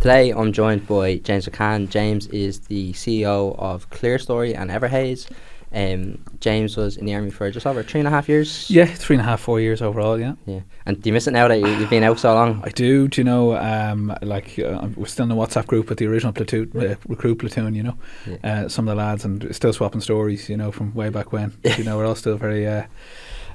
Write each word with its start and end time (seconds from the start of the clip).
today 0.00 0.30
I'm 0.30 0.52
joined 0.52 0.86
by 0.86 1.16
James 1.18 1.46
McCann. 1.46 1.88
James 1.88 2.26
is 2.28 2.60
the 2.60 2.92
CEO 2.94 3.58
of 3.58 3.88
Clear 3.90 4.18
Story 4.18 4.54
and 4.54 4.70
Everhaze. 4.70 5.28
Um, 5.72 6.18
James 6.40 6.76
was 6.76 6.96
in 6.96 7.04
the 7.06 7.14
army 7.14 7.30
for 7.30 7.48
just 7.50 7.64
over 7.64 7.84
three 7.84 8.00
and 8.00 8.08
a 8.08 8.10
half 8.10 8.28
years. 8.28 8.68
Yeah, 8.68 8.86
three 8.86 9.14
and 9.14 9.20
a 9.20 9.24
half, 9.28 9.40
four 9.40 9.60
years 9.60 9.80
overall. 9.80 10.18
Yeah. 10.18 10.34
Yeah. 10.44 10.60
And 10.84 11.00
do 11.00 11.08
you 11.08 11.12
miss 11.12 11.28
it 11.28 11.30
now 11.30 11.46
that 11.46 11.60
you, 11.60 11.68
you've 11.68 11.90
been 11.90 12.02
out 12.02 12.18
so 12.18 12.34
long? 12.34 12.60
I 12.64 12.70
do. 12.70 13.06
Do 13.06 13.20
you 13.20 13.24
know? 13.24 13.56
Um, 13.56 14.12
like 14.22 14.58
uh, 14.58 14.88
we're 14.96 15.06
still 15.06 15.22
in 15.24 15.28
the 15.28 15.36
WhatsApp 15.36 15.66
group 15.68 15.88
with 15.88 15.98
the 15.98 16.06
original 16.08 16.32
platoon, 16.32 16.72
uh, 16.76 16.96
recruit 17.06 17.36
platoon. 17.38 17.74
You 17.76 17.84
know, 17.84 17.98
Yeah. 18.26 18.36
uh, 18.64 18.68
some 18.68 18.88
of 18.88 18.96
the 18.96 19.00
lads 19.00 19.24
and 19.24 19.54
still 19.54 19.72
swapping 19.72 20.00
stories. 20.00 20.48
You 20.48 20.56
know, 20.56 20.72
from 20.72 20.92
way 20.92 21.08
back 21.08 21.32
when. 21.32 21.52
you 21.78 21.84
know, 21.84 21.96
we're 21.98 22.06
all 22.06 22.16
still 22.16 22.36
very. 22.36 22.66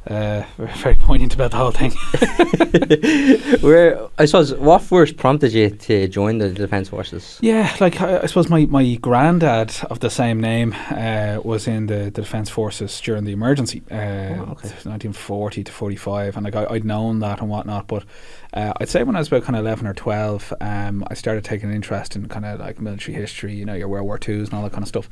Uh, 0.10 0.14
uh, 0.14 0.44
very 0.78 0.96
poignant 0.96 1.34
about 1.34 1.52
the 1.52 1.58
whole 1.58 1.72
thing. 1.72 1.92
Where 3.62 4.08
I 4.18 4.26
suppose 4.26 4.54
what 4.54 4.82
first 4.82 5.18
prompted 5.18 5.54
you 5.54 5.70
to 5.70 6.08
join 6.08 6.38
the 6.38 6.50
Defence 6.50 6.90
Forces? 6.90 7.40
Yeah, 7.42 7.76
like 7.80 8.02
I, 8.02 8.20
I 8.22 8.26
suppose 8.28 8.50
my, 8.50 8.66
my 8.66 8.96
granddad 8.96 9.74
of 9.90 10.00
the 10.00 10.10
same 10.10 10.40
name 10.40 10.76
uh, 10.92 11.40
was 11.44 11.68
in 11.68 11.88
the, 11.88 12.06
the 12.06 12.22
Defence 12.22 12.50
Forces 12.50 13.00
during 13.02 13.24
the 13.26 13.32
emergency, 13.32 13.82
uh, 13.92 13.96
Oh, 13.96 14.52
okay. 14.52 14.70
1940 14.84 15.64
to 15.64 15.72
45, 15.72 16.38
and 16.38 16.46
like 16.46 16.56
I, 16.56 16.66
I'd 16.74 16.86
known 16.86 17.20
that 17.20 17.40
and 17.40 17.50
whatnot. 17.50 17.88
But 17.88 18.04
uh, 18.54 18.74
I'd 18.80 18.90
say 18.90 19.04
when 19.04 19.16
I 19.16 19.20
was 19.20 19.28
about 19.28 19.44
kind 19.44 19.56
of 19.56 19.62
11 19.66 19.88
or 19.88 19.94
12, 19.94 20.54
um, 20.62 21.04
I 21.08 21.14
started 21.14 21.44
taking 21.44 21.70
an 21.70 21.76
interest 21.76 22.16
in 22.16 22.28
kind 22.28 22.46
of 22.46 22.60
like 22.60 22.80
military 22.80 23.16
history, 23.18 23.54
you 23.56 23.66
know, 23.66 23.74
your 23.74 23.88
World 23.88 24.06
War 24.06 24.18
Twos 24.18 24.50
and 24.50 24.58
all 24.58 24.64
that 24.64 24.72
kind 24.72 24.84
of 24.84 24.88
stuff. 24.88 25.10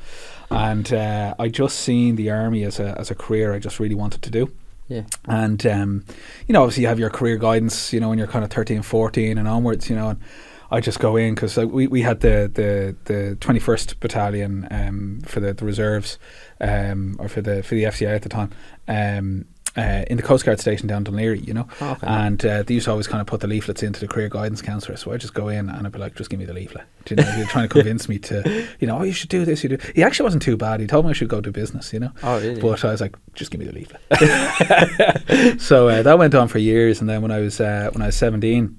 And 0.50 0.92
uh, 0.92 1.34
I 1.38 1.48
just 1.48 1.78
seen 1.80 2.16
the 2.16 2.30
army 2.30 2.64
as 2.64 2.78
a 2.78 2.96
as 2.98 3.10
a 3.10 3.14
career 3.14 3.54
I 3.54 3.58
just 3.58 3.80
really 3.80 3.94
wanted 3.94 4.22
to 4.22 4.30
do. 4.30 4.52
Yeah. 4.88 5.04
And, 5.26 5.64
um, 5.66 6.04
you 6.46 6.52
know, 6.52 6.62
obviously 6.62 6.82
you 6.82 6.88
have 6.88 6.98
your 6.98 7.10
career 7.10 7.36
guidance, 7.36 7.92
you 7.92 8.00
know, 8.00 8.10
when 8.10 8.18
you're 8.18 8.26
kind 8.26 8.44
of 8.44 8.50
13, 8.50 8.82
14 8.82 9.38
and 9.38 9.48
onwards, 9.48 9.88
you 9.88 9.96
know, 9.96 10.10
and 10.10 10.20
I 10.70 10.80
just 10.80 10.98
go 10.98 11.16
in 11.16 11.34
because 11.34 11.56
we, 11.56 11.86
we 11.86 12.02
had 12.02 12.20
the, 12.20 12.50
the, 12.52 12.96
the 13.04 13.36
21st 13.36 14.00
Battalion 14.00 14.66
um, 14.70 15.20
for 15.24 15.40
the, 15.40 15.54
the 15.54 15.64
reserves 15.64 16.18
um, 16.60 17.16
or 17.18 17.28
for 17.28 17.42
the 17.42 17.62
for 17.62 17.74
the 17.74 17.84
FCA 17.84 18.16
at 18.16 18.22
the 18.22 18.28
time 18.28 18.50
um, 18.88 19.44
uh, 19.76 20.04
in 20.08 20.16
the 20.16 20.22
Coast 20.22 20.44
Guard 20.44 20.60
station 20.60 20.86
down 20.86 21.04
Dún 21.04 21.14
Laoghaire, 21.14 21.46
you 21.46 21.54
know. 21.54 21.66
Oh, 21.80 21.92
okay. 21.92 22.06
And 22.06 22.44
uh, 22.44 22.62
they 22.62 22.74
used 22.74 22.84
to 22.84 22.90
always 22.90 23.06
kind 23.06 23.20
of 23.20 23.26
put 23.26 23.40
the 23.40 23.46
leaflets 23.46 23.82
into 23.82 24.00
the 24.00 24.08
career 24.08 24.28
guidance 24.28 24.62
counsellor. 24.62 24.96
So 24.96 25.12
I 25.12 25.16
just 25.16 25.34
go 25.34 25.48
in 25.48 25.68
and 25.68 25.86
I'd 25.86 25.92
be 25.92 25.98
like, 25.98 26.14
just 26.14 26.30
give 26.30 26.38
me 26.38 26.46
the 26.46 26.52
leaflet. 26.52 26.84
Do 27.04 27.14
you 27.14 27.22
know, 27.22 27.36
you're 27.36 27.46
trying 27.46 27.68
to 27.68 27.72
convince 27.74 28.08
me 28.08 28.18
to, 28.20 28.66
you 28.80 28.86
know, 28.86 28.98
oh, 28.98 29.02
you 29.02 29.12
should 29.12 29.30
do 29.30 29.44
this. 29.44 29.62
You 29.62 29.70
do. 29.70 29.78
He 29.94 30.02
actually 30.02 30.24
wasn't 30.24 30.42
too 30.42 30.56
bad. 30.56 30.80
He 30.80 30.86
told 30.86 31.04
me 31.04 31.10
I 31.10 31.14
should 31.14 31.28
go 31.28 31.40
do 31.40 31.50
business, 31.50 31.92
you 31.92 32.00
know. 32.00 32.12
Oh, 32.22 32.40
really? 32.40 32.60
But 32.60 32.84
I 32.84 32.92
was 32.92 33.00
like, 33.00 33.16
just 33.34 33.50
give 33.50 33.60
me 33.60 33.66
the 33.66 33.72
leaflet. 33.72 35.60
so 35.60 35.88
uh, 35.88 36.02
that 36.02 36.18
went 36.18 36.34
on 36.34 36.48
for 36.48 36.58
years. 36.58 37.00
And 37.00 37.08
then 37.08 37.22
when 37.22 37.30
I 37.30 37.40
was 37.40 37.60
uh, 37.60 37.90
when 37.92 38.02
I 38.02 38.06
was 38.06 38.16
17, 38.16 38.78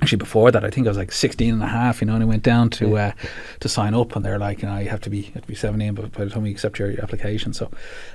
actually 0.00 0.18
before 0.18 0.50
that, 0.50 0.64
I 0.64 0.70
think 0.70 0.86
I 0.86 0.90
was 0.90 0.96
like 0.96 1.12
16 1.12 1.54
and 1.54 1.62
a 1.62 1.66
half, 1.66 2.00
you 2.00 2.06
know, 2.06 2.14
and 2.14 2.22
I 2.22 2.26
went 2.26 2.42
down 2.42 2.70
to 2.70 2.96
uh, 2.96 3.12
to 3.60 3.68
sign 3.68 3.94
up 3.94 4.14
and 4.16 4.24
they're 4.24 4.38
like, 4.38 4.62
you 4.62 4.68
know, 4.68 4.78
you 4.78 4.88
have 4.88 5.00
to 5.02 5.10
be 5.10 5.18
you 5.18 5.32
have 5.32 5.42
to 5.42 5.48
be 5.48 5.54
17 5.54 5.94
but 5.94 6.12
by 6.12 6.24
the 6.24 6.30
time 6.30 6.42
we 6.42 6.50
accept 6.50 6.78
your, 6.78 6.88
application. 7.02 7.52
So 7.52 7.70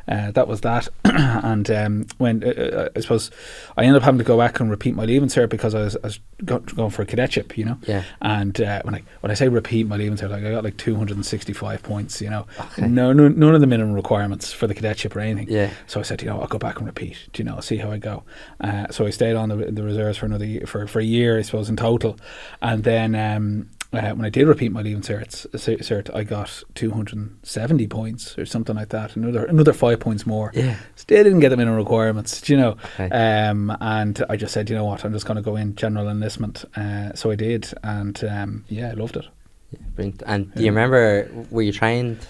uh, 0.08 0.32
that 0.32 0.48
was 0.48 0.62
that. 0.62 0.90
and 1.06 1.70
um, 1.72 2.08
when 2.18 2.44
uh, 2.44 2.48
uh, 2.48 2.90
I 2.96 3.00
suppose 3.00 3.32
I 3.78 3.84
ended 3.84 3.98
up 3.98 4.04
having 4.04 4.18
to 4.18 4.24
go 4.24 4.38
back 4.38 4.60
and 4.60 4.70
repeat 4.70 4.96
my 4.96 5.06
leaving 5.06 5.30
cert 5.30 5.50
because 5.50 5.76
I 5.76 5.82
was, 5.82 5.96
I 5.98 6.08
was 6.08 6.20
going 6.44 6.90
for 6.90 7.02
a 7.02 7.06
cadetship, 7.06 7.58
you 7.58 7.66
know. 7.66 7.78
Yeah. 7.88 8.04
And 8.22 8.60
uh, 8.60 8.82
when 8.84 8.96
I 8.96 9.04
when 9.22 9.32
I 9.32 9.36
say 9.36 9.48
repeat 9.48 9.88
my 9.88 9.98
leaving 9.98 10.18
cert, 10.18 10.30
like 10.30 10.44
I 10.44 10.52
got 10.52 10.64
like 10.64 10.78
265 10.78 11.84
points, 11.84 12.22
you 12.22 12.30
know. 12.30 12.46
Okay. 12.60 12.88
No, 12.88 13.14
no, 13.14 13.28
none 13.28 13.56
of 13.56 13.62
the 13.62 13.68
minimum 13.68 13.94
requirements 13.94 14.52
for 14.52 14.68
the 14.68 14.74
cadetship 14.74 15.16
or 15.16 15.20
anything. 15.20 15.50
Yeah. 15.50 15.72
So 15.88 16.00
I 16.00 16.04
said, 16.04 16.22
you 16.22 16.30
know, 16.30 16.42
I'll 16.42 16.48
go 16.48 16.58
back 16.58 16.78
and 16.78 16.86
repeat. 16.86 17.18
You 17.36 17.44
know, 17.44 17.60
see 17.60 17.78
how 17.78 17.92
I 17.92 17.98
go. 17.98 18.24
Uh, 18.60 18.88
so 18.90 19.06
I 19.06 19.10
stayed 19.10 19.36
on 19.36 19.50
the, 19.50 19.56
the 19.56 19.84
reserves 19.84 20.18
for 20.18 20.26
another 20.26 20.46
year, 20.46 20.66
for 20.66 20.88
for 20.88 21.00
a 21.00 21.04
year, 21.04 21.38
I 21.38 21.42
suppose, 21.42 21.70
in 21.74 21.78
total. 21.78 22.18
And 22.62 22.84
then 22.84 23.16
um, 23.16 23.70
uh, 23.92 24.12
when 24.14 24.26
I 24.26 24.30
did 24.30 24.48
repeat 24.48 24.72
my 24.72 24.82
leaving 24.82 25.02
certs, 25.02 25.48
cert, 25.52 25.80
cert, 25.82 26.16
I 26.16 26.24
got 26.24 26.64
270 26.76 27.88
points 27.88 28.38
or 28.38 28.46
something 28.46 28.76
like 28.76 28.90
that. 28.90 29.16
Another 29.16 29.46
another 29.46 29.74
five 29.74 30.00
points 30.00 30.26
more. 30.26 30.52
Yeah. 30.54 30.78
Still 30.96 31.24
didn't 31.24 31.42
get 31.42 31.50
the 31.50 31.58
minimum 31.58 31.78
requirements. 31.78 32.42
Do 32.42 32.54
you 32.54 32.60
know? 32.60 32.78
Okay. 33.00 33.10
Um, 33.10 33.76
and 33.82 34.24
I 34.30 34.36
just 34.36 34.54
said, 34.54 34.70
you 34.70 34.76
know 34.76 34.86
what, 34.86 35.04
I'm 35.04 35.14
just 35.14 35.26
going 35.26 35.36
to 35.36 35.44
go 35.44 35.56
in 35.56 35.76
general 35.76 36.10
enlistment. 36.10 36.66
Uh, 36.76 37.14
so 37.14 37.32
I 37.32 37.36
did, 37.36 37.72
and 37.84 38.24
um, 38.24 38.66
yeah, 38.68 38.90
I 38.90 38.94
loved 38.94 39.18
it. 39.18 39.26
Brilliant. 39.96 40.24
And 40.26 40.54
do 40.54 40.64
you 40.64 40.72
remember 40.72 41.30
were 41.50 41.64
you 41.64 41.72
trained? 41.72 42.26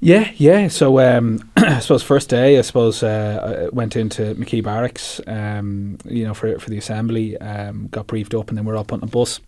Yeah, 0.00 0.30
yeah. 0.36 0.68
So 0.68 0.98
um, 1.00 1.40
I 1.56 1.78
suppose 1.80 2.02
first 2.02 2.28
day, 2.30 2.58
I 2.58 2.62
suppose 2.62 3.02
uh, 3.02 3.66
I 3.68 3.74
went 3.74 3.96
into 3.96 4.34
McKee 4.34 4.64
Barracks, 4.64 5.20
um, 5.26 5.98
you 6.04 6.24
know, 6.24 6.32
for 6.34 6.58
for 6.58 6.70
the 6.70 6.78
assembly. 6.78 7.36
Um, 7.38 7.88
got 7.88 8.06
briefed 8.06 8.34
up, 8.34 8.48
and 8.48 8.56
then 8.56 8.64
we 8.64 8.72
are 8.72 8.76
up 8.78 8.92
on 8.92 9.02
a 9.02 9.06
bus. 9.06 9.40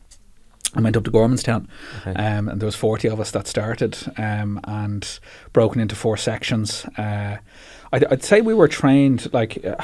I 0.74 0.80
went 0.80 0.96
up 0.96 1.04
to 1.04 1.10
Gormanston, 1.10 1.68
Okay. 2.00 2.14
um, 2.14 2.48
and 2.48 2.60
there 2.60 2.66
was 2.66 2.74
forty 2.76 3.08
of 3.08 3.18
us 3.20 3.30
that 3.30 3.46
started, 3.46 3.96
um, 4.18 4.60
and 4.64 5.18
broken 5.52 5.80
into 5.80 5.94
four 5.96 6.16
sections. 6.18 6.84
Uh, 6.98 7.38
I'd, 7.92 8.04
I'd 8.06 8.22
say 8.22 8.40
we 8.42 8.54
were 8.54 8.68
trained 8.68 9.32
like 9.32 9.62
uh, 9.64 9.76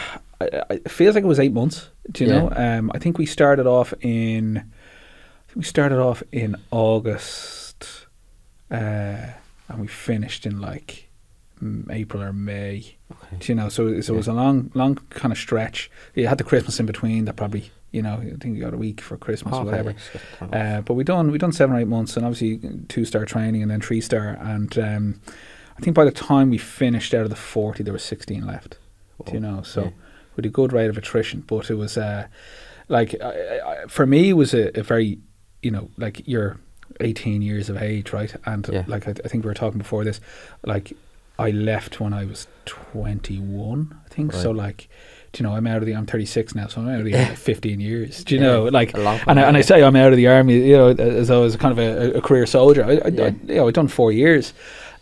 it 0.71 0.91
feels 0.91 1.15
like 1.15 1.25
it 1.25 1.29
was 1.29 1.41
eight 1.41 1.53
months. 1.53 1.89
Do 2.13 2.25
you 2.25 2.31
Yeah. 2.31 2.39
know? 2.41 2.53
Um, 2.55 2.91
I 2.95 2.99
think 2.99 3.17
we 3.19 3.25
started 3.27 3.67
off 3.67 3.95
in. 4.03 4.59
I 4.59 5.47
think 5.53 5.57
we 5.57 5.63
started 5.65 5.99
off 5.99 6.23
in 6.31 6.57
August, 6.71 8.07
uh, 8.71 9.29
and 9.69 9.81
we 9.81 9.87
finished 9.87 10.47
in 10.47 10.61
like 10.61 11.09
April 11.91 12.23
or 12.23 12.33
May. 12.33 12.97
Okay. 13.11 13.47
You 13.49 13.55
know, 13.57 13.69
so, 13.69 14.01
so 14.01 14.15
it 14.15 14.17
was 14.17 14.29
a 14.29 14.33
long, 14.33 14.71
long 14.75 14.97
kind 15.11 15.33
of 15.33 15.39
stretch. 15.39 15.91
You 16.15 16.27
had 16.29 16.39
the 16.39 16.45
Christmas 16.45 16.79
in 16.79 16.87
between. 16.87 17.25
That 17.25 17.37
probably, 17.37 17.71
you 17.91 18.01
know, 18.03 18.15
I 18.15 18.37
think 18.41 18.57
you 18.57 18.61
got 18.61 18.75
a 18.75 18.79
week 18.79 19.01
for 19.01 19.17
Christmas 19.17 19.55
Oh, 19.55 19.61
or 19.63 19.65
whatever. 19.65 19.91
yes, 19.91 20.11
yes, 20.15 20.23
fair 20.39 20.49
enough. 20.49 20.79
Uh, 20.79 20.81
but 20.83 20.95
we 20.95 21.05
done 21.05 21.31
we 21.33 21.39
done 21.39 21.53
seven 21.53 21.75
or 21.77 21.81
eight 21.81 21.89
months, 21.89 22.17
and 22.17 22.25
obviously 22.25 22.61
two 22.89 23.05
star 23.05 23.25
training 23.25 23.63
and 23.63 23.71
then 23.71 23.81
three 23.81 24.01
star. 24.01 24.39
And 24.41 24.79
um, 24.79 25.21
I 25.77 25.81
think 25.81 25.95
by 25.97 26.05
the 26.05 26.13
time 26.13 26.51
we 26.51 26.59
finished 26.59 27.13
out 27.15 27.23
of 27.23 27.31
the 27.31 27.37
forty, 27.37 27.83
there 27.83 27.93
was 27.93 28.05
sixteen 28.05 28.47
left. 28.47 28.79
Do 29.25 29.33
you 29.33 29.39
Oh, 29.39 29.41
know? 29.57 29.63
So 29.63 29.85
yeah. 29.85 29.91
with 30.37 30.47
a 30.47 30.51
good 30.51 30.73
rate 30.73 30.91
of 30.91 30.97
attrition, 30.97 31.43
but 31.47 31.71
it 31.71 31.75
was 31.75 31.97
uh, 31.99 32.29
like 32.89 33.15
I, 33.21 33.61
I, 33.61 33.87
for 33.89 34.07
me, 34.07 34.31
it 34.31 34.35
was 34.35 34.55
a, 34.55 34.79
a 34.79 34.83
very, 34.85 35.19
you 35.63 35.73
know, 35.73 35.91
like 35.97 36.23
you're 36.29 36.59
18 37.01 37.43
years 37.43 37.69
of 37.69 37.77
age, 37.83 38.13
right? 38.13 38.35
And 38.45 38.69
Yeah. 38.69 38.85
like 38.87 39.07
I, 39.09 39.13
I 39.25 39.29
think 39.29 39.45
we 39.45 39.49
were 39.49 39.55
talking 39.55 39.79
before 39.79 40.05
this, 40.05 40.21
like 40.65 40.93
I 41.39 41.51
left 41.51 42.01
when 42.01 42.13
I 42.13 42.25
was 42.25 42.47
21, 42.67 43.99
I 44.05 44.09
think. 44.09 44.33
So 44.33 44.51
like. 44.51 44.89
Do 45.31 45.43
you 45.45 45.49
know, 45.51 45.55
I'm 45.55 45.67
out 45.67 45.77
of 45.77 45.85
the. 45.85 45.93
I'm 45.95 46.07
36 46.07 46.55
now, 46.55 46.69
so 46.69 46.81
I'm 46.81 46.89
out 46.89 47.01
of 47.01 47.05
the 47.05 47.11
Yeah. 47.11 47.25
army 47.25 47.37
15 47.37 47.81
years. 47.81 48.25
Do 48.25 48.35
you 48.35 48.41
Yeah, 48.41 48.47
know, 48.47 48.65
like, 48.65 48.95
and 48.97 49.07
I, 49.39 49.43
and 49.43 49.59
I 49.59 49.61
say 49.61 49.83
I'm 49.83 49.95
out 49.95 50.11
of 50.11 50.17
the 50.17 50.27
army, 50.27 50.55
you 50.57 50.75
know, 50.75 50.89
as 50.89 51.31
I 51.31 51.37
was 51.37 51.55
kind 51.57 51.71
of 51.71 51.79
a, 51.79 52.17
a 52.17 52.21
career 52.23 52.47
soldier. 52.47 52.83
I, 52.83 52.93
I, 52.93 53.09
Yeah. 53.09 53.25
I, 53.25 53.27
you 53.47 53.55
know, 53.57 53.69
I'd 53.69 53.75
done 53.75 53.89
four 53.89 54.11
years, 54.11 54.55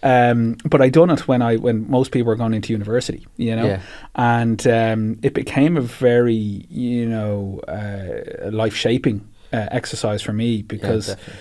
um, 0.02 0.56
but 0.68 0.82
I 0.82 0.88
done 0.88 1.10
it 1.10 1.28
when 1.28 1.42
I 1.42 1.54
when 1.58 1.88
most 1.88 2.10
people 2.10 2.26
were 2.26 2.34
going 2.34 2.54
into 2.54 2.72
university, 2.72 3.24
you 3.36 3.54
know, 3.54 3.66
Yeah. 3.66 3.80
and 4.16 4.66
um, 4.66 5.20
it 5.22 5.32
became 5.32 5.76
a 5.76 5.80
very 5.80 6.34
you 6.68 7.06
know 7.06 7.60
uh, 7.68 8.50
life 8.50 8.74
shaping 8.74 9.28
uh, 9.52 9.68
exercise 9.70 10.22
for 10.22 10.32
me 10.32 10.62
because 10.62 11.06
definitely. 11.06 11.34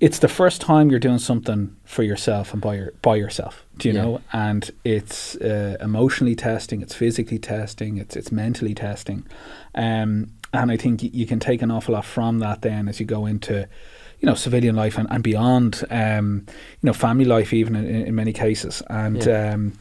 It's 0.00 0.18
the 0.18 0.28
first 0.28 0.60
time 0.62 0.90
you're 0.90 0.98
doing 0.98 1.18
something 1.18 1.76
for 1.84 2.02
yourself 2.02 2.52
and 2.52 2.62
by 2.62 2.74
your 2.74 2.92
by 3.02 3.16
yourself. 3.16 3.64
Do 3.76 3.88
you 3.88 3.94
Yeah. 3.94 4.02
know? 4.02 4.20
And 4.32 4.70
it's 4.84 5.36
uh, 5.36 5.76
emotionally 5.80 6.34
testing, 6.34 6.82
it's 6.82 6.94
physically 6.94 7.38
testing, 7.38 7.98
it's 7.98 8.16
it's 8.16 8.32
mentally 8.32 8.74
testing, 8.74 9.26
um, 9.74 10.30
and 10.52 10.70
I 10.72 10.76
think 10.76 11.02
y- 11.02 11.10
you 11.12 11.26
can 11.26 11.38
take 11.38 11.62
an 11.62 11.70
awful 11.70 11.94
lot 11.94 12.04
from 12.04 12.38
that 12.40 12.62
then 12.62 12.88
as 12.88 12.98
you 13.00 13.06
go 13.06 13.26
into. 13.26 13.68
You 14.22 14.26
know, 14.26 14.34
civilian 14.34 14.76
life 14.76 14.98
and, 14.98 15.08
and 15.10 15.22
beyond. 15.22 15.82
Um, 15.90 16.44
you 16.82 16.86
know, 16.86 16.92
family 16.92 17.24
life 17.24 17.54
even 17.54 17.74
in, 17.74 17.86
in 17.86 18.14
many 18.14 18.34
cases. 18.34 18.82
And 18.90 19.24
Yeah. 19.24 19.54
um, 19.54 19.72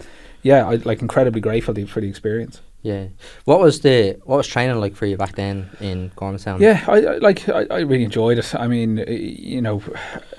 yeah, 0.43 0.65
I 0.65 0.75
like 0.75 1.01
incredibly 1.01 1.41
grateful 1.41 1.73
to, 1.73 1.85
for 1.85 1.99
the 1.99 2.07
experience. 2.07 2.61
Yeah. 2.81 3.07
What 3.45 3.59
was 3.59 3.81
the 3.81 4.17
what 4.23 4.37
was 4.37 4.47
training 4.47 4.79
like 4.79 4.95
for 4.95 5.05
you 5.05 5.17
back 5.17 5.35
then 5.35 5.69
in 5.81 6.11
Gormanston? 6.15 6.59
Yeah, 6.61 6.83
I, 6.87 7.01
I 7.01 7.17
like 7.17 7.47
I, 7.49 7.65
I 7.69 7.79
really 7.79 8.03
enjoyed 8.05 8.37
it. 8.37 8.55
I 8.55 8.67
mean, 8.67 9.03
you 9.07 9.61
know, 9.61 9.81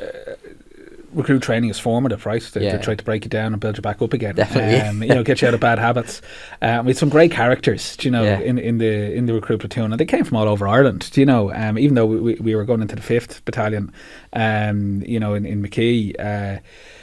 uh, 0.01 0.05
recruit 1.13 1.43
training 1.43 1.69
is 1.71 1.79
formative, 1.79 2.25
right? 2.25 2.41
To, 2.41 2.63
Yeah. 2.63 2.73
to 2.73 2.79
try 2.83 2.95
to 2.95 3.05
break 3.05 3.25
you 3.25 3.29
down 3.29 3.53
and 3.53 3.61
build 3.61 3.77
you 3.77 3.83
back 3.83 4.01
up 4.01 4.13
again. 4.15 4.37
Definitely. 4.37 4.81
um, 4.81 5.03
you 5.03 5.09
know, 5.11 5.23
get 5.23 5.43
you 5.43 5.49
out 5.49 5.55
of 5.55 5.61
bad 5.61 5.79
habits. 5.79 6.23
Um, 6.63 6.87
had 6.87 6.97
some 6.97 7.09
great 7.11 7.31
characters, 7.33 7.97
do 7.97 8.07
you 8.09 8.13
know, 8.13 8.23
Yeah. 8.23 8.39
in 8.41 8.59
in 8.59 8.79
the 8.79 9.13
in 9.13 9.27
the 9.27 9.35
recruit 9.35 9.59
platoon, 9.61 9.93
and 9.93 10.01
they 10.01 10.07
came 10.07 10.25
from 10.25 10.39
all 10.39 10.49
over 10.49 10.67
Ireland. 10.67 11.11
Do 11.13 11.21
you 11.21 11.27
know? 11.27 11.53
Um, 11.53 11.79
even 11.79 11.95
though 11.95 12.07
we, 12.07 12.21
we, 12.21 12.35
we 12.37 12.55
were 12.55 12.65
going 12.65 12.81
into 12.81 12.97
the 12.97 13.03
fifth 13.03 13.45
battalion, 13.45 13.93
um, 14.33 15.03
you 15.07 15.21
know, 15.21 15.35
in 15.35 15.45
in 15.45 15.63
McKee. 15.63 16.15
Uh, 16.19 16.61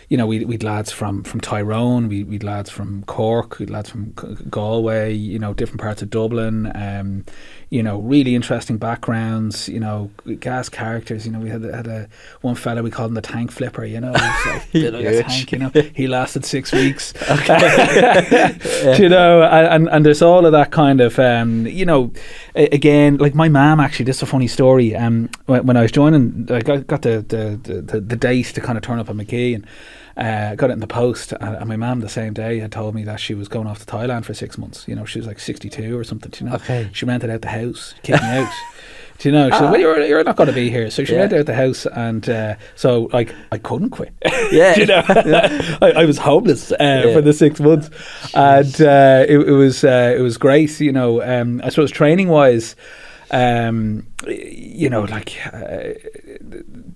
you 0.10 0.16
know, 0.16 0.26
we 0.26 0.46
we'd 0.46 0.64
lads 0.64 0.92
from 0.92 1.24
from 1.24 1.42
Tyrone, 1.42 2.08
we 2.08 2.24
we'd 2.24 2.44
lads 2.44 2.70
from 2.70 3.04
Cork, 3.04 3.60
we'd 3.60 3.70
lads 3.70 3.90
from 3.90 4.14
Galway, 4.50 5.14
you 5.14 5.38
know, 5.38 5.54
different 5.54 5.82
parts 5.82 6.02
of 6.02 6.10
Dublin. 6.10 6.72
Um, 6.76 7.26
you 7.70 7.84
know, 7.84 8.00
really 8.00 8.34
interesting 8.36 8.78
backgrounds. 8.78 9.68
You 9.68 9.80
know, 9.80 10.10
gas 10.40 10.70
characters. 10.70 11.26
You 11.26 11.32
know, 11.34 11.40
we 11.40 11.50
had 11.50 11.64
had 11.64 11.88
a 11.88 12.08
one 12.42 12.56
fella 12.56 12.82
we 12.82 12.92
called 12.92 13.10
him 13.12 13.16
the 13.16 13.22
tank 13.22 13.52
flipper. 13.52 13.84
You 13.86 14.00
know, 14.00 14.14
he 14.14 14.50
like, 14.52 14.72
bit 14.72 14.94
like 14.94 15.06
a 15.06 15.24
tank. 15.24 15.52
You 15.52 15.60
know, 15.60 15.70
he 15.94 16.08
lasted 16.08 16.46
six 16.46 16.72
weeks. 16.82 17.14
you 19.00 19.10
know, 19.10 19.44
and 19.44 19.90
and 19.90 20.06
there's 20.06 20.22
all 20.22 20.46
of 20.46 20.52
that 20.52 20.72
kind 20.72 21.02
of 21.02 21.18
um, 21.20 21.66
you 21.68 21.86
know, 21.86 22.12
again, 22.56 23.18
like 23.18 23.36
my 23.36 23.50
mom 23.50 23.80
actually. 23.80 24.06
This 24.06 24.18
is 24.18 24.24
a 24.24 24.28
funny 24.28 24.48
story. 24.48 24.96
Um, 24.96 25.30
when, 25.48 25.66
when 25.66 25.78
I 25.78 25.82
was 25.82 25.92
joining, 25.92 26.48
I 26.52 26.62
got, 26.62 26.88
got 26.88 27.02
the, 27.02 27.20
the, 27.28 27.82
the 27.92 28.00
the 28.02 28.16
date 28.16 28.48
to 28.48 28.62
kind 28.62 28.78
of 28.78 28.84
turn 28.84 29.00
up 29.00 29.10
at 29.10 29.16
McKee 29.16 29.56
and. 29.56 29.68
Uh, 30.16 30.56
got 30.56 30.72
it 30.72 30.74
in 30.74 30.80
the 30.80 30.88
post, 30.88 31.32
and, 31.34 31.56
and 31.58 31.68
my 31.68 31.76
mum 31.76 32.00
the 32.00 32.10
same 32.10 32.34
day 32.34 32.58
had 32.58 32.72
told 32.72 32.96
me 32.96 33.04
that 33.04 33.20
she 33.20 33.36
was 33.36 33.48
going 33.48 33.68
off 33.68 33.78
to 33.78 33.86
Thailand 33.86 34.26
for 34.26 34.34
six 34.34 34.58
months. 34.58 34.88
You 34.88 34.96
know, 34.96 35.06
she 35.06 35.20
was 35.20 35.28
like 35.28 35.40
sixty-two 35.40 35.96
or 35.96 36.04
something. 36.04 36.34
You 36.40 36.48
know, 36.50 36.56
Okay. 36.56 36.90
she 36.92 37.06
rented 37.06 37.30
out 37.30 37.42
the 37.44 37.48
house, 37.60 37.94
kicked 38.04 38.22
me 38.24 38.28
out. 38.30 38.52
Do 39.20 39.30
you 39.30 39.34
know? 39.34 39.50
She 39.50 39.58
said, 39.58 39.72
"Well, 39.72 39.80
you're, 39.80 40.00
you're 40.06 40.24
not 40.24 40.36
going 40.36 40.46
to 40.48 40.54
be 40.54 40.70
here." 40.70 40.92
So 40.92 41.04
she 41.04 41.14
Yeah. 41.14 41.22
rented 41.22 41.40
out 41.40 41.46
the 41.48 41.56
house, 41.56 41.88
and 41.88 42.30
uh, 42.30 42.56
so 42.76 43.10
like 43.14 43.34
I 43.52 43.58
couldn't 43.58 43.90
quit. 43.90 44.14
Yeah. 44.52 44.76
You 44.78 44.86
know, 44.86 45.04
I, 45.82 45.94
I 45.98 46.06
was 46.06 46.20
homeless 46.20 46.72
uh, 46.72 46.76
Yeah. 46.80 47.14
for 47.14 47.22
the 47.22 47.34
six 47.34 47.60
months, 47.60 47.90
and 48.36 48.80
uh, 48.82 49.26
it, 49.28 49.40
it 49.40 49.52
was 49.54 49.84
uh, 49.84 50.14
it 50.16 50.22
was 50.22 50.38
great. 50.38 50.80
You 50.80 50.92
know, 50.92 51.24
um, 51.24 51.62
I 51.64 51.70
suppose 51.70 51.90
training 51.90 52.28
wise, 52.28 52.76
um, 53.32 54.06
you 54.28 54.88
know, 54.90 55.02
like 55.02 55.36
uh, 55.52 55.94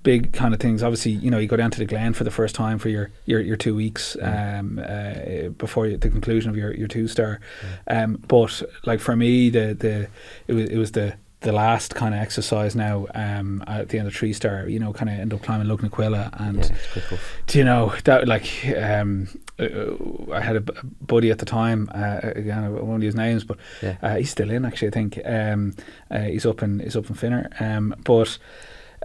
big 0.03 0.33
kind 0.33 0.53
of 0.53 0.59
things. 0.59 0.83
Obviously, 0.83 1.11
you 1.11 1.29
know, 1.31 1.37
you 1.37 1.47
go 1.47 1.55
down 1.57 1.71
to 1.71 1.79
the 1.79 1.85
Glen 1.85 2.13
for 2.13 2.23
the 2.23 2.31
first 2.31 2.55
time 2.55 2.77
for 2.79 2.89
your 2.89 3.11
your, 3.25 3.39
your 3.41 3.57
two 3.57 3.75
weeks 3.75 4.15
um, 4.21 4.79
uh, 4.83 5.49
before 5.57 5.89
the 5.89 6.09
conclusion 6.09 6.49
of 6.49 6.57
your, 6.57 6.73
your 6.73 6.87
two 6.87 7.07
star. 7.07 7.39
Um, 7.87 8.21
but 8.27 8.61
like 8.85 8.99
for 8.99 9.15
me, 9.15 9.49
the 9.49 9.73
the 9.73 10.07
it 10.47 10.53
was 10.53 10.69
it 10.69 10.77
was 10.77 10.91
the 10.93 11.15
the 11.41 11.51
last 11.51 11.95
kind 11.95 12.13
of 12.13 12.21
exercise 12.21 12.75
now 12.75 13.07
um, 13.15 13.63
at 13.65 13.89
the 13.89 13.97
end 13.97 14.07
of 14.07 14.15
three 14.15 14.31
star. 14.31 14.67
You 14.69 14.77
know, 14.79 14.93
kind 14.93 15.09
of 15.09 15.19
end 15.19 15.33
up 15.33 15.41
climbing 15.41 15.67
Lugnaquilla 15.67 16.29
and. 16.39 16.57
Yeah, 16.57 16.69
it's 16.71 16.91
quick 16.93 17.11
off. 17.13 17.33
Do 17.47 17.57
you 17.57 17.63
know 17.65 17.93
that 18.03 18.27
like 18.27 18.47
um, 18.77 19.27
uh, 19.59 20.31
I 20.33 20.39
had 20.39 20.55
a 20.55 20.61
buddy 21.01 21.31
at 21.31 21.39
the 21.39 21.45
time. 21.45 21.89
Uh, 21.93 22.19
again, 22.23 22.63
I 22.63 22.69
won't 22.69 23.01
use 23.03 23.15
names, 23.15 23.43
but 23.43 23.57
Yeah. 23.81 23.97
uh, 24.03 24.15
he's 24.17 24.29
still 24.29 24.51
in. 24.51 24.65
Actually, 24.65 24.89
I 24.89 24.91
think 24.91 25.19
um, 25.25 25.75
uh, 26.11 26.19
he's 26.19 26.45
up 26.45 26.61
in 26.61 26.79
he's 26.79 26.95
up 26.95 27.09
in 27.09 27.15
Finner. 27.15 27.49
Um, 27.59 27.95
but 28.03 28.37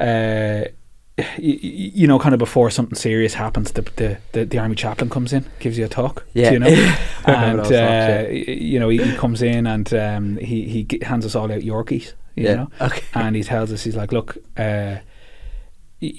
uh, 0.01 0.65
y- 1.19 1.25
y- 1.39 1.59
you 1.63 2.07
know, 2.07 2.19
kind 2.19 2.35
of 2.35 2.39
before 2.39 2.71
something 2.71 2.95
serious 2.97 3.35
happens, 3.35 3.73
the, 3.73 3.83
the 3.97 4.19
the 4.33 4.45
the 4.45 4.59
army 4.59 4.75
chaplain 4.75 5.09
comes 5.11 5.33
in, 5.33 5.45
gives 5.61 5.79
you 5.79 5.85
a 5.85 5.89
talk. 5.89 6.25
Yeah. 6.35 6.51
you 6.53 6.59
know, 6.59 6.67
and 7.27 7.59
talks, 7.59 7.71
yeah. 7.71 8.27
uh, 8.29 8.31
you 8.31 8.79
know 8.81 8.89
he, 8.89 8.99
he 9.03 9.17
comes 9.17 9.43
in 9.43 9.67
and 9.67 9.93
um, 9.95 10.37
he 10.37 10.69
he 10.69 10.99
hands 11.05 11.25
us 11.27 11.35
all 11.35 11.51
out 11.53 11.61
Yorkies. 11.63 12.13
You 12.35 12.45
Yeah. 12.45 12.55
know, 12.55 12.71
Okay. 12.81 13.03
and 13.15 13.35
he 13.37 13.43
tells 13.43 13.73
us 13.73 13.85
he's 13.85 13.97
like, 13.97 14.13
look. 14.13 14.37
Uh, 14.57 14.97
y- 16.01 16.13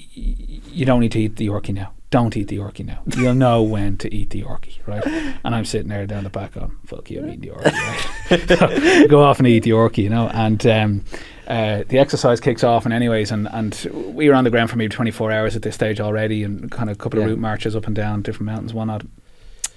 you 0.72 0.84
don't 0.84 1.00
need 1.00 1.12
to 1.12 1.20
eat 1.20 1.36
the 1.36 1.46
Yorkie 1.48 1.74
now. 1.74 1.92
Don't 2.10 2.36
eat 2.36 2.48
the 2.48 2.58
Yorkie 2.58 2.84
now. 2.84 3.00
You'll 3.16 3.34
know 3.46 3.62
when 3.62 3.96
to 3.98 4.12
eat 4.14 4.30
the 4.30 4.42
Yorkie, 4.42 4.78
right? 4.86 5.06
And 5.44 5.54
I'm 5.54 5.64
sitting 5.64 5.88
there 5.88 6.06
down 6.06 6.24
the 6.24 6.30
back 6.30 6.56
on, 6.56 6.76
fuck 6.86 7.10
you, 7.10 7.20
I'm 7.20 7.28
eating 7.28 7.40
the 7.40 7.48
Yorkie, 7.48 8.98
right? 9.00 9.08
Go 9.08 9.22
off 9.22 9.38
and 9.38 9.46
eat 9.48 9.62
the 9.64 9.70
Yorkie, 9.70 10.02
you 10.04 10.08
know? 10.08 10.28
And 10.28 10.64
um, 10.66 11.04
uh, 11.48 11.82
the 11.88 11.98
exercise 11.98 12.40
kicks 12.40 12.62
off, 12.62 12.84
and 12.84 12.92
anyways, 12.92 13.32
and, 13.32 13.48
and 13.50 13.88
we 14.14 14.28
were 14.28 14.34
on 14.34 14.44
the 14.44 14.50
ground 14.50 14.68
for 14.68 14.76
maybe 14.76 14.94
24 14.94 15.32
hours 15.32 15.56
at 15.56 15.62
this 15.62 15.74
stage 15.74 15.98
already, 15.98 16.44
and 16.44 16.70
kind 16.70 16.90
of 16.90 16.96
a 16.96 16.98
couple 16.98 17.18
of 17.20 17.26
route 17.26 17.38
marches 17.38 17.74
up 17.74 17.86
and 17.86 17.96
down 17.96 18.20
different 18.20 18.46
mountains, 18.46 18.74
whatnot. 18.74 19.04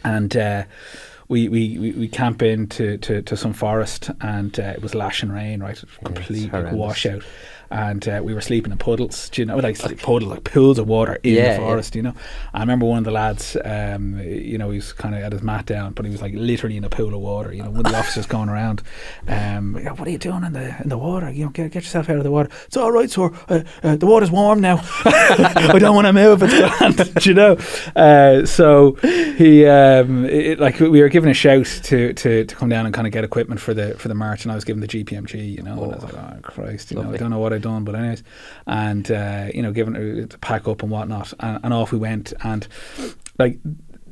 And 0.04 0.36
uh, 0.36 0.66
we, 1.32 1.48
we, 1.48 1.78
we, 1.80 1.92
we 1.94 2.08
camp 2.10 2.42
into 2.42 2.98
to, 2.98 3.22
to 3.22 3.38
some 3.38 3.54
forest, 3.54 4.10
and 4.20 4.60
uh, 4.60 4.64
it 4.64 4.82
was 4.82 4.94
lashing 4.94 5.32
rain, 5.32 5.62
right? 5.62 5.82
Complete 6.04 6.52
like, 6.52 6.74
washout. 6.74 7.24
And 7.70 8.06
uh, 8.06 8.20
we 8.22 8.34
were 8.34 8.42
sleeping 8.42 8.74
in 8.74 8.78
puddles, 8.78 9.30
do 9.30 9.42
you 9.42 9.46
know, 9.46 9.56
like 9.56 9.78
sleep 9.78 10.02
puddles, 10.02 10.30
like 10.30 10.44
pools 10.44 10.78
of 10.78 10.90
water 10.90 11.18
in 11.24 11.36
Yeah, 11.36 11.42
the 11.44 11.50
yeah. 11.52 11.58
forest, 11.58 11.96
you 11.96 12.02
know. 12.02 12.14
I 12.54 12.60
remember 12.60 12.86
one 12.86 12.98
of 12.98 13.06
the 13.06 13.12
lads, 13.12 13.56
um, 13.64 14.20
you 14.20 14.58
know, 14.58 14.72
he 14.72 14.76
was 14.80 14.92
kind 14.92 15.16
of 15.16 15.22
had 15.22 15.32
his 15.32 15.42
mat 15.42 15.68
down, 15.68 15.94
but 15.94 16.04
he 16.04 16.12
was 16.12 16.22
like 16.22 16.34
literally 16.34 16.76
in 16.76 16.84
a 16.84 16.90
pool 16.90 17.14
of 17.14 17.22
water. 17.22 17.54
You 17.54 17.64
know, 17.64 17.70
one 17.70 17.86
of 17.86 17.92
the 17.94 17.98
officers 17.98 18.26
going 18.26 18.50
around, 18.50 18.84
um, 19.30 19.78
"Yeah, 19.82 19.94
what 19.94 20.06
are 20.06 20.12
you 20.12 20.18
doing 20.18 20.44
in 20.44 20.52
the 20.52 20.76
in 20.84 20.90
the 20.90 20.98
water? 20.98 21.32
You 21.32 21.46
know, 21.46 21.52
get, 21.52 21.72
get 21.72 21.84
yourself 21.84 22.10
out 22.10 22.18
of 22.18 22.26
the 22.26 22.32
water. 22.32 22.50
It's 22.66 22.76
all 22.76 22.92
right, 22.92 23.10
sir. 23.10 23.32
Uh, 23.48 23.62
uh, 23.84 23.96
the 23.96 24.06
water's 24.06 24.32
warm 24.32 24.60
now. 24.60 24.82
I 25.06 25.78
don't 25.80 25.96
want 25.96 26.08
to 26.08 26.14
move. 26.14 26.44
It's 26.44 26.54
grand, 26.78 27.14
do 27.22 27.30
you 27.30 27.34
know. 27.36 27.58
Uh, 27.96 28.46
so 28.46 28.96
he, 29.38 29.66
um, 29.66 30.26
it, 30.26 30.60
like, 30.60 30.78
we 30.82 31.02
were 31.02 31.08
given 31.22 31.30
a 31.30 31.34
shout 31.36 31.68
to, 31.84 32.14
to, 32.14 32.46
to 32.46 32.56
come 32.56 32.68
down 32.68 32.88
and 32.88 32.96
kind 32.96 33.06
of 33.06 33.14
get 33.14 33.24
equipment 33.24 33.62
for 33.62 33.76
the 33.76 33.94
for 34.00 34.08
the 34.08 34.16
march, 34.16 34.44
and 34.44 34.52
I 34.52 34.56
was 34.56 34.66
given 34.66 34.82
the 34.82 34.88
GPMG, 34.88 35.56
you 35.56 35.62
know, 35.62 35.84
and 35.84 35.94
I 35.94 35.96
was 35.96 36.04
like, 36.04 36.14
oh 36.16 36.40
Christ, 36.42 36.90
you 36.90 36.98
know, 37.02 37.14
I 37.14 37.18
don't 37.18 37.30
know 37.30 37.40
what 37.40 37.54
I'd 37.54 37.62
done, 37.62 37.84
but 37.84 37.94
anyways, 37.94 38.24
and 38.66 39.12
uh, 39.12 39.48
you 39.54 39.62
know, 39.62 39.72
given 39.72 40.28
to 40.28 40.38
pack 40.40 40.68
up 40.68 40.82
and 40.82 40.92
whatnot, 40.92 41.32
and, 41.40 41.60
and 41.64 41.74
off 41.74 41.92
we 41.92 42.00
went, 42.00 42.34
and 42.44 42.68
like 43.38 43.60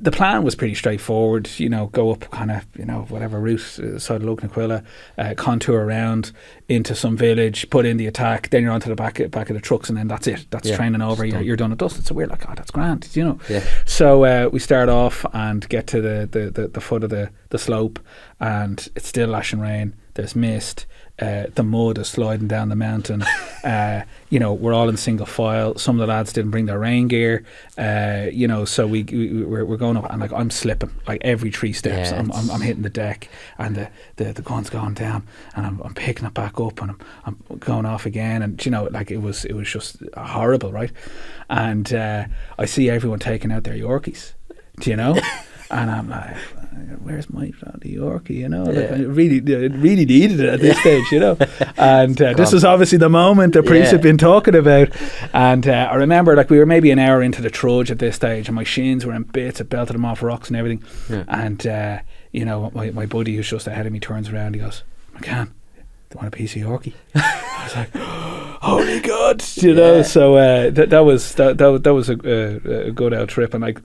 the 0.02 0.12
plan 0.12 0.44
was 0.44 0.56
pretty 0.56 0.76
straightforward. 0.76 1.50
You 1.58 1.70
know, 1.70 1.88
go 1.88 2.12
up 2.12 2.30
kind 2.32 2.52
of 2.52 2.66
you 2.78 2.86
know 2.86 3.06
whatever 3.10 3.40
route 3.40 3.80
uh, 3.80 4.00
side 4.00 4.22
of 4.22 4.28
Lugnaquilla, 4.28 4.84
uh, 5.18 5.34
contour 5.36 5.84
around 5.84 6.32
into 6.68 6.96
some 6.96 7.18
village, 7.18 7.70
put 7.70 7.86
in 7.86 7.98
the 7.98 8.08
attack, 8.08 8.50
then 8.50 8.64
you're 8.64 8.72
onto 8.72 8.90
the 8.90 8.96
back 8.96 9.20
back 9.32 9.50
of 9.50 9.56
the 9.56 9.62
trucks, 9.62 9.90
and 9.90 9.98
then 9.98 10.08
that's 10.08 10.28
it. 10.28 10.46
That's 10.52 10.70
Yeah, 10.70 10.76
training 10.78 11.02
over. 11.02 11.26
You're, 11.26 11.34
done. 11.38 11.44
you're 11.46 11.56
done 11.58 11.72
at 11.72 11.78
dust. 11.78 12.06
So 12.06 12.16
we're 12.16 12.28
like, 12.28 12.50
oh, 12.50 12.54
that's 12.56 12.72
grand. 12.72 13.10
You 13.14 13.24
know. 13.26 13.40
Yeah. 13.50 13.64
So 13.86 14.24
uh, 14.24 14.50
we 14.52 14.60
start 14.60 14.90
off 14.90 15.26
and 15.34 15.68
get 15.70 15.88
to 15.88 16.02
the, 16.02 16.28
the, 16.32 16.52
the, 16.52 16.68
the 16.68 16.82
foot 16.82 17.04
of 17.04 17.10
the, 17.10 17.32
the 17.50 17.58
slope, 17.58 18.00
and 18.40 18.88
it's 18.96 19.08
still 19.08 19.30
lashing 19.30 19.60
rain. 19.60 19.96
There's 20.14 20.36
mist. 20.36 20.86
Uh, 21.20 21.48
the 21.56 21.64
mud 21.64 21.98
is 21.98 22.08
sliding 22.08 22.48
down 22.48 22.70
the 22.70 22.76
mountain. 22.76 23.22
uh, 23.64 24.04
you 24.30 24.40
know, 24.40 24.54
we're 24.54 24.74
all 24.74 24.88
in 24.88 24.96
single 24.96 25.26
file. 25.26 25.78
Some 25.78 26.00
of 26.00 26.08
the 26.08 26.14
lads 26.14 26.32
didn't 26.32 26.52
bring 26.52 26.66
their 26.66 26.80
rain 26.80 27.08
gear. 27.08 27.44
Uh, 27.78 28.28
you 28.32 28.48
know, 28.48 28.64
so 28.64 28.88
we, 28.88 29.04
we 29.04 29.44
we're, 29.44 29.66
we're 29.66 29.78
going 29.78 29.98
up, 29.98 30.10
and 30.10 30.22
like 30.22 30.32
I'm 30.32 30.50
slipping 30.50 30.92
like 31.08 31.22
every 31.24 31.52
three 31.52 31.74
steps. 31.74 32.12
Yeah, 32.12 32.20
I'm, 32.20 32.32
I'm 32.32 32.50
I'm 32.52 32.62
hitting 32.62 32.84
the 32.84 32.90
deck, 32.90 33.28
and 33.58 33.76
the, 33.76 33.90
the, 34.16 34.34
the 34.34 34.42
gun's 34.42 34.70
gone 34.70 34.94
down, 34.94 35.28
and 35.56 35.66
I'm, 35.66 35.82
I'm 35.82 35.94
picking 35.94 36.26
it 36.26 36.34
back 36.34 36.60
up, 36.60 36.82
and 36.82 36.92
I'm, 36.92 37.00
I'm 37.26 37.58
going 37.58 37.86
off 37.86 38.06
again, 38.06 38.42
and 38.42 38.64
you 38.66 38.72
know, 38.72 38.86
like 38.86 39.12
it 39.12 39.22
was 39.22 39.46
it 39.46 39.54
was 39.54 39.70
just 39.70 39.98
horrible, 40.16 40.72
right? 40.72 40.92
And 41.50 41.92
uh, 41.94 42.26
I 42.58 42.66
see 42.66 42.90
everyone 42.90 43.20
taking 43.20 43.52
out 43.52 43.64
their 43.64 43.76
Yorkies, 43.76 44.34
do 44.80 44.90
you 44.90 44.96
know? 44.96 45.20
and 45.72 45.92
I'm 45.92 46.10
like, 46.10 46.36
where's 47.04 47.30
my 47.30 47.52
bloody 47.62 47.96
Yorkie? 47.96 48.32
You 48.38 48.50
know, 48.50 48.64
like, 48.64 48.76
Yeah. 48.76 48.96
I 48.96 49.00
really, 49.02 49.40
really 49.42 50.06
needed 50.06 50.40
it 50.40 50.50
at 50.50 50.60
this 50.60 50.80
stage, 50.80 51.04
you 51.12 51.20
know. 51.20 51.38
And 51.78 52.20
uh, 52.22 52.34
this 52.34 52.52
was 52.52 52.64
obviously 52.66 52.98
the 52.98 53.10
moment 53.10 53.54
the 53.54 53.62
priest 53.64 53.86
Yeah. 53.86 53.92
had 53.94 54.02
been 54.02 54.18
talking 54.18 54.56
about. 54.56 54.90
And 55.34 55.68
uh, 55.68 55.90
I 55.92 55.96
remember, 55.96 56.36
like, 56.36 56.50
we 56.50 56.58
were 56.58 56.66
maybe 56.66 56.92
an 56.92 57.00
hour 57.00 57.22
into 57.22 57.42
the 57.42 57.50
trudge 57.50 57.92
at 57.92 58.00
this 58.00 58.16
stage, 58.16 58.48
and 58.48 58.56
my 58.56 58.64
shins 58.64 59.06
were 59.06 59.14
in 59.14 59.24
bits. 59.24 59.62
I 59.62 59.64
belted 59.64 59.96
them 59.96 60.06
off 60.06 60.24
rocks 60.24 60.48
and 60.50 60.58
everything. 60.58 60.84
Yeah. 61.10 61.24
And 61.28 61.66
uh, 61.68 62.00
you 62.32 62.46
know, 62.46 62.72
my, 62.74 62.92
my 62.92 63.06
buddy 63.06 63.36
who's 63.36 63.50
just 63.50 63.68
ahead 63.68 63.86
of 63.86 63.92
me 63.94 64.00
turns 64.00 64.30
around. 64.30 64.54
He 64.56 64.62
goes, 64.62 64.84
"McCann, 65.16 65.46
do 65.46 65.82
you 66.14 66.16
want 66.16 66.28
a 66.28 66.32
piece 66.32 66.56
of 66.56 66.62
Yorkie?" 66.62 66.94
I 67.16 67.64
was 67.64 67.76
like, 67.76 67.96
"Holy 68.62 69.00
God!" 69.00 69.44
You 69.56 69.74
know. 69.74 70.02
So 70.04 70.36
uh, 70.36 70.70
that 70.72 70.90
that 70.92 71.00
was 71.06 71.36
that 71.36 71.58
that, 71.58 71.84
that 71.84 71.94
was 71.94 72.10
a, 72.10 72.14
a, 72.24 72.88
a 72.88 72.92
good 72.92 73.14
out 73.14 73.30
trip, 73.30 73.54
and 73.54 73.62
like 73.64 73.80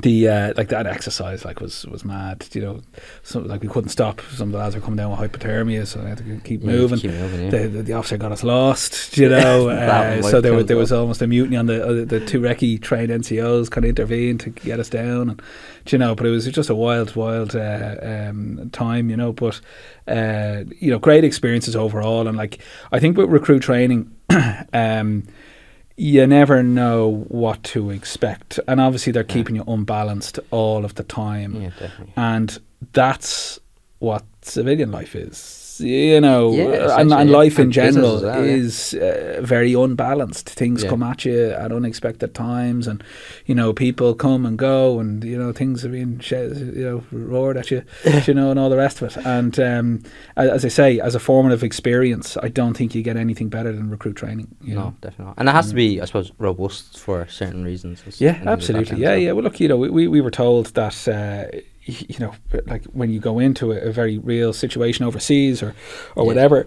the 0.00 0.26
uh, 0.26 0.54
like 0.56 0.68
that 0.68 0.86
exercise 0.86 1.44
like 1.44 1.60
was 1.60 1.84
was 1.86 2.02
mad. 2.02 2.46
You 2.52 2.62
know, 2.62 2.80
so 3.22 3.40
like 3.40 3.60
we 3.60 3.68
couldn't 3.68 3.90
stop. 3.90 4.22
Some 4.32 4.48
of 4.48 4.52
the 4.52 4.58
lads 4.58 4.74
were 4.74 4.80
coming 4.80 4.96
down 4.96 5.10
with 5.10 5.20
hypothermia, 5.20 5.86
so 5.86 6.00
I 6.00 6.08
had 6.08 6.18
to 6.18 6.40
keep 6.44 6.62
Yeah, 6.62 6.66
moving. 6.70 6.98
keep 6.98 7.10
moving, 7.10 7.44
yeah. 7.44 7.50
The, 7.50 7.68
the, 7.68 7.82
the 7.82 7.92
officer 7.92 8.16
got 8.16 8.32
us 8.32 8.42
lost, 8.42 9.16
you 9.18 9.28
know. 9.28 9.68
Uh, 9.92 10.22
so 10.22 10.40
there 10.40 10.54
was 10.54 10.66
there 10.66 10.76
was 10.78 10.92
almost 10.92 11.20
a 11.20 11.26
mutiny 11.26 11.56
on 11.56 11.66
the 11.66 11.84
uh, 11.84 12.04
the 12.06 12.24
two 12.24 12.40
recce 12.40 12.80
trained 12.80 13.10
NCOs 13.10 13.70
kind 13.70 13.84
of 13.84 13.90
intervened 13.90 14.40
to 14.40 14.50
get 14.50 14.80
us 14.80 14.88
down, 14.88 15.28
and 15.28 15.42
you 15.88 15.98
know. 15.98 16.14
But 16.14 16.26
it 16.26 16.30
was 16.30 16.46
just 16.46 16.70
a 16.70 16.74
wild, 16.74 17.14
wild 17.14 17.54
uh, 17.54 17.96
um, 18.02 18.70
time, 18.72 19.10
you 19.10 19.16
know. 19.16 19.32
But 19.32 19.60
uh, 20.08 20.64
you 20.80 20.90
know, 20.90 20.98
great 20.98 21.24
experiences 21.24 21.76
overall, 21.76 22.26
and 22.26 22.38
like 22.38 22.60
I 22.92 22.98
think 22.98 23.18
with 23.18 23.28
recruit 23.28 23.60
training. 23.60 24.10
um, 24.72 25.24
you 25.96 26.26
never 26.26 26.62
know 26.62 27.24
what 27.28 27.62
to 27.64 27.90
expect, 27.90 28.58
and 28.66 28.80
obviously 28.80 29.12
they're 29.12 29.24
keeping 29.24 29.56
you 29.56 29.64
unbalanced 29.66 30.38
all 30.50 30.84
of 30.84 30.94
the 30.94 31.04
time. 31.04 31.54
Yeah, 31.62 31.70
and 32.16 32.58
that's 32.92 33.60
what 33.98 34.24
civilian 34.42 34.90
life 34.90 35.14
is 35.14 35.61
you 35.80 36.20
know, 36.20 36.52
Yeah, 36.52 36.64
uh, 36.64 36.98
and, 37.00 37.12
and 37.12 37.30
yeah. 37.30 37.36
life 37.36 37.58
in 37.58 37.64
And 37.64 37.72
general 37.72 38.20
well, 38.22 38.44
yeah. 38.44 38.52
is 38.52 38.94
uh, 38.94 39.40
very 39.42 39.74
unbalanced. 39.74 40.48
Things 40.48 40.82
Yeah. 40.82 40.90
come 40.90 41.02
at 41.02 41.24
you 41.24 41.50
at 41.50 41.72
unexpected 41.72 42.34
times, 42.34 42.86
and 42.86 43.02
you 43.46 43.54
know, 43.54 43.72
people 43.72 44.14
come 44.14 44.46
and 44.46 44.58
go, 44.58 45.00
and 45.00 45.22
you 45.24 45.38
know, 45.38 45.52
things 45.52 45.84
are 45.84 45.88
being 45.88 46.18
sh- 46.20 46.32
you 46.32 46.84
know 46.84 47.04
roared 47.12 47.56
at 47.56 47.70
you, 47.70 47.82
you 48.26 48.34
know, 48.34 48.50
and 48.50 48.58
all 48.58 48.70
the 48.70 48.76
rest 48.76 49.02
of 49.02 49.16
it. 49.16 49.24
And 49.24 49.58
um, 49.60 50.02
as 50.36 50.64
I 50.64 50.68
say, 50.68 51.00
as 51.00 51.14
a 51.14 51.20
formative 51.20 51.62
experience, 51.62 52.36
I 52.42 52.48
don't 52.48 52.74
think 52.76 52.94
you 52.94 53.02
get 53.02 53.16
anything 53.16 53.48
better 53.48 53.72
than 53.72 53.90
recruit 53.90 54.16
training. 54.16 54.48
You 54.62 54.74
no, 54.74 54.80
know? 54.80 54.94
definitely 55.00 55.26
not. 55.26 55.34
And 55.38 55.48
it 55.48 55.52
has 55.52 55.68
to 55.70 55.74
be, 55.74 56.00
I 56.00 56.04
suppose, 56.04 56.32
robust 56.38 56.98
for 56.98 57.26
certain 57.28 57.64
reasons. 57.64 58.02
Yeah, 58.20 58.32
like 58.32 58.46
absolutely. 58.46 58.98
Yeah, 58.98 59.14
yeah. 59.14 59.32
Well, 59.32 59.44
look, 59.44 59.60
you 59.60 59.68
know, 59.68 59.76
we, 59.76 59.88
we, 59.90 60.08
we 60.08 60.20
were 60.20 60.30
told 60.30 60.66
that, 60.74 61.08
uh, 61.08 61.58
you 61.84 62.18
know, 62.20 62.34
like 62.66 62.84
when 62.92 63.10
you 63.10 63.18
go 63.20 63.38
into 63.38 63.72
a, 63.72 63.76
a 63.88 63.92
very 63.92 64.18
real 64.18 64.52
situation 64.52 65.04
overseas 65.04 65.62
or, 65.62 65.74
or 66.16 66.22
Yeah. 66.22 66.26
whatever, 66.26 66.66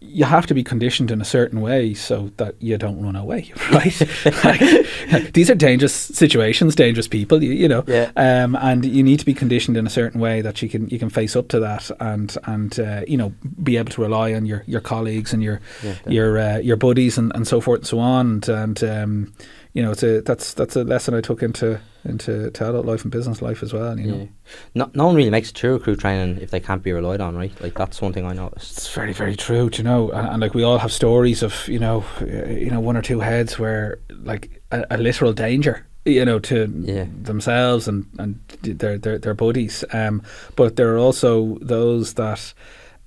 you 0.00 0.24
have 0.24 0.46
to 0.46 0.54
be 0.54 0.62
conditioned 0.62 1.10
in 1.10 1.20
a 1.20 1.24
certain 1.24 1.62
way 1.62 1.94
so 1.94 2.30
that 2.36 2.54
you 2.60 2.76
don't 2.76 3.00
run 3.02 3.16
away, 3.16 3.52
right? 3.72 3.98
like, 4.44 5.32
these 5.32 5.48
are 5.50 5.54
dangerous 5.54 5.94
situations, 5.94 6.74
dangerous 6.74 7.08
people, 7.08 7.42
you, 7.42 7.52
you 7.52 7.68
know, 7.68 7.84
Yeah. 7.86 8.10
um, 8.16 8.54
and 8.56 8.84
you 8.84 9.02
need 9.02 9.18
to 9.20 9.24
be 9.26 9.34
conditioned 9.34 9.76
in 9.76 9.86
a 9.86 9.90
certain 9.90 10.20
way 10.20 10.42
that 10.42 10.60
you 10.62 10.68
can 10.68 10.88
you 10.88 10.98
can 10.98 11.08
face 11.10 11.36
up 11.36 11.48
to 11.48 11.60
that 11.60 11.90
and 12.00 12.36
and 12.44 12.78
uh, 12.78 13.02
you 13.08 13.16
know 13.16 13.32
be 13.62 13.76
able 13.78 13.92
to 13.92 14.02
rely 14.02 14.34
on 14.34 14.44
your, 14.46 14.62
your 14.66 14.80
colleagues 14.80 15.32
and 15.32 15.42
your 15.42 15.60
Yeah, 15.82 15.94
your 16.06 16.38
uh, 16.38 16.58
your 16.58 16.76
buddies 16.76 17.16
and, 17.18 17.32
and 17.34 17.46
so 17.46 17.60
forth 17.60 17.80
and 17.80 17.86
so 17.86 17.98
on 17.98 18.26
and, 18.26 18.48
and 18.48 18.84
um, 18.84 19.32
you 19.74 19.82
know 19.82 19.90
it's 19.90 20.02
a 20.02 20.20
that's 20.22 20.54
that's 20.54 20.76
a 20.76 20.84
lesson 20.84 21.14
I 21.14 21.20
took 21.20 21.42
into 21.42 21.80
into 22.04 22.50
to 22.50 22.68
adult 22.68 22.86
life 22.86 23.02
and 23.02 23.10
business 23.10 23.42
life 23.42 23.62
as 23.62 23.72
well 23.72 23.98
you 23.98 24.06
know 24.06 24.18
Yeah. 24.18 24.26
No, 24.74 24.90
no 24.94 25.06
one 25.06 25.16
really 25.16 25.30
makes 25.30 25.50
it 25.50 25.58
through 25.58 25.74
recruit 25.74 25.98
training 26.00 26.38
if 26.40 26.50
they 26.50 26.60
can't 26.60 26.82
be 26.82 26.92
relied 26.92 27.20
on, 27.20 27.34
right? 27.34 27.52
Like 27.60 27.74
that's 27.74 28.00
one 28.00 28.12
thing 28.12 28.24
I 28.26 28.34
noticed. 28.34 28.76
it's 28.78 28.94
very 28.94 29.12
very 29.12 29.36
true 29.36 29.68
you 29.72 29.82
know 29.84 30.10
and, 30.10 30.28
and 30.28 30.40
like 30.40 30.54
we 30.54 30.62
all 30.62 30.78
have 30.78 30.92
stories 30.92 31.42
of 31.42 31.66
you 31.68 31.78
know 31.80 32.04
you 32.20 32.70
know 32.70 32.80
one 32.80 32.96
or 32.96 33.02
two 33.02 33.20
heads 33.20 33.58
where 33.58 33.98
like 34.32 34.62
a, 34.70 34.84
a 34.90 34.96
literal 34.98 35.32
danger 35.32 35.86
you 36.04 36.24
know 36.24 36.38
to 36.38 36.56
Yeah. 36.84 37.06
themselves 37.22 37.88
and 37.88 38.06
and 38.18 38.38
their 38.62 38.96
their, 38.98 39.18
their 39.18 39.34
buddies 39.34 39.84
um 39.92 40.22
but 40.56 40.76
there 40.76 40.94
are 40.94 40.98
also 40.98 41.58
those 41.62 42.14
that 42.14 42.52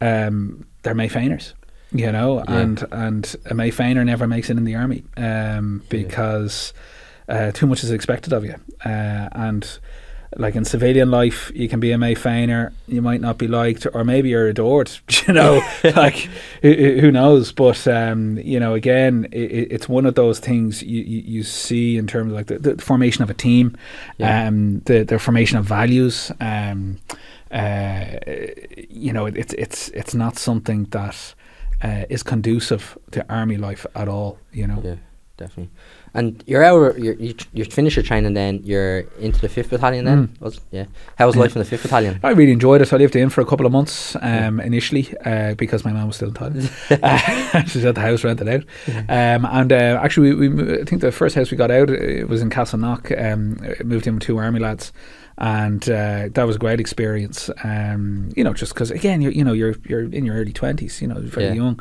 um 0.02 0.66
they're 0.84 0.96
Mé 0.96 1.10
Féiners 1.10 1.54
you 1.92 2.12
know 2.12 2.44
Yeah. 2.48 2.60
and 2.60 2.86
and 2.92 3.36
a 3.46 3.54
Mé 3.54 3.74
Féiner 3.74 4.06
never 4.06 4.28
makes 4.28 4.50
it 4.50 4.58
in 4.58 4.64
the 4.66 4.76
army 4.76 5.04
um 5.16 5.82
because 5.90 6.74
uh, 7.30 7.52
too 7.52 7.68
much 7.68 7.84
is 7.84 7.92
expected 7.92 8.32
of 8.34 8.44
you 8.46 8.56
uh, 8.86 9.30
and 9.32 9.80
like 10.38 10.56
in 10.56 10.66
civilian 10.66 11.10
life 11.10 11.52
you 11.56 11.70
can 11.70 11.80
be 11.80 11.92
a 11.94 11.98
Mé 11.98 12.12
Féiner 12.18 12.72
you 12.88 13.02
might 13.02 13.22
not 13.22 13.38
be 13.38 13.48
liked 13.48 13.88
or 13.94 14.04
maybe 14.04 14.30
you're 14.30 14.48
adored 14.48 14.92
you 15.28 15.34
know 15.34 15.62
like 15.96 16.30
who, 16.62 16.74
who 17.00 17.12
knows 17.12 17.54
but 17.54 17.88
um, 17.88 18.38
you 18.40 18.60
know 18.60 18.74
again 18.74 19.28
it, 19.32 19.72
it's 19.72 19.88
one 19.88 20.06
of 20.06 20.16
those 20.16 20.40
things 20.40 20.84
you, 20.84 21.02
you, 21.04 21.22
you 21.22 21.44
see 21.44 21.98
in 21.98 22.06
terms 22.08 22.32
of 22.32 22.36
like 22.38 22.48
the, 22.48 22.60
the 22.60 22.82
formation 22.82 23.24
of 23.24 23.30
a 23.30 23.34
team 23.34 23.76
Yeah. 24.18 24.48
um, 24.48 24.80
the, 24.86 25.04
the 25.04 25.20
formation 25.20 25.58
of 25.58 25.66
values 25.66 26.32
um, 26.42 26.98
uh, 27.52 28.06
you 28.90 29.14
know 29.14 29.26
it's 29.26 29.54
it's 29.54 29.90
it's 29.90 30.14
not 30.14 30.38
something 30.38 30.84
that 30.92 31.34
uh, 31.84 32.06
is 32.10 32.24
conducive 32.24 32.98
to 33.12 33.26
army 33.30 33.58
life 33.58 33.86
at 33.96 34.08
all 34.08 34.38
you 34.52 34.68
know 34.68 34.82
Yeah, 34.84 34.96
definitely. 35.38 35.70
And 36.14 36.44
you're 36.48 36.64
out. 36.64 36.98
You're, 36.98 37.14
you 37.16 37.36
you 37.54 37.64
finish 37.66 37.96
your 37.96 38.02
training, 38.04 38.34
then 38.34 38.62
you're 38.64 39.00
into 39.20 39.40
the 39.40 39.50
fifth 39.50 39.70
battalion. 39.70 40.06
Then 40.06 40.28
Mm. 40.30 40.42
was 40.42 40.60
yeah. 40.72 40.86
How 41.20 41.28
was 41.28 41.36
life 41.36 41.56
in 41.56 41.60
the 41.60 41.66
fifth 41.70 41.84
battalion? 41.84 42.20
I 42.24 42.32
really 42.32 42.54
enjoyed 42.54 42.82
it. 42.82 42.92
I 42.92 42.98
lived 42.98 43.16
in 43.16 43.30
for 43.30 43.42
a 43.42 43.46
couple 43.46 43.66
of 43.68 43.72
months 43.72 44.16
um, 44.22 44.60
initially 44.60 45.14
uh, 45.26 45.54
because 45.54 45.86
my 45.86 45.92
mum 45.94 46.08
was 46.08 46.16
still 46.16 46.30
in 46.30 46.34
Thailand. 46.34 47.68
she's 47.68 47.86
at 47.86 47.94
the 47.96 48.02
house 48.02 48.24
rented 48.24 48.48
out. 48.48 48.64
Um, 49.10 49.46
and 49.46 49.72
uh, 49.72 50.00
actually, 50.04 50.34
we, 50.34 50.50
we, 50.50 50.80
I 50.82 50.84
think 50.86 51.02
the 51.02 51.12
first 51.12 51.36
house 51.36 51.52
we 51.52 51.58
got 51.58 51.70
out 51.72 51.90
uh, 51.92 52.26
was 52.28 52.42
in 52.42 52.50
Castleknock. 52.50 53.12
Um, 53.22 53.60
moved 53.86 54.08
in 54.08 54.16
with 54.16 54.24
two 54.24 54.38
army 54.38 54.60
lads. 54.60 54.92
And 55.40 55.88
uh, 55.88 56.30
that 56.34 56.48
was 56.48 56.56
a 56.56 56.60
great 56.60 56.80
experience, 56.80 57.52
um, 57.64 58.32
you 58.36 58.44
know. 58.44 58.54
Just 58.54 58.74
because, 58.74 58.90
again, 58.90 59.22
you're 59.22 59.32
you 59.32 59.44
know 59.44 59.54
you're 59.54 59.76
you're 59.88 60.12
in 60.12 60.26
your 60.26 60.36
early 60.36 60.52
twenties, 60.52 61.00
you 61.02 61.08
know, 61.08 61.20
very 61.22 61.48
Yeah. 61.48 61.54
young, 61.54 61.80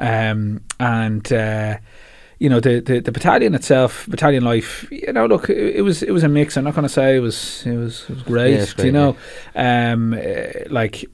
um, 0.00 0.60
and 0.80 1.32
uh, 1.32 1.76
you 2.40 2.48
know 2.50 2.58
the, 2.58 2.80
the 2.80 2.98
the 3.00 3.12
battalion 3.12 3.54
itself, 3.54 4.06
battalion 4.08 4.42
life. 4.42 4.88
You 4.90 5.12
know, 5.12 5.26
look, 5.26 5.48
it, 5.48 5.76
it 5.76 5.82
was 5.82 6.02
it 6.02 6.10
was 6.10 6.24
a 6.24 6.28
mix. 6.28 6.56
I'm 6.56 6.64
not 6.64 6.74
going 6.74 6.82
to 6.88 6.92
say 6.92 7.14
it 7.16 7.20
was 7.20 7.64
it 7.64 7.76
was 7.76 8.02
it 8.10 8.14
was 8.14 8.22
great. 8.24 8.58
Yeah, 8.58 8.64
do 8.76 8.86
you 8.86 8.92
great, 8.92 8.94
know, 8.94 9.16
um, 9.54 10.12
uh, 10.12 10.68
like 10.70 11.04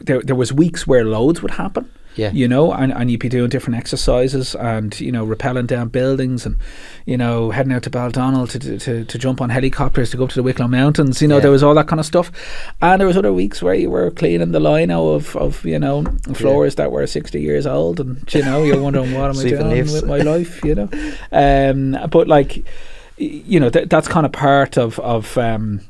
there 0.00 0.20
there 0.22 0.36
was 0.36 0.52
weeks 0.52 0.86
where 0.86 1.04
loads 1.04 1.42
would 1.42 1.52
happen. 1.52 1.90
Yeah. 2.20 2.30
You 2.32 2.46
know, 2.46 2.72
and, 2.72 2.92
and 2.92 3.10
you'd 3.10 3.20
be 3.20 3.28
doing 3.30 3.48
different 3.48 3.78
exercises 3.78 4.54
and, 4.54 4.98
you 5.00 5.10
know, 5.10 5.26
rappelling 5.26 5.66
down 5.66 5.88
buildings 5.88 6.44
and, 6.44 6.56
you 7.06 7.16
know, 7.16 7.50
heading 7.50 7.72
out 7.72 7.82
to 7.84 7.90
Baldonnel 7.90 8.48
to, 8.50 8.58
to, 8.78 9.04
to, 9.04 9.18
jump 9.18 9.40
on 9.40 9.48
helicopters 9.48 10.10
to 10.10 10.16
go 10.18 10.24
up 10.24 10.30
to 10.30 10.36
the 10.36 10.42
Wicklow 10.42 10.68
Mountains. 10.68 11.22
You 11.22 11.28
know, 11.28 11.36
Yeah. 11.36 11.40
there 11.42 11.50
was 11.50 11.62
all 11.62 11.74
that 11.76 11.88
kind 11.88 11.98
of 11.98 12.04
stuff. 12.06 12.30
And 12.82 13.00
there 13.00 13.06
was 13.08 13.16
other 13.16 13.32
weeks 13.32 13.62
where 13.62 13.74
you 13.74 13.88
were 13.90 14.10
cleaning 14.10 14.52
the 14.52 14.60
lino 14.60 15.08
of, 15.14 15.34
of 15.36 15.64
you 15.64 15.78
know, 15.78 16.04
floors 16.34 16.74
that 16.74 16.92
were 16.92 17.06
60 17.06 17.40
years 17.40 17.66
old 17.66 18.00
and, 18.00 18.22
you 18.34 18.42
know, 18.44 18.62
you're 18.64 18.80
wondering 18.82 19.14
what 19.14 19.30
am 19.34 19.38
I 19.38 19.48
doing 19.48 19.70
leaves. 19.70 19.92
with 19.94 20.04
my 20.06 20.18
life, 20.18 20.62
you 20.64 20.74
know. 20.74 20.88
Um, 21.32 21.96
but, 22.10 22.28
like, 22.28 22.64
you 23.16 23.58
know, 23.60 23.70
th- 23.70 23.88
that's 23.88 24.08
kind 24.08 24.26
of 24.26 24.32
part 24.32 24.76
of, 24.76 24.98
of 25.00 25.36
um, 25.38 25.80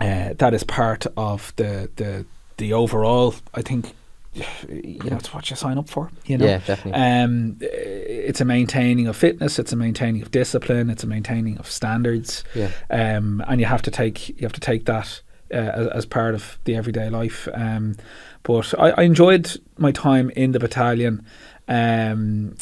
uh, 0.00 0.34
that 0.38 0.54
is 0.54 0.64
part 0.64 1.06
of 1.16 1.52
the, 1.56 1.88
the, 1.96 2.26
the 2.56 2.72
overall, 2.72 3.34
I 3.54 3.62
think, 3.62 3.92
you 4.34 5.10
know, 5.10 5.16
it's 5.16 5.34
what 5.34 5.50
you 5.50 5.56
sign 5.56 5.76
up 5.78 5.88
for, 5.88 6.10
you 6.26 6.38
know. 6.38 6.46
Yeah, 6.46 6.58
definitely. 6.58 6.92
Um, 7.00 7.56
it's 7.60 8.40
a 8.40 8.44
maintaining 8.44 9.06
of 9.06 9.16
fitness, 9.16 9.58
it's 9.58 9.72
a 9.72 9.76
maintaining 9.76 10.22
of 10.22 10.30
discipline, 10.30 10.88
it's 10.90 11.04
a 11.04 11.06
maintaining 11.06 11.58
of 11.58 11.70
standards, 11.70 12.42
Yeah. 12.54 12.70
um, 12.90 13.44
and 13.46 13.60
you 13.60 13.66
have 13.66 13.82
to 13.82 13.90
take 13.90 14.28
you 14.30 14.42
have 14.42 14.52
to 14.54 14.60
take 14.60 14.86
that 14.86 15.20
uh, 15.52 15.56
as, 15.56 15.86
as 15.88 16.06
part 16.06 16.34
of 16.34 16.58
the 16.64 16.74
everyday 16.76 17.10
life. 17.10 17.46
Um, 17.52 17.96
but 18.42 18.72
I, 18.78 18.90
I 18.90 19.02
enjoyed 19.02 19.60
my 19.76 19.92
time 19.92 20.30
in 20.30 20.52
the 20.52 20.58
battalion, 20.58 21.24
um, 21.68 22.56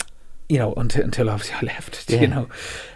you 0.51 0.59
know, 0.59 0.75
until 0.77 1.05
until 1.05 1.31
obviously 1.31 1.57
I 1.57 1.73
left. 1.73 2.11
Yeah. 2.11 2.21
You 2.23 2.27
know, 2.27 2.49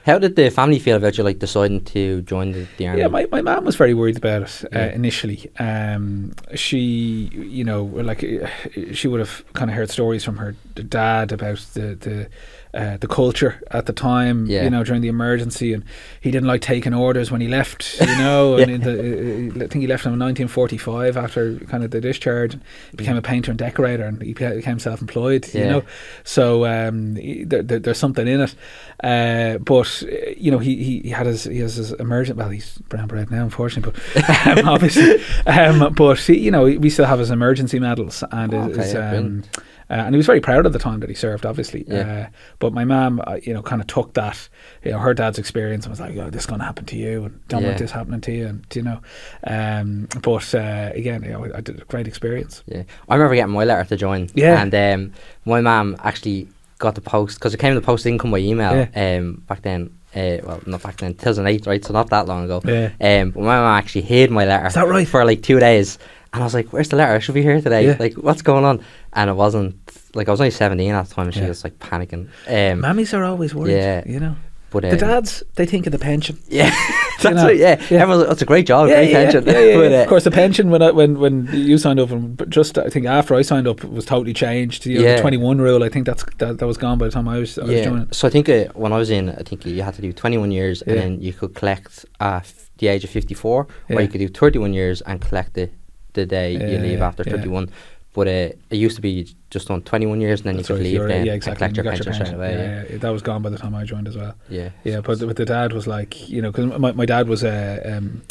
How 0.05 0.19
did 0.19 0.35
the 0.37 0.51
family 0.51 0.79
feel 0.79 0.97
about 0.97 1.17
you 1.17 1.25
like 1.25 1.39
deciding 1.39 1.85
to 1.95 2.21
join 2.23 2.53
the, 2.53 2.67
the 2.79 2.89
army? 2.89 3.01
yeah, 3.01 3.07
my, 3.09 3.27
my 3.31 3.41
mum 3.43 3.65
was 3.65 3.77
very 3.77 3.95
worried 3.95 4.17
about 4.17 4.43
it 4.43 4.65
uh, 4.65 4.79
Yeah. 4.79 4.93
initially. 4.93 5.51
Um, 5.59 6.33
she, 6.55 7.31
you 7.33 7.65
know, 7.65 7.85
like 7.85 8.23
uh, 8.25 8.49
she 8.93 9.09
would 9.09 9.21
have 9.21 9.45
kind 9.55 9.71
of 9.71 9.77
heard 9.77 9.91
stories 9.91 10.25
from 10.25 10.37
her 10.39 10.55
dad 10.75 11.33
about 11.33 11.59
the 11.75 11.95
the 12.07 12.29
uh, 12.75 12.97
the 12.97 13.07
culture 13.07 13.63
at 13.71 13.87
the 13.87 13.93
time. 13.93 14.47
Yeah. 14.47 14.65
You 14.65 14.71
know, 14.71 14.85
during 14.85 15.03
the 15.03 15.09
emergency, 15.09 15.73
and 15.73 15.85
he 16.21 16.31
didn't 16.31 16.49
like 16.49 16.61
taking 16.61 16.93
orders 16.95 17.31
when 17.31 17.41
he 17.41 17.49
left. 17.49 18.01
You 18.01 18.19
know, 18.19 18.57
and 18.59 18.71
in 18.71 18.81
the, 18.81 19.61
uh, 19.61 19.65
I 19.65 19.69
think 19.69 19.83
he 19.83 19.87
left 19.87 20.05
in 20.07 20.13
1945 20.19 21.17
after 21.17 21.59
kind 21.61 21.85
of 21.85 21.91
the 21.91 22.01
discharge. 22.01 22.55
He 22.91 22.97
became 22.97 23.17
a 23.17 23.23
painter 23.23 23.51
and 23.51 23.59
decorator, 23.59 24.05
and 24.05 24.21
he 24.21 24.35
became 24.35 24.79
self-employed. 24.79 25.55
You 25.55 25.65
know, 25.67 25.83
so 26.25 26.65
um, 26.67 27.15
there, 27.15 27.63
there, 27.63 27.79
there's 27.79 27.99
something 27.99 28.27
in 28.27 28.41
it. 28.41 28.55
Uh, 29.03 29.59
but 29.59 30.03
uh, 30.03 30.31
you 30.37 30.51
know, 30.51 30.59
he, 30.59 30.77
he, 30.83 31.01
he 31.01 31.11
had 31.11 31.27
his 31.27 31.45
he 31.45 31.59
has 31.59 31.77
his 31.77 31.93
emergent. 31.93 32.39
Well, 32.39 32.49
he's 32.51 32.79
brown 32.89 33.07
bread 33.07 33.31
now, 33.31 33.45
unfortunately, 33.45 34.01
but 34.15 34.47
um, 34.59 34.69
obviously. 34.69 35.23
Um, 35.47 35.93
but 35.95 36.19
he, 36.19 36.39
you 36.39 36.51
know, 36.51 36.65
we 36.65 36.91
still 36.91 37.07
have 37.07 37.19
his 37.19 37.31
emergency 37.31 37.79
medals, 37.79 38.25
and 38.31 38.55
Okay, 38.55 38.83
his, 38.83 38.95
yeah, 38.95 39.17
um. 39.17 39.43
Uh, 39.91 39.95
and 39.95 40.15
he 40.15 40.17
was 40.17 40.27
very 40.27 40.41
proud 40.41 40.67
of 40.67 40.73
the 40.73 40.79
time 40.79 41.01
that 41.01 41.09
he 41.09 41.15
served, 41.15 41.45
obviously. 41.47 41.85
Yeah. 41.87 42.27
Uh, 42.29 42.37
but 42.59 42.73
my 42.73 42.85
mom, 42.85 43.21
uh, 43.27 43.39
you 43.43 43.53
know, 43.53 43.63
kind 43.63 43.81
of 43.81 43.87
took 43.87 44.15
that, 44.15 44.49
you 44.85 44.93
know, 44.93 44.99
her 44.99 45.15
dad's 45.15 45.39
experience 45.39 45.85
and 45.85 45.91
was 45.93 46.01
like, 46.01 46.17
"Oh, 46.17 46.31
this 46.31 46.43
is 46.43 46.47
going 46.47 46.61
to 46.61 46.65
happen 46.67 46.85
to 46.87 46.97
you, 46.97 47.25
and 47.25 47.41
don't 47.49 47.63
Yeah. 47.63 47.69
want 47.69 47.79
this 47.79 47.91
happening 47.91 48.21
to 48.23 48.33
you," 48.33 48.47
and 48.47 48.65
you 48.75 48.83
know. 48.83 49.01
Um, 49.47 50.09
but 50.23 50.55
uh, 50.55 50.91
again, 50.95 51.23
you 51.23 51.31
know, 51.31 51.47
I 51.55 51.61
did 51.61 51.81
a 51.81 51.85
great 51.85 52.07
experience. 52.09 52.63
Yeah, 52.67 52.83
I 53.09 53.15
remember 53.15 53.35
getting 53.35 53.53
my 53.55 53.65
letter 53.65 53.85
to 53.89 53.97
join. 53.97 54.29
Yeah. 54.35 54.63
and 54.63 54.75
um, 54.75 55.13
my 55.45 55.61
mom 55.61 55.97
actually 56.03 56.49
got 56.79 56.95
the 56.95 57.01
post 57.01 57.39
because 57.39 57.55
it 57.55 57.59
came 57.61 57.71
in 57.71 57.77
the 57.77 57.83
post 57.83 58.07
income 58.07 58.31
by 58.31 58.39
email. 58.39 58.89
Um, 58.97 59.43
back 59.47 59.63
then, 59.63 59.91
uh, 60.17 60.39
well, 60.45 60.61
not 60.67 60.83
back 60.83 60.97
then, 60.99 61.15
2008, 61.15 61.67
right? 61.67 61.85
So 61.85 61.93
not 61.93 62.11
that 62.11 62.27
long 62.27 62.45
ago. 62.45 62.61
Yeah. 62.65 62.91
Um, 63.01 63.31
but 63.31 63.41
my 63.43 63.57
mom 63.61 63.79
actually 63.79 64.03
hid 64.03 64.31
my 64.31 64.45
letter. 64.45 64.67
Is 64.67 64.75
that 64.75 64.87
right? 64.89 65.07
For 65.07 65.25
like 65.25 65.43
two 65.43 65.61
days, 65.61 65.99
and 66.35 66.43
I 66.43 66.45
was 66.45 66.53
like, 66.53 66.69
"Where's 66.73 66.89
the 66.91 66.97
letter? 66.97 67.15
I 67.15 67.21
should 67.21 67.35
be 67.35 67.43
here 67.43 67.61
today. 67.63 67.87
Yeah. 67.87 67.97
Like, 67.99 68.15
what's 68.15 68.43
going 68.43 68.65
on?" 68.65 68.85
And 69.15 69.31
it 69.31 69.35
wasn't. 69.35 69.77
Like 70.15 70.29
I 70.29 70.33
was 70.33 70.41
only 70.41 70.51
17 70.51 70.91
at 70.93 71.07
the 71.09 71.15
time, 71.15 71.27
and 71.27 71.35
she 71.35 71.41
Yeah. 71.41 71.49
was 71.49 71.65
like 71.65 71.79
panicking. 71.79 72.29
Um, 72.47 72.83
Mammies 72.83 73.15
are 73.17 73.25
always 73.25 73.55
worried. 73.55 73.73
Yeah. 73.73 74.03
you 74.07 74.21
know. 74.21 74.37
but 74.71 74.85
um, 74.85 74.91
The 74.91 74.97
dads, 74.97 75.43
they 75.55 75.67
think 75.67 75.87
of 75.87 75.93
the 75.93 75.99
pension. 75.99 76.37
yeah, 76.49 76.71
that's 77.23 77.37
know, 77.37 77.49
it. 77.49 77.59
Yeah, 77.59 77.81
yeah. 77.91 78.01
everyone's 78.03 78.21
like, 78.23 78.29
"That's 78.31 78.43
a 78.43 78.47
great 78.53 78.67
job, 78.67 78.89
yeah, 78.89 78.97
great 78.97 79.11
yeah, 79.11 79.23
pension." 79.23 79.45
yeah, 79.47 79.77
but, 79.81 79.93
uh, 79.93 80.03
of 80.03 80.09
course, 80.09 80.25
the 80.25 80.31
pension 80.33 80.71
when 80.71 80.83
I, 80.83 80.91
when 80.91 81.19
when 81.21 81.49
you 81.53 81.79
signed 81.79 82.01
up, 82.01 82.11
and 82.11 82.37
but 82.37 82.51
just 82.51 82.77
I 82.79 82.89
think 82.91 83.07
after 83.07 83.35
I 83.37 83.43
signed 83.43 83.67
up, 83.69 83.85
was 83.85 84.05
totally 84.05 84.35
changed. 84.35 84.85
You 84.87 84.99
know, 84.99 85.05
Yeah. 85.05 85.15
the 85.17 85.21
twenty 85.23 85.37
one 85.37 85.59
rule. 85.61 85.83
I 85.85 85.89
think 85.89 86.07
that's 86.07 86.25
that, 86.39 86.59
that 86.59 86.67
was 86.67 86.77
gone 86.77 86.99
by 86.99 87.07
the 87.07 87.13
time 87.13 87.29
I 87.29 87.39
was, 87.39 87.57
I 87.59 87.65
was 87.65 87.81
joining. 87.85 88.09
So 88.13 88.27
I 88.29 88.31
think 88.33 88.49
uh, 88.49 88.65
when 88.75 88.93
I 88.93 88.99
was 88.99 89.11
in, 89.11 89.31
I 89.31 89.43
think 89.49 89.65
you 89.67 89.83
had 89.83 89.95
to 89.95 90.03
do 90.03 90.13
21 90.13 90.51
years, 90.51 90.83
and 90.83 90.97
then 90.99 91.21
you 91.21 91.33
could 91.33 91.55
collect 91.55 92.05
at 92.21 92.53
the 92.79 92.89
age 92.89 93.05
of 93.05 93.11
54, 93.11 93.67
Yeah. 93.89 93.97
or 93.97 94.01
you 94.03 94.09
could 94.09 94.19
do 94.19 94.29
31 94.29 94.73
years 94.75 95.01
and 95.03 95.21
collect 95.21 95.55
the 95.55 95.71
the 96.15 96.27
day 96.27 96.53
you 96.53 96.79
leave 96.79 96.99
yeah, 96.99 97.07
after 97.07 97.23
yeah. 97.27 97.33
31. 97.37 97.71
But 98.15 98.29
uh, 98.29 98.31
it 98.71 98.77
used 98.77 98.95
to 98.95 99.03
be 99.03 99.35
just 99.51 99.73
on 99.73 99.83
21 99.83 100.21
years 100.21 100.39
and 100.41 100.47
then 100.47 100.57
That's 100.57 100.69
you 100.69 100.77
could 100.77 100.83
right, 100.83 100.91
leave 100.93 101.01
then 101.09 101.27
yeah, 101.27 101.33
and 101.33 101.37
exactly. 101.37 101.59
collect 101.59 101.77
you 101.77 101.83
your 101.83 101.93
got 101.93 102.05
pension, 102.17 102.35
away. 102.37 102.53
Yeah, 102.55 102.85
yeah, 102.93 102.99
that 102.99 103.11
was 103.11 103.23
gone 103.23 103.43
by 103.43 103.51
the 103.51 103.59
time 103.59 103.75
I 103.75 103.83
joined 103.85 104.07
as 104.07 104.17
well. 104.17 104.35
Yeah. 104.49 104.71
Yeah, 104.85 105.01
but 105.01 105.19
but 105.19 105.35
the 105.35 105.45
dad 105.45 105.73
was 105.73 105.89
like, 105.89 106.29
you 106.29 106.41
know, 106.41 106.53
because 106.53 106.79
my, 106.79 106.93
my 106.93 107.07
dad 107.07 107.27
was 107.27 107.43
a 107.43 107.97
um, 107.97 108.23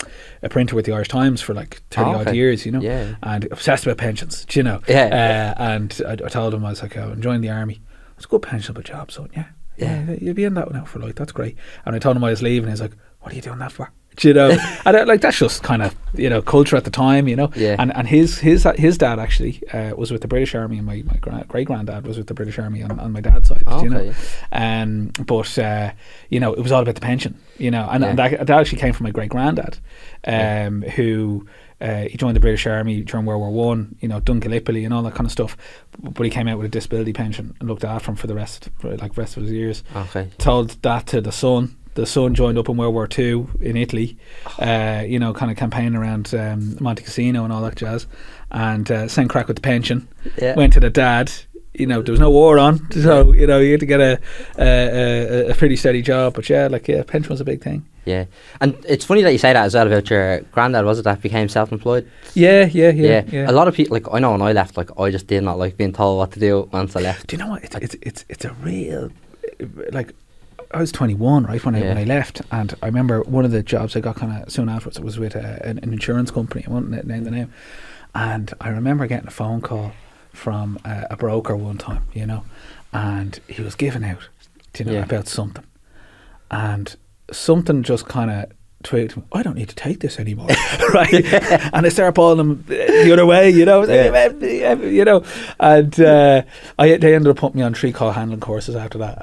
a 0.41 0.47
printer 0.47 0.77
with 0.77 0.85
the 0.85 0.93
Irish 0.93 1.09
Times 1.09 1.41
for 1.41 1.53
like 1.53 1.81
thirty 1.91 2.09
Oh, 2.11 2.13
odd 2.15 2.27
okay. 2.29 2.37
years, 2.37 2.65
you 2.65 2.71
know, 2.71 2.79
Yeah. 2.79 3.15
and 3.23 3.43
obsessed 3.51 3.85
about 3.85 3.97
pensions, 3.97 4.45
do 4.45 4.57
you 4.59 4.63
know. 4.63 4.79
Yeah. 4.87 5.53
Uh, 5.57 5.61
and 5.61 6.01
I, 6.07 6.13
I 6.13 6.29
told 6.29 6.53
him 6.53 6.63
I 6.63 6.69
was 6.69 6.81
like, 6.81 6.95
oh, 6.95 7.09
I'm 7.11 7.21
joining 7.21 7.41
the 7.41 7.49
army. 7.49 7.81
It's 8.15 8.23
a 8.25 8.29
good 8.29 8.41
pensionable 8.41 8.85
job, 8.85 9.11
son. 9.11 9.29
Yeah. 9.35 9.47
Yeah. 9.75 10.05
Yeah, 10.07 10.15
you'll 10.21 10.33
be 10.33 10.45
in 10.45 10.53
that 10.53 10.71
now 10.71 10.85
for 10.85 10.99
like 10.99 11.15
that's 11.15 11.33
great. 11.33 11.57
And 11.85 11.93
I 11.93 11.99
told 11.99 12.15
him 12.15 12.23
I 12.23 12.29
was 12.29 12.41
leaving. 12.41 12.69
He's 12.69 12.79
like, 12.79 12.93
"What 13.19 13.33
are 13.33 13.35
you 13.35 13.41
doing 13.41 13.59
that 13.59 13.73
for?" 13.73 13.91
Do 14.17 14.27
you 14.27 14.33
know, 14.33 14.51
and 14.85 14.97
I, 14.97 15.03
like 15.03 15.21
that's 15.21 15.37
just 15.39 15.63
kind 15.63 15.81
of 15.81 15.95
you 16.13 16.29
know 16.29 16.41
culture 16.41 16.75
at 16.75 16.83
the 16.83 16.91
time, 16.91 17.27
you 17.27 17.35
know. 17.35 17.49
Yeah. 17.55 17.75
And 17.79 17.95
and 17.95 18.07
his 18.07 18.37
his 18.39 18.67
his 18.75 18.97
dad 18.97 19.19
actually 19.19 19.61
uh, 19.71 19.93
was 19.97 20.11
with 20.11 20.21
the 20.21 20.27
British 20.27 20.53
Army, 20.55 20.77
and 20.77 20.85
my 20.85 21.03
my 21.05 21.17
gra- 21.17 21.45
great 21.47 21.67
granddad 21.67 22.05
was 22.05 22.17
with 22.17 22.27
the 22.27 22.33
British 22.33 22.59
Army 22.59 22.83
on, 22.83 22.99
on 22.99 23.11
my 23.11 23.21
dad's 23.21 23.47
side. 23.49 23.63
Do 23.65 23.83
you 23.83 23.89
know, 23.89 23.97
okay. 23.99 24.13
um, 24.51 25.11
but 25.25 25.57
uh, 25.57 25.91
you 26.29 26.39
know 26.39 26.53
it 26.53 26.59
was 26.61 26.71
all 26.71 26.81
about 26.81 26.95
the 26.95 27.01
pension, 27.01 27.39
you 27.57 27.71
know, 27.71 27.87
and, 27.91 28.03
and 28.03 28.19
that, 28.19 28.31
that 28.45 28.49
actually 28.51 28.79
came 28.79 28.93
from 28.93 29.05
my 29.05 29.11
great 29.11 29.29
granddad, 29.29 29.77
um, 30.25 30.81
who. 30.81 31.47
Uh, 31.81 32.03
he 32.03 32.15
joined 32.15 32.33
the 32.33 32.39
British 32.39 32.65
Army 32.65 33.01
during 33.01 33.25
World 33.25 33.41
War 33.41 33.51
One, 33.51 33.97
you 33.99 34.07
know, 34.07 34.21
done 34.21 34.39
Gallipoli 34.39 34.85
and 34.85 34.93
all 34.93 35.03
that 35.03 35.15
kind 35.15 35.25
of 35.25 35.33
stuff. 35.33 35.57
But 36.01 36.23
he 36.23 36.29
came 36.29 36.47
out 36.47 36.57
with 36.57 36.65
a 36.67 36.69
disability 36.69 37.11
pension 37.11 37.53
and 37.59 37.67
looked 37.67 37.83
after 37.83 38.09
him 38.09 38.15
for 38.15 38.25
the 38.27 38.35
rest, 38.35 38.69
for 38.79 38.95
like 38.95 39.17
rest 39.17 39.35
of 39.35 39.43
his 39.43 39.51
years 39.51 39.83
Okay. 39.93 40.29
told 40.37 40.81
that 40.83 41.07
to 41.07 41.19
the 41.19 41.33
son. 41.33 41.75
The 41.95 42.05
son 42.05 42.33
joined 42.33 42.57
up 42.57 42.69
in 42.69 42.77
World 42.77 42.93
War 42.93 43.07
Two 43.07 43.49
in 43.61 43.77
Italy, 43.77 44.17
uh, 44.59 45.03
you 45.05 45.19
know, 45.19 45.33
kind 45.33 45.51
of 45.51 45.57
campaigning 45.57 45.95
around 45.95 46.33
um, 46.33 46.77
Monte 46.79 47.03
Cassino 47.03 47.43
and 47.43 47.53
all 47.53 47.61
that 47.61 47.75
jazz, 47.75 48.07
and 48.51 48.89
uh, 48.91 49.07
same 49.07 49.27
crack 49.27 49.47
with 49.47 49.57
the 49.57 49.61
pension. 49.61 50.07
Yeah. 50.41 50.55
Went 50.55 50.73
to 50.73 50.79
the 50.79 50.89
dad. 50.89 51.31
You 51.73 51.87
know, 51.87 52.03
there 52.03 52.11
was 52.11 52.19
no 52.19 52.29
war 52.29 52.59
on, 52.59 52.91
so 52.91 53.33
you 53.33 53.47
know 53.47 53.59
you 53.59 53.71
had 53.71 53.79
to 53.79 53.85
get 53.85 53.99
a 53.99 54.19
a, 54.59 55.47
a, 55.47 55.51
a 55.51 55.55
pretty 55.55 55.75
steady 55.75 56.01
job. 56.01 56.35
But 56.35 56.49
yeah, 56.49 56.67
like 56.67 56.87
yeah, 56.87 57.03
pension 57.03 57.29
was 57.29 57.41
a 57.41 57.45
big 57.45 57.63
thing. 57.63 57.85
Yeah. 58.05 58.25
And 58.59 58.77
it's 58.87 59.05
funny 59.05 59.21
that 59.21 59.31
you 59.31 59.37
say 59.37 59.53
that 59.53 59.65
as 59.65 59.75
well 59.75 59.87
about 59.87 60.09
your 60.09 60.41
granddad, 60.51 60.85
was 60.85 60.99
it, 60.99 61.03
that 61.03 61.21
became 61.21 61.47
self 61.47 61.71
employed? 61.71 62.09
Yeah, 62.33 62.65
yeah, 62.65 62.89
yeah, 62.89 63.23
yeah. 63.27 63.49
A 63.49 63.53
lot 63.53 63.67
of 63.67 63.75
people, 63.75 63.95
like, 63.95 64.07
I 64.11 64.19
know 64.19 64.31
when 64.31 64.41
I 64.41 64.51
left, 64.51 64.77
like, 64.77 64.89
I 64.99 65.09
just 65.09 65.27
did 65.27 65.43
not 65.43 65.57
like 65.57 65.77
being 65.77 65.93
told 65.93 66.17
what 66.17 66.31
to 66.33 66.39
do 66.39 66.69
once 66.71 66.95
I 66.95 67.01
left. 67.01 67.27
Do 67.27 67.35
you 67.35 67.43
know 67.43 67.49
what? 67.49 67.63
It's 67.63 67.75
it's 67.75 67.95
it's, 68.01 68.25
it's 68.29 68.45
a 68.45 68.53
real 68.53 69.11
like. 69.91 70.13
I 70.73 70.79
was 70.79 70.91
21, 70.91 71.45
right, 71.45 71.63
when 71.63 71.75
I 71.75 71.81
when 71.81 71.97
I 71.97 72.03
left, 72.03 72.41
and 72.51 72.73
I 72.81 72.87
remember 72.87 73.21
one 73.21 73.45
of 73.45 73.51
the 73.51 73.61
jobs 73.63 73.95
I 73.95 73.99
got 73.99 74.15
kind 74.15 74.43
of 74.43 74.51
soon 74.51 74.69
afterwards 74.69 74.99
was 74.99 75.19
with 75.19 75.35
a, 75.35 75.61
an, 75.65 75.79
an 75.79 75.93
insurance 75.93 76.31
company. 76.31 76.63
I 76.67 76.71
won't 76.71 76.89
name 77.05 77.23
the 77.23 77.31
name, 77.31 77.53
and 78.15 78.53
I 78.59 78.69
remember 78.69 79.05
getting 79.07 79.27
a 79.27 79.31
phone 79.31 79.61
call 79.61 79.91
from 80.31 80.79
a, 80.83 81.07
a 81.11 81.17
broker 81.17 81.55
one 81.55 81.77
time, 81.77 82.03
you 82.13 82.25
know, 82.25 82.43
and 82.91 83.39
he 83.47 83.61
was 83.61 83.75
giving 83.75 84.03
out, 84.03 84.27
you 84.77 84.85
know, 84.85 84.93
Yeah. 84.93 85.03
about 85.03 85.27
something, 85.27 85.63
and 86.49 86.95
something 87.31 87.83
just 87.83 88.07
kind 88.07 88.31
of 88.31 88.51
me, 88.91 89.09
I 89.31 89.43
don't 89.43 89.55
need 89.55 89.69
to 89.69 89.75
take 89.75 89.99
this 89.99 90.19
anymore, 90.19 90.47
right? 90.93 91.25
And 91.73 91.85
I 91.85 91.89
started 91.89 92.13
pulling 92.13 92.37
them 92.37 92.63
the 92.67 93.11
other 93.13 93.25
way, 93.25 93.49
you 93.49 93.65
know, 93.65 93.83
yeah. 93.85 94.73
you 94.75 95.05
know, 95.05 95.23
and 95.59 95.99
uh, 95.99 96.41
I 96.77 96.97
they 96.97 97.15
ended 97.15 97.29
up 97.31 97.37
putting 97.37 97.59
me 97.59 97.63
on 97.65 97.73
tree 97.73 97.91
call 97.91 98.11
handling 98.11 98.39
courses 98.39 98.75
after 98.75 98.97
that. 98.99 99.19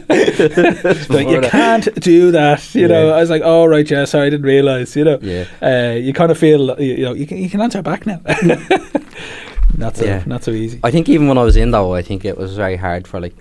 Like, 1.10 1.28
you 1.28 1.40
can't 1.40 1.88
do 2.00 2.30
that, 2.32 2.74
you 2.74 2.88
know. 2.88 3.10
I 3.10 3.20
was 3.20 3.30
like, 3.30 3.42
oh 3.44 3.66
right, 3.66 3.88
yeah, 3.88 4.04
sorry, 4.06 4.26
I 4.28 4.30
didn't 4.30 4.46
realize, 4.46 4.96
you 4.96 5.04
know. 5.04 5.18
Yeah. 5.20 5.44
Uh, 5.62 5.94
you 5.96 6.12
kind 6.12 6.30
of 6.30 6.38
feel, 6.38 6.80
you 6.80 6.94
you 6.94 7.04
know, 7.04 7.14
you 7.14 7.26
can 7.26 7.38
you 7.38 7.48
can 7.50 7.60
answer 7.60 7.82
back 7.82 8.06
now. 8.06 8.20
not 9.76 9.96
so 9.96 10.04
Yeah. 10.04 10.22
not 10.26 10.42
so 10.44 10.50
easy. 10.52 10.80
I 10.82 10.90
think 10.90 11.08
even 11.08 11.28
when 11.28 11.38
I 11.38 11.42
was 11.44 11.56
in 11.56 11.70
though, 11.70 11.94
I 11.94 12.02
think 12.02 12.24
it 12.24 12.36
was 12.38 12.56
very 12.56 12.76
hard 12.76 13.06
for 13.06 13.20
like 13.20 13.34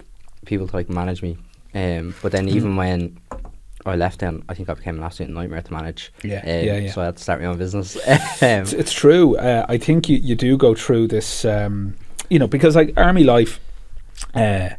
people 0.45 0.67
to 0.67 0.75
like 0.75 0.89
manage 0.89 1.21
me. 1.21 1.37
Um, 1.73 2.15
but 2.21 2.31
then 2.31 2.49
even 2.49 2.71
Mm. 2.73 2.77
when 2.77 3.17
I 3.85 3.95
left, 3.95 4.19
then 4.19 4.43
I 4.49 4.53
think 4.53 4.69
I 4.69 4.73
became 4.73 4.97
an 4.97 5.03
absolute 5.03 5.31
nightmare 5.31 5.61
to 5.61 5.73
manage. 5.73 6.11
Yeah, 6.23 6.39
Um, 6.41 6.47
yeah, 6.65 6.77
yeah. 6.77 6.91
So 6.91 7.01
I 7.01 7.05
had 7.05 7.17
to 7.17 7.23
start 7.23 7.41
my 7.41 7.47
own 7.47 7.57
business. 7.57 7.95
It's, 8.07 8.43
um, 8.43 8.79
it's 8.79 8.91
true. 8.93 9.37
Uh, 9.37 9.65
I 9.69 9.77
think 9.77 10.09
you, 10.09 10.17
you 10.17 10.35
do 10.35 10.57
go 10.57 10.73
through 10.75 11.07
this, 11.07 11.45
um, 11.45 11.95
you 12.29 12.39
know, 12.39 12.47
because 12.47 12.75
like 12.75 12.93
army 12.97 13.23
life, 13.23 13.59
uh, 14.33 14.69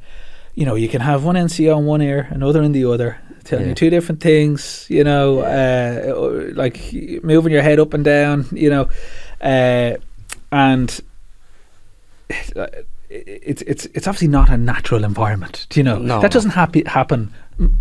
you 0.55 0.67
know, 0.67 0.75
you 0.75 0.89
can 0.89 1.01
have 1.01 1.25
one 1.25 1.37
NCO 1.37 1.79
in 1.79 1.87
one 1.87 2.03
ear, 2.03 2.29
another 2.31 2.63
in 2.63 2.73
the 2.73 2.85
other, 2.85 3.19
telling 3.45 3.65
Yeah. 3.65 3.69
you 3.71 3.75
two 3.75 3.89
different 3.91 4.21
things. 4.21 4.87
You 4.91 5.05
know, 5.05 5.41
uh, 5.41 6.53
like 6.55 6.93
moving 7.23 7.53
your 7.53 7.63
head 7.63 7.79
up 7.79 7.95
and 7.95 8.05
down. 8.05 8.47
You 8.53 8.69
know, 8.71 8.89
uh, 9.41 9.97
and 10.53 11.01
it's 13.11 13.63
it's 13.63 13.87
it's 13.87 14.07
obviously 14.07 14.29
not 14.29 14.49
a 14.51 14.57
natural 14.57 15.05
environment. 15.05 15.67
Do 15.71 15.81
you 15.81 15.85
know 15.85 15.99
No, 15.99 16.21
that 16.21 16.31
doesn't 16.31 16.53
happy, 16.53 16.83
happen 16.87 17.33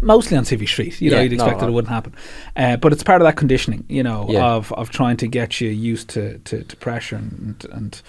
mostly 0.02 0.36
on 0.38 0.44
Civvy 0.44 0.68
Street. 0.68 1.00
You 1.00 1.12
know, 1.12 1.18
Yeah, 1.18 1.24
you'd 1.24 1.34
expect 1.34 1.58
no, 1.58 1.60
that 1.62 1.70
it 1.70 1.74
wouldn't 1.74 1.94
happen, 1.94 2.14
uh, 2.56 2.78
but 2.78 2.92
it's 2.92 3.04
part 3.04 3.22
of 3.22 3.26
that 3.28 3.36
conditioning. 3.36 3.86
You 3.88 4.04
know, 4.04 4.26
Yeah. 4.30 4.44
of 4.56 4.72
of 4.74 4.90
trying 4.90 5.18
to 5.18 5.28
get 5.28 5.62
you 5.62 5.70
used 5.70 6.10
to 6.10 6.40
to, 6.40 6.64
to 6.64 6.76
pressure 6.78 7.16
and 7.16 7.64
and 7.72 8.02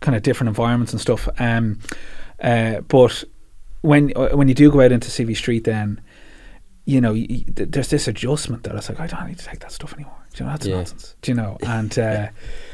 kind 0.00 0.16
of 0.16 0.22
different 0.22 0.48
environments 0.48 0.92
and 0.92 1.00
stuff. 1.00 1.28
Um, 1.38 1.80
uh, 2.40 2.80
but 2.82 3.24
when 3.82 4.12
uh, 4.16 4.28
when 4.36 4.46
you 4.48 4.54
do 4.54 4.70
go 4.70 4.80
out 4.80 4.92
into 4.92 5.08
Civvy 5.08 5.36
Street, 5.36 5.64
then 5.64 6.00
you 6.84 7.00
know, 7.00 7.12
y 7.12 7.26
y- 7.28 7.44
there's 7.48 7.88
this 7.88 8.08
adjustment 8.08 8.62
that 8.62 8.74
it's 8.76 8.88
like, 8.88 8.98
I 9.00 9.06
don't 9.06 9.26
need 9.26 9.38
to 9.38 9.44
take 9.44 9.60
that 9.60 9.72
stuff 9.72 9.92
anymore. 9.92 10.14
Do 10.32 10.42
you 10.44 10.46
know, 10.46 10.52
that's 10.52 10.66
Yeah. 10.66 10.76
nonsense. 10.76 11.16
Do 11.20 11.30
you 11.32 11.36
know? 11.36 11.58
And 11.66 11.98
uh, 11.98 12.28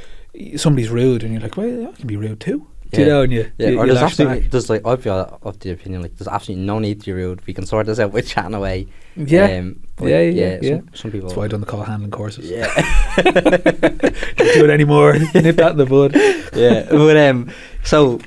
somebody's 0.57 0.89
rude, 0.91 1.25
and 1.25 1.33
you're 1.33 1.43
like, 1.43 1.57
well, 1.57 1.89
I 1.89 1.93
can 1.93 2.07
be 2.07 2.17
rude 2.17 2.39
too. 2.39 2.67
Do 2.95 3.01
you 3.01 3.07
Yeah. 3.07 3.13
know? 3.13 3.23
And 3.23 3.33
you, 3.33 3.53
yeah, 3.59 3.69
you, 3.71 3.79
or 3.79 3.87
there's 3.87 3.97
lash 4.01 4.11
absolutely 4.13 4.41
back. 4.41 4.51
there's 4.51 4.71
like 4.71 4.87
I 4.87 4.97
feel 4.97 5.39
of 5.43 5.59
the 5.61 5.71
opinion 5.71 6.03
like 6.03 6.17
there's 6.17 6.29
absolutely 6.29 6.65
no 6.65 6.79
need 6.79 7.01
to 7.01 7.07
be 7.07 7.13
rude. 7.13 7.47
We 7.47 7.53
can 7.55 7.67
sort 7.67 7.87
this 7.87 7.99
out 8.01 8.13
with 8.13 8.27
chatting 8.29 8.55
away. 8.55 8.87
Yeah. 9.17 9.59
Um, 9.59 9.81
but 9.97 10.07
Yeah, 10.09 10.21
yeah, 10.23 10.59
yeah. 10.61 10.77
Some, 10.79 10.89
some 10.95 11.11
people. 11.13 11.29
That's 11.29 11.37
why 11.37 11.45
I 11.45 11.49
done 11.49 11.61
the 11.61 11.67
call 11.67 11.83
handling 11.85 12.11
courses. 12.11 12.51
Yeah. 12.51 12.67
Don't 13.23 14.55
do 14.55 14.65
it 14.65 14.71
anymore. 14.71 15.13
Nip 15.35 15.57
that 15.57 15.73
in 15.73 15.77
the 15.77 15.87
bud. 15.87 16.15
yeah, 16.57 16.87
but 16.91 17.17
um, 17.17 17.51
so 17.85 18.21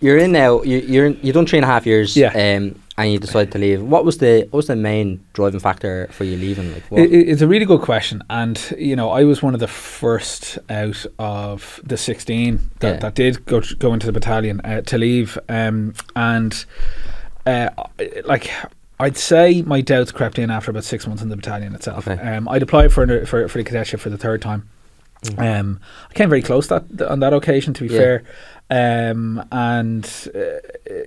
you're 0.00 0.18
in 0.18 0.32
now. 0.32 0.62
You, 0.62 0.78
you're 0.78 1.06
in, 1.06 1.18
you've 1.22 1.34
done 1.34 1.46
three 1.46 1.58
and 1.58 1.64
a 1.64 1.68
half 1.68 1.86
years. 1.86 2.16
Yeah. 2.16 2.32
Um, 2.56 2.81
and 2.98 3.10
you 3.12 3.18
decided 3.18 3.50
to 3.52 3.58
leave. 3.58 3.82
What 3.82 4.04
was 4.04 4.18
the 4.18 4.42
what 4.50 4.58
was 4.58 4.66
the 4.66 4.76
main 4.76 5.24
driving 5.32 5.60
factor 5.60 6.08
for 6.10 6.24
you 6.24 6.36
leaving? 6.36 6.72
Like, 6.72 6.82
what? 6.90 7.00
It, 7.02 7.12
it- 7.12 7.28
it's 7.28 7.42
a 7.42 7.48
really 7.48 7.64
good 7.64 7.80
question, 7.80 8.22
and 8.28 8.74
you 8.78 8.94
know, 8.96 9.10
I 9.10 9.24
was 9.24 9.42
one 9.42 9.54
of 9.54 9.60
the 9.60 9.68
first 9.68 10.58
out 10.68 11.04
of 11.18 11.80
the 11.84 11.96
sixteen 11.96 12.60
that, 12.80 12.94
Yeah. 12.94 13.00
that 13.00 13.14
did 13.14 13.44
go 13.46 13.62
go 13.78 13.92
into 13.94 14.06
the 14.06 14.12
battalion 14.12 14.60
uh, 14.60 14.82
to 14.82 14.98
leave, 14.98 15.38
um, 15.48 15.94
and 16.16 16.64
uh, 17.46 17.70
like. 18.24 18.50
I'd 19.00 19.16
say 19.16 19.62
my 19.62 19.80
doubts 19.80 20.12
crept 20.12 20.38
in 20.38 20.48
after 20.48 20.70
about 20.70 20.84
six 20.84 21.08
months 21.08 21.24
in 21.24 21.28
the 21.28 21.34
battalion 21.34 21.74
itself. 21.74 22.06
Okay. 22.06 22.22
Um, 22.22 22.48
I'd 22.48 22.62
applied 22.62 22.92
for, 22.92 23.26
for 23.26 23.48
for 23.48 23.58
the 23.58 23.64
cadetship 23.64 23.98
for 23.98 24.10
the 24.10 24.18
third 24.18 24.40
time. 24.40 24.68
Um, 25.38 25.80
I 26.08 26.14
came 26.14 26.28
very 26.28 26.42
close 26.42 26.68
that 26.68 27.02
on 27.02 27.18
that 27.18 27.32
occasion, 27.32 27.74
to 27.74 27.82
be 27.88 27.92
Yeah. 27.92 27.98
fair. 28.00 28.22
Um, 28.72 29.44
and 29.52 30.04
uh, 30.34 30.40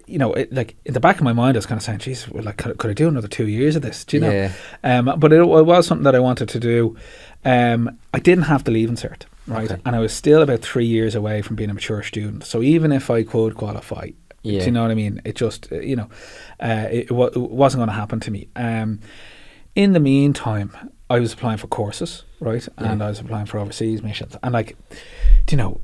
you 0.06 0.20
know, 0.20 0.34
it, 0.34 0.54
like 0.54 0.76
in 0.86 0.94
the 0.94 1.00
back 1.00 1.16
of 1.18 1.24
my 1.24 1.34
mind, 1.34 1.58
I 1.58 1.60
was 1.60 1.66
kind 1.66 1.80
of 1.80 1.84
saying, 1.84 2.00
"Geez, 2.00 2.30
well, 2.30 2.44
like, 2.44 2.58
could, 2.58 2.78
could 2.78 2.92
I 2.92 2.94
do 2.94 3.08
another 3.08 3.28
two 3.28 3.48
years 3.48 3.76
of 3.76 3.82
this?" 3.82 4.06
Do 4.06 4.18
you 4.18 4.22
know? 4.22 4.32
Yeah. 4.32 4.52
Um, 4.84 5.20
but 5.20 5.34
it, 5.34 5.40
it 5.42 5.46
was 5.66 5.88
something 5.88 6.04
that 6.04 6.14
I 6.16 6.20
wanted 6.20 6.48
to 6.50 6.60
do. 6.60 6.96
Um, 7.44 7.98
I 8.14 8.20
didn't 8.20 8.44
have 8.46 8.64
the 8.66 8.72
leaving 8.72 8.96
cert, 8.96 9.24
right? 9.48 9.72
Okay. 9.72 9.82
And 9.86 9.96
I 9.96 10.00
was 10.00 10.14
still 10.14 10.42
about 10.44 10.62
three 10.62 10.86
years 10.86 11.16
away 11.16 11.42
from 11.42 11.56
being 11.56 11.70
a 11.72 11.74
mature 11.74 12.04
student. 12.04 12.44
So 12.44 12.62
even 12.62 12.92
if 12.92 13.10
I 13.10 13.24
could 13.24 13.56
qualify, 13.56 14.10
Yeah. 14.44 14.60
do 14.60 14.66
you 14.68 14.72
know 14.72 14.82
what 14.84 14.92
I 14.92 14.96
mean? 14.96 15.22
It 15.26 15.36
just, 15.36 15.72
uh, 15.72 15.80
you 15.80 15.96
know, 15.96 16.10
uh, 16.60 16.88
it, 16.92 17.12
wa- 17.12 17.28
it 17.28 17.38
wasn't 17.38 17.80
going 17.80 17.90
to 17.90 17.94
happen 17.96 18.20
to 18.22 18.32
me. 18.32 18.48
Um, 18.56 19.00
in 19.76 19.94
the 19.94 20.00
meantime, 20.00 20.72
I 21.10 21.20
was 21.20 21.34
applying 21.34 21.58
for 21.58 21.68
courses, 21.68 22.24
right? 22.40 22.68
And 22.78 23.00
Yeah. 23.00 23.06
I 23.06 23.10
was 23.10 23.20
applying 23.20 23.46
for 23.48 23.60
overseas 23.60 24.02
missions. 24.04 24.36
And 24.42 24.52
like, 24.54 24.76
do 25.46 25.56
you 25.56 25.58
know, 25.58 25.82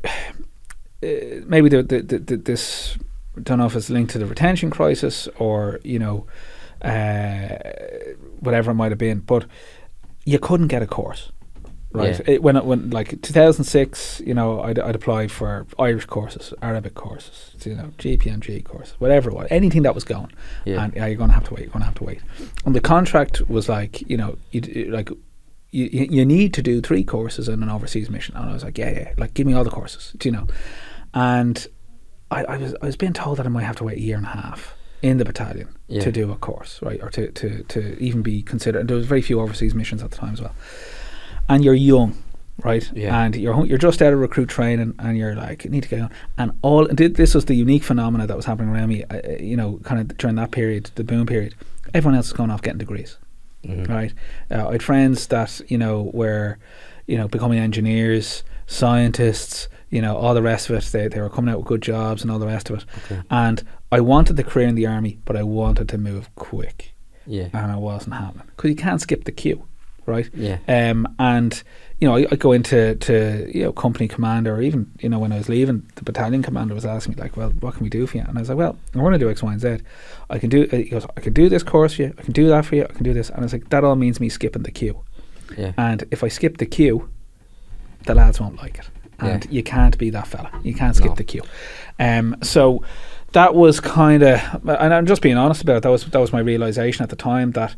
uh, 1.03 1.07
maybe 1.45 1.69
the, 1.69 1.83
the, 1.83 2.01
the, 2.01 2.19
the, 2.19 2.37
this, 2.37 2.97
don't 3.43 3.57
know 3.59 3.65
if 3.65 3.75
it's 3.75 3.89
linked 3.89 4.11
to 4.11 4.19
the 4.19 4.25
retention 4.25 4.69
crisis 4.69 5.27
or, 5.39 5.79
you 5.83 5.99
know, 5.99 6.25
uh, 6.81 7.57
whatever 8.39 8.71
it 8.71 8.75
might 8.75 8.91
have 8.91 8.97
been, 8.97 9.19
but 9.19 9.45
you 10.25 10.39
couldn't 10.39 10.67
get 10.67 10.81
a 10.81 10.87
course. 10.87 11.31
Right 11.93 12.17
Yeah. 12.19 12.35
it, 12.35 12.43
when 12.43 12.55
it, 12.55 12.63
when 12.65 12.89
like 12.89 13.21
2006, 13.21 14.21
you 14.25 14.33
know, 14.33 14.61
I'd, 14.61 14.79
I'd 14.79 14.95
apply 14.95 15.27
for 15.27 15.65
Irish 15.77 16.05
courses, 16.05 16.53
Arabic 16.61 16.95
courses, 16.95 17.53
you 17.65 17.75
know, 17.75 17.91
GPMG 17.97 18.63
courses, 18.63 18.95
whatever 18.99 19.29
it 19.29 19.33
was, 19.33 19.47
anything 19.49 19.81
that 19.83 19.93
was 19.93 20.05
going, 20.05 20.31
Yeah. 20.65 20.83
and 20.85 20.95
yeah, 20.95 21.07
you're 21.07 21.17
gonna 21.17 21.33
have 21.33 21.43
to 21.49 21.53
wait. 21.53 21.63
You're 21.63 21.73
gonna 21.73 21.85
have 21.85 21.95
to 21.95 22.05
wait. 22.05 22.21
And 22.65 22.73
the 22.73 22.79
contract 22.79 23.49
was 23.49 23.67
like, 23.67 24.09
you 24.09 24.15
know, 24.15 24.37
you 24.51 24.61
like 24.89 25.09
you, 25.71 25.85
you 25.91 26.07
you 26.09 26.25
need 26.25 26.53
to 26.53 26.61
do 26.61 26.79
three 26.81 27.03
courses 27.03 27.49
in 27.49 27.61
an 27.61 27.69
overseas 27.69 28.09
mission, 28.09 28.37
and 28.37 28.49
I 28.49 28.53
was 28.53 28.63
like, 28.63 28.77
yeah, 28.77 28.91
yeah, 28.91 29.13
like 29.17 29.33
give 29.33 29.45
me 29.45 29.51
all 29.53 29.65
the 29.65 29.69
courses, 29.69 30.13
do 30.17 30.29
you 30.29 30.33
know? 30.33 30.47
And 31.13 31.67
I, 32.29 32.43
I 32.45 32.57
was 32.57 32.75
I 32.81 32.85
was 32.85 32.95
being 32.95 33.13
told 33.13 33.37
that 33.37 33.45
I 33.45 33.49
might 33.49 33.63
have 33.63 33.75
to 33.77 33.83
wait 33.83 33.97
a 33.97 34.01
year 34.01 34.17
and 34.17 34.25
a 34.25 34.29
half 34.29 34.75
in 35.01 35.17
the 35.17 35.25
battalion 35.25 35.67
Yeah. 35.87 36.01
to 36.03 36.11
do 36.11 36.31
a 36.31 36.35
course, 36.35 36.79
right, 36.81 37.01
or 37.01 37.09
to, 37.09 37.31
to, 37.31 37.63
to 37.63 37.97
even 37.99 38.21
be 38.21 38.43
considered. 38.43 38.81
And 38.81 38.89
there 38.89 38.97
was 38.97 39.07
very 39.07 39.21
few 39.23 39.39
overseas 39.41 39.73
missions 39.73 40.03
at 40.03 40.11
the 40.11 40.17
time 40.17 40.33
as 40.33 40.41
well. 40.41 40.53
And 41.49 41.63
you're 41.63 41.73
young, 41.73 42.21
right? 42.63 42.87
Yeah. 42.93 43.19
And 43.19 43.35
you're 43.35 43.65
you're 43.65 43.79
just 43.79 44.01
out 44.01 44.13
of 44.13 44.19
recruit 44.19 44.47
training, 44.49 44.93
and 44.99 45.17
you're 45.17 45.35
like, 45.35 45.65
you 45.65 45.71
need 45.71 45.83
to 45.83 45.89
get 45.89 46.01
on. 46.01 46.11
And 46.37 46.51
all 46.61 46.87
this 46.87 47.33
was 47.33 47.45
the 47.45 47.55
unique 47.55 47.83
phenomena 47.83 48.27
that 48.27 48.37
was 48.37 48.45
happening 48.45 48.69
around 48.69 48.89
me. 48.89 49.03
Uh, 49.05 49.17
uh, 49.17 49.37
you 49.39 49.57
know, 49.57 49.79
kind 49.83 49.99
of 49.99 50.17
during 50.17 50.35
that 50.35 50.51
period, 50.51 50.91
the 50.95 51.03
boom 51.03 51.25
period. 51.25 51.55
Everyone 51.93 52.15
else 52.15 52.27
is 52.27 52.33
going 52.33 52.51
off 52.51 52.61
getting 52.61 52.77
degrees, 52.77 53.17
Mhm. 53.65 53.89
right? 53.89 54.13
Uh, 54.51 54.67
I 54.69 54.73
had 54.73 54.83
friends 54.83 55.27
that 55.27 55.59
you 55.67 55.77
know 55.79 56.11
were, 56.13 56.59
you 57.07 57.17
know, 57.17 57.27
becoming 57.27 57.57
engineers, 57.59 58.43
scientists, 58.67 59.67
you 59.91 60.01
know, 60.01 60.15
all 60.17 60.33
the 60.33 60.41
rest 60.41 60.69
of 60.69 60.75
it. 60.75 60.83
They 60.91 61.07
they 61.07 61.21
were 61.21 61.29
coming 61.29 61.51
out 61.53 61.59
with 61.59 61.67
good 61.67 61.81
jobs 61.81 62.21
and 62.23 62.31
all 62.31 62.39
the 62.39 62.47
rest 62.47 62.69
of 62.69 62.77
it. 62.79 62.85
Okay. 63.05 63.21
And 63.29 63.63
I 63.91 63.99
wanted 63.99 64.37
the 64.37 64.43
career 64.43 64.67
in 64.67 64.75
the 64.75 64.87
army, 64.87 65.19
but 65.25 65.35
I 65.35 65.43
wanted 65.43 65.87
to 65.89 65.97
move 65.97 66.33
quick, 66.35 66.93
Yeah. 67.27 67.49
and 67.53 67.71
it 67.71 67.77
wasn't 67.79 68.15
happening 68.15 68.47
because 68.55 68.69
you 68.69 68.75
can't 68.77 69.01
skip 69.01 69.25
the 69.25 69.31
queue, 69.33 69.65
right? 70.05 70.29
Yeah. 70.33 70.57
Um, 70.67 71.07
and 71.19 71.61
you 71.99 72.07
know, 72.07 72.15
I, 72.15 72.25
I 72.31 72.35
go 72.35 72.51
into 72.53 72.95
to 72.95 73.51
you 73.53 73.63
know 73.63 73.73
company 73.73 74.07
commander, 74.07 74.55
or 74.55 74.61
even 74.61 74.89
you 75.01 75.09
know 75.09 75.19
when 75.19 75.31
I 75.33 75.37
was 75.37 75.49
leaving, 75.49 75.83
the 75.95 76.03
battalion 76.03 76.41
commander 76.41 76.73
was 76.73 76.85
asking 76.85 77.15
me 77.15 77.21
like, 77.21 77.35
"Well, 77.37 77.49
what 77.59 77.75
can 77.75 77.83
we 77.83 77.89
do 77.89 78.07
for 78.07 78.17
you?" 78.17 78.23
And 78.27 78.37
I 78.37 78.41
was 78.41 78.49
like, 78.49 78.57
"Well, 78.57 78.75
I 78.95 78.99
want 78.99 79.13
to 79.13 79.19
do 79.19 79.29
X, 79.29 79.43
Y, 79.43 79.51
and 79.51 79.61
Z. 79.61 79.77
I 80.29 80.39
can 80.39 80.49
do." 80.49 80.65
He 80.71 80.85
goes, 80.85 81.05
"I 81.17 81.19
can 81.21 81.33
do 81.33 81.47
this 81.49 81.63
course 81.63 81.93
for 81.95 82.03
you. 82.03 82.13
I 82.17 82.21
can 82.23 82.33
do 82.33 82.47
that 82.47 82.65
for 82.65 82.75
you. 82.77 82.83
I 82.89 82.93
can 82.93 83.03
do 83.03 83.13
this." 83.13 83.29
And 83.29 83.39
I 83.39 83.43
was 83.43 83.53
like, 83.53 83.69
"That 83.69 83.83
all 83.83 83.95
means 83.95 84.19
me 84.19 84.29
skipping 84.29 84.63
the 84.63 84.71
queue. 84.71 84.97
Yeah. 85.57 85.73
And 85.77 86.05
if 86.11 86.23
I 86.23 86.29
skip 86.29 86.57
the 86.57 86.65
queue, 86.65 87.09
the 88.05 88.15
lads 88.15 88.39
won't 88.39 88.55
like 88.55 88.79
it, 88.79 88.89
and 89.21 89.45
Yeah. 89.45 89.51
you 89.51 89.63
can't 89.63 89.97
be 89.97 90.09
that 90.09 90.27
fella. 90.27 90.49
You 90.63 90.73
can't 90.73 90.95
skip 90.95 91.09
No. 91.11 91.15
the 91.15 91.23
queue." 91.23 91.43
Um, 91.99 92.35
so 92.41 92.83
that 93.33 93.55
was 93.55 93.79
kind 93.79 94.23
of, 94.23 94.41
and 94.67 94.93
I'm 94.93 95.05
just 95.05 95.21
being 95.21 95.37
honest 95.37 95.61
about 95.61 95.77
it. 95.77 95.83
That 95.83 95.89
was 95.89 96.05
that 96.05 96.19
was 96.19 96.33
my 96.33 96.39
realization 96.39 97.03
at 97.03 97.09
the 97.09 97.15
time 97.15 97.51
that 97.51 97.75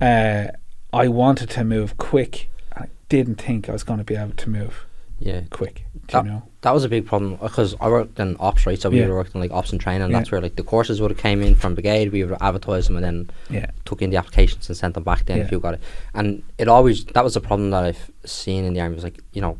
uh, 0.00 0.46
I 0.92 1.08
wanted 1.08 1.50
to 1.50 1.64
move 1.64 1.96
quick. 1.96 2.48
I 2.76 2.86
didn't 3.08 3.36
think 3.40 3.68
I 3.68 3.72
was 3.72 3.82
going 3.84 3.98
to 3.98 4.04
be 4.04 4.14
able 4.16 4.34
to 4.36 4.50
move 4.50 4.84
Yeah. 5.18 5.40
quick. 5.50 5.84
That, 6.08 6.24
you 6.24 6.30
know? 6.30 6.42
that 6.60 6.72
was 6.74 6.84
a 6.84 6.88
big 6.88 7.06
problem 7.06 7.36
because 7.42 7.74
I 7.80 7.88
worked 7.88 8.20
in 8.20 8.36
ops, 8.38 8.66
right? 8.66 8.78
So 8.80 8.90
we 8.90 9.00
Yeah. 9.00 9.08
were 9.08 9.14
working 9.16 9.40
like 9.40 9.50
ops 9.50 9.72
and 9.72 9.80
training. 9.80 10.10
Yeah. 10.10 10.18
That's 10.18 10.30
where 10.30 10.40
like 10.40 10.56
the 10.56 10.62
courses 10.62 11.00
would 11.00 11.10
have 11.10 11.18
came 11.18 11.42
in 11.42 11.54
from 11.54 11.74
brigade. 11.74 12.12
We 12.12 12.22
would 12.24 12.36
advertise 12.40 12.86
them 12.86 12.96
and 12.96 13.04
then 13.04 13.30
Yeah. 13.50 13.66
took 13.84 14.02
in 14.02 14.10
the 14.10 14.16
applications 14.18 14.68
and 14.68 14.76
sent 14.76 14.94
them 14.94 15.02
back. 15.04 15.24
Then 15.26 15.38
if 15.38 15.46
Yeah. 15.46 15.52
you 15.52 15.60
got 15.60 15.74
it, 15.74 15.80
and 16.14 16.42
it 16.58 16.68
always 16.68 17.04
that 17.06 17.24
was 17.24 17.34
a 17.34 17.40
problem 17.40 17.70
that 17.70 17.84
I've 17.84 18.10
seen 18.24 18.64
in 18.64 18.74
the 18.74 18.80
army. 18.80 18.94
Was 18.94 19.04
like 19.04 19.18
you 19.32 19.40
know, 19.40 19.56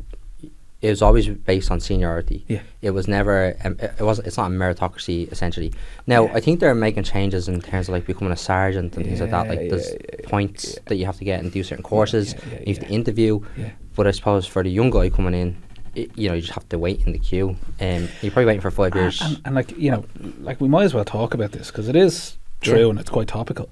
it 0.81 0.89
was 0.89 1.01
always 1.01 1.27
based 1.27 1.71
on 1.71 1.79
seniority. 1.79 2.45
Yeah. 2.47 2.61
It 2.81 2.91
was 2.91 3.07
never. 3.07 3.55
Um, 3.63 3.75
it 3.79 3.93
it 3.99 4.03
was. 4.03 4.19
It's 4.19 4.37
not 4.37 4.51
a 4.51 4.53
meritocracy 4.53 5.31
essentially. 5.31 5.73
Now 6.05 6.25
Yeah. 6.25 6.33
I 6.35 6.39
think 6.39 6.59
they're 6.59 6.75
making 6.75 7.03
changes 7.03 7.47
in 7.47 7.61
terms 7.61 7.87
of 7.89 7.93
like 7.93 8.05
becoming 8.05 8.31
a 8.31 8.37
sergeant 8.37 8.95
and 8.95 9.05
things 9.05 9.19
like 9.21 9.31
that. 9.31 9.47
Like 9.47 9.61
yeah, 9.61 9.69
there's 9.69 9.89
yeah, 9.91 9.97
yeah, 10.19 10.29
points 10.29 10.73
yeah. 10.73 10.79
that 10.85 10.95
you 10.97 11.05
have 11.05 11.17
to 11.17 11.25
get 11.25 11.39
and 11.41 11.51
do 11.51 11.63
certain 11.63 11.83
courses. 11.83 12.33
yeah, 12.33 12.39
yeah, 12.51 12.59
you 12.67 12.73
have 12.75 12.83
to 12.87 12.89
interview. 12.93 13.39
Yeah. 13.57 13.71
But 13.95 14.05
I 14.07 14.11
suppose 14.11 14.45
for 14.45 14.61
the 14.63 14.69
young 14.69 14.91
guy 14.91 15.09
coming 15.09 15.33
in, 15.33 15.57
i 15.95 16.07
you 16.15 16.27
know, 16.29 16.35
you 16.35 16.41
just 16.41 16.53
have 16.53 16.69
to 16.69 16.77
wait 16.77 17.03
in 17.07 17.11
the 17.11 17.19
queue. 17.19 17.55
Um, 17.81 18.07
you're 18.21 18.31
probably 18.31 18.45
waiting 18.45 18.61
for 18.61 18.69
five 18.69 18.93
years. 18.93 19.19
And, 19.21 19.41
and 19.45 19.55
like 19.55 19.75
you 19.77 19.89
know, 19.89 20.05
like 20.41 20.61
we 20.61 20.67
might 20.67 20.83
as 20.83 20.93
well 20.93 21.05
talk 21.05 21.33
about 21.33 21.53
this 21.53 21.71
because 21.71 21.87
it 21.89 21.95
is 21.95 22.37
true 22.61 22.83
Yeah. 22.83 22.89
and 22.91 22.99
it's 22.99 23.09
quite 23.09 23.27
topical. 23.27 23.69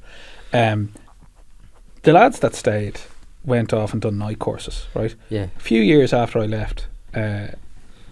Um, 0.53 0.91
the 2.01 2.13
lads 2.13 2.39
that 2.39 2.55
stayed 2.55 2.99
went 3.43 3.73
off 3.73 3.93
and 3.93 4.01
done 4.01 4.17
night 4.17 4.39
courses, 4.39 4.87
right? 4.95 5.13
yeah, 5.29 5.47
A 5.55 5.59
few 5.59 5.81
years 5.81 6.13
after 6.13 6.39
I 6.39 6.45
left, 6.47 6.87
uh, 7.15 7.47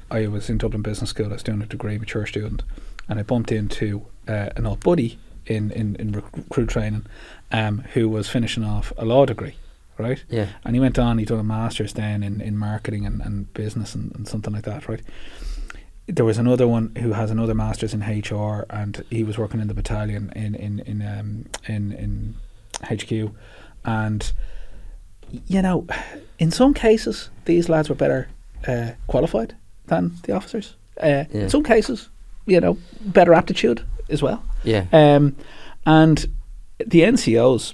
I 0.09 0.27
was 0.27 0.49
in 0.49 0.57
Dublin 0.57 0.81
Business 0.81 1.09
School. 1.09 1.27
I 1.27 1.33
was 1.33 1.43
doing 1.43 1.61
a 1.61 1.65
degree, 1.65 1.97
mature 1.97 2.25
student, 2.25 2.63
and 3.07 3.19
I 3.19 3.23
bumped 3.23 3.51
into 3.51 4.05
uh, 4.27 4.49
an 4.55 4.65
old 4.65 4.79
buddy 4.81 5.19
in 5.45 5.71
in, 5.71 5.95
in 5.97 6.11
recruit 6.11 6.69
training, 6.69 7.05
um, 7.51 7.79
who 7.93 8.07
was 8.07 8.29
finishing 8.29 8.63
off 8.63 8.93
a 8.97 9.05
law 9.05 9.25
degree, 9.25 9.55
right? 9.97 10.23
yeah, 10.29 10.47
And 10.63 10.75
he 10.75 10.79
went 10.79 10.97
on, 10.97 11.17
he 11.17 11.25
done 11.25 11.39
a 11.39 11.43
master's 11.43 11.93
then 11.93 12.23
in, 12.23 12.41
in 12.41 12.57
marketing 12.57 13.05
and, 13.05 13.21
and 13.21 13.53
business 13.53 13.95
and, 13.95 14.13
and 14.15 14.27
something 14.27 14.53
like 14.53 14.63
that, 14.63 14.87
right? 14.87 15.01
There 16.07 16.25
was 16.25 16.37
another 16.37 16.67
one 16.67 16.95
who 16.97 17.13
has 17.13 17.31
another 17.31 17.53
master's 17.53 17.93
in 17.93 18.01
HR 18.01 18.65
and 18.69 19.03
he 19.09 19.23
was 19.23 19.37
working 19.37 19.61
in 19.61 19.67
the 19.67 19.73
battalion 19.73 20.31
in 20.35 20.55
in 20.55 20.79
in 20.79 21.01
um, 21.01 21.45
in, 21.67 21.91
in 21.93 22.35
HQ 22.83 23.33
and 23.85 24.31
you 25.47 25.61
know, 25.61 25.87
in 26.37 26.51
some 26.51 26.73
cases 26.73 27.29
these 27.45 27.69
lads 27.69 27.89
were 27.89 27.95
better 27.95 28.27
uh, 28.67 28.91
qualified 29.07 29.55
than 29.87 30.11
the 30.23 30.33
officers. 30.33 30.75
Uh, 31.01 31.25
Yeah. 31.31 31.43
In 31.43 31.49
some 31.49 31.63
cases, 31.63 32.09
you 32.45 32.59
know, 32.59 32.77
better 33.01 33.33
aptitude 33.33 33.83
as 34.09 34.21
well. 34.21 34.43
yeah, 34.63 34.85
Um, 34.91 35.35
and 35.85 36.25
the 36.85 37.01
NCOs, 37.01 37.73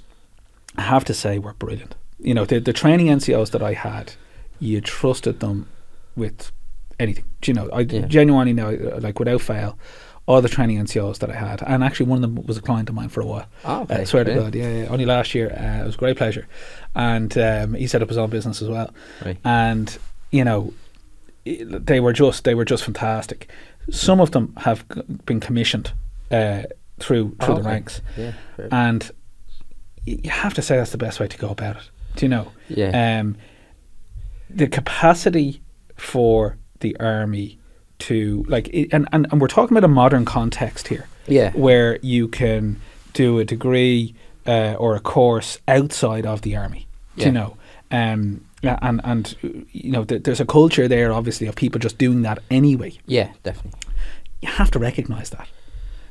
I 0.76 0.82
have 0.82 1.04
to 1.04 1.14
say, 1.14 1.38
were 1.38 1.54
brilliant. 1.54 1.94
You 2.18 2.34
know, 2.34 2.44
the, 2.44 2.60
the 2.60 2.72
training 2.72 3.06
NCOs 3.08 3.50
that 3.50 3.62
I 3.62 3.74
had, 3.74 4.12
you 4.60 4.80
trusted 4.80 5.40
them 5.40 5.66
with 6.16 6.52
anything. 6.98 7.24
Do 7.40 7.50
you 7.50 7.54
know, 7.54 7.68
I 7.72 7.80
Yeah. 7.80 8.06
genuinely 8.06 8.52
know, 8.52 8.68
uh, 8.96 9.00
like 9.00 9.18
without 9.18 9.40
fail, 9.40 9.78
all 10.26 10.40
the 10.42 10.48
training 10.48 10.78
NCOs 10.78 11.18
that 11.18 11.30
I 11.30 11.34
had, 11.34 11.62
and 11.66 11.82
actually 11.82 12.06
one 12.06 12.22
of 12.22 12.22
them 12.34 12.44
was 12.46 12.56
a 12.56 12.60
client 12.62 12.88
of 12.88 12.94
mine 12.94 13.08
for 13.08 13.20
a 13.20 13.26
while. 13.26 13.46
Oh, 13.64 13.82
okay, 13.82 14.02
I 14.02 14.04
swear 14.04 14.22
to. 14.24 14.34
God, 14.34 14.54
yeah, 14.54 14.82
yeah. 14.82 14.86
Only 14.88 15.04
last 15.06 15.34
year, 15.34 15.50
uh, 15.50 15.82
it 15.82 15.86
was 15.86 15.94
a 15.96 15.98
great 15.98 16.16
pleasure, 16.16 16.46
and 16.94 17.36
um, 17.38 17.74
he 17.74 17.86
set 17.88 18.02
up 18.02 18.08
his 18.08 18.18
own 18.18 18.30
business 18.30 18.62
as 18.62 18.68
well. 18.68 18.90
right. 19.24 19.38
And 19.44 19.98
you 20.30 20.44
know, 20.44 20.72
they 21.44 22.00
were 22.00 22.12
just 22.12 22.44
they 22.44 22.54
were 22.54 22.64
just 22.64 22.84
fantastic. 22.84 23.48
Some 23.90 24.20
of 24.20 24.30
them 24.32 24.52
have 24.58 24.84
been 25.26 25.40
commissioned 25.40 25.92
uh, 26.30 26.62
through 26.98 27.34
through 27.40 27.56
the 27.56 27.62
ranks, 27.62 28.00
Yeah, 28.16 28.32
and 28.70 29.10
you 30.04 30.30
have 30.30 30.54
to 30.54 30.62
say 30.62 30.76
that's 30.76 30.92
the 30.92 30.98
best 30.98 31.18
way 31.20 31.28
to 31.28 31.38
go 31.38 31.48
about 31.48 31.76
it. 31.76 31.90
Do 32.16 32.24
you 32.26 32.28
know? 32.28 32.52
yeah, 32.68 33.20
Um, 33.20 33.36
the 34.48 34.66
capacity 34.66 35.62
for 35.96 36.56
the 36.80 36.96
army 36.98 37.58
to 38.00 38.44
like, 38.48 38.68
and, 38.92 39.08
and 39.12 39.26
and 39.30 39.40
we're 39.40 39.46
talking 39.48 39.76
about 39.76 39.84
a 39.84 39.92
modern 39.92 40.24
context 40.24 40.88
here, 40.88 41.06
yeah, 41.26 41.52
where 41.52 41.98
you 42.02 42.28
can 42.28 42.80
do 43.12 43.38
a 43.38 43.44
degree 43.44 44.14
uh, 44.46 44.74
or 44.78 44.94
a 44.96 45.00
course 45.00 45.58
outside 45.68 46.26
of 46.26 46.42
the 46.42 46.56
army. 46.56 46.86
Do 47.16 47.22
Yeah. 47.22 47.26
you 47.26 47.32
know? 47.32 47.56
Um, 47.90 48.44
yeah, 48.62 48.78
and 48.82 49.00
and 49.04 49.36
you 49.72 49.90
know, 49.90 50.04
th- 50.04 50.22
there's 50.24 50.40
a 50.40 50.46
culture 50.46 50.88
there, 50.88 51.12
obviously, 51.12 51.46
of 51.46 51.56
people 51.56 51.78
just 51.78 51.98
doing 51.98 52.22
that 52.22 52.38
anyway. 52.50 52.92
yeah, 53.06 53.32
definitely. 53.42 53.80
You 54.42 54.48
have 54.48 54.70
to 54.72 54.78
recognise 54.78 55.30
that. 55.30 55.48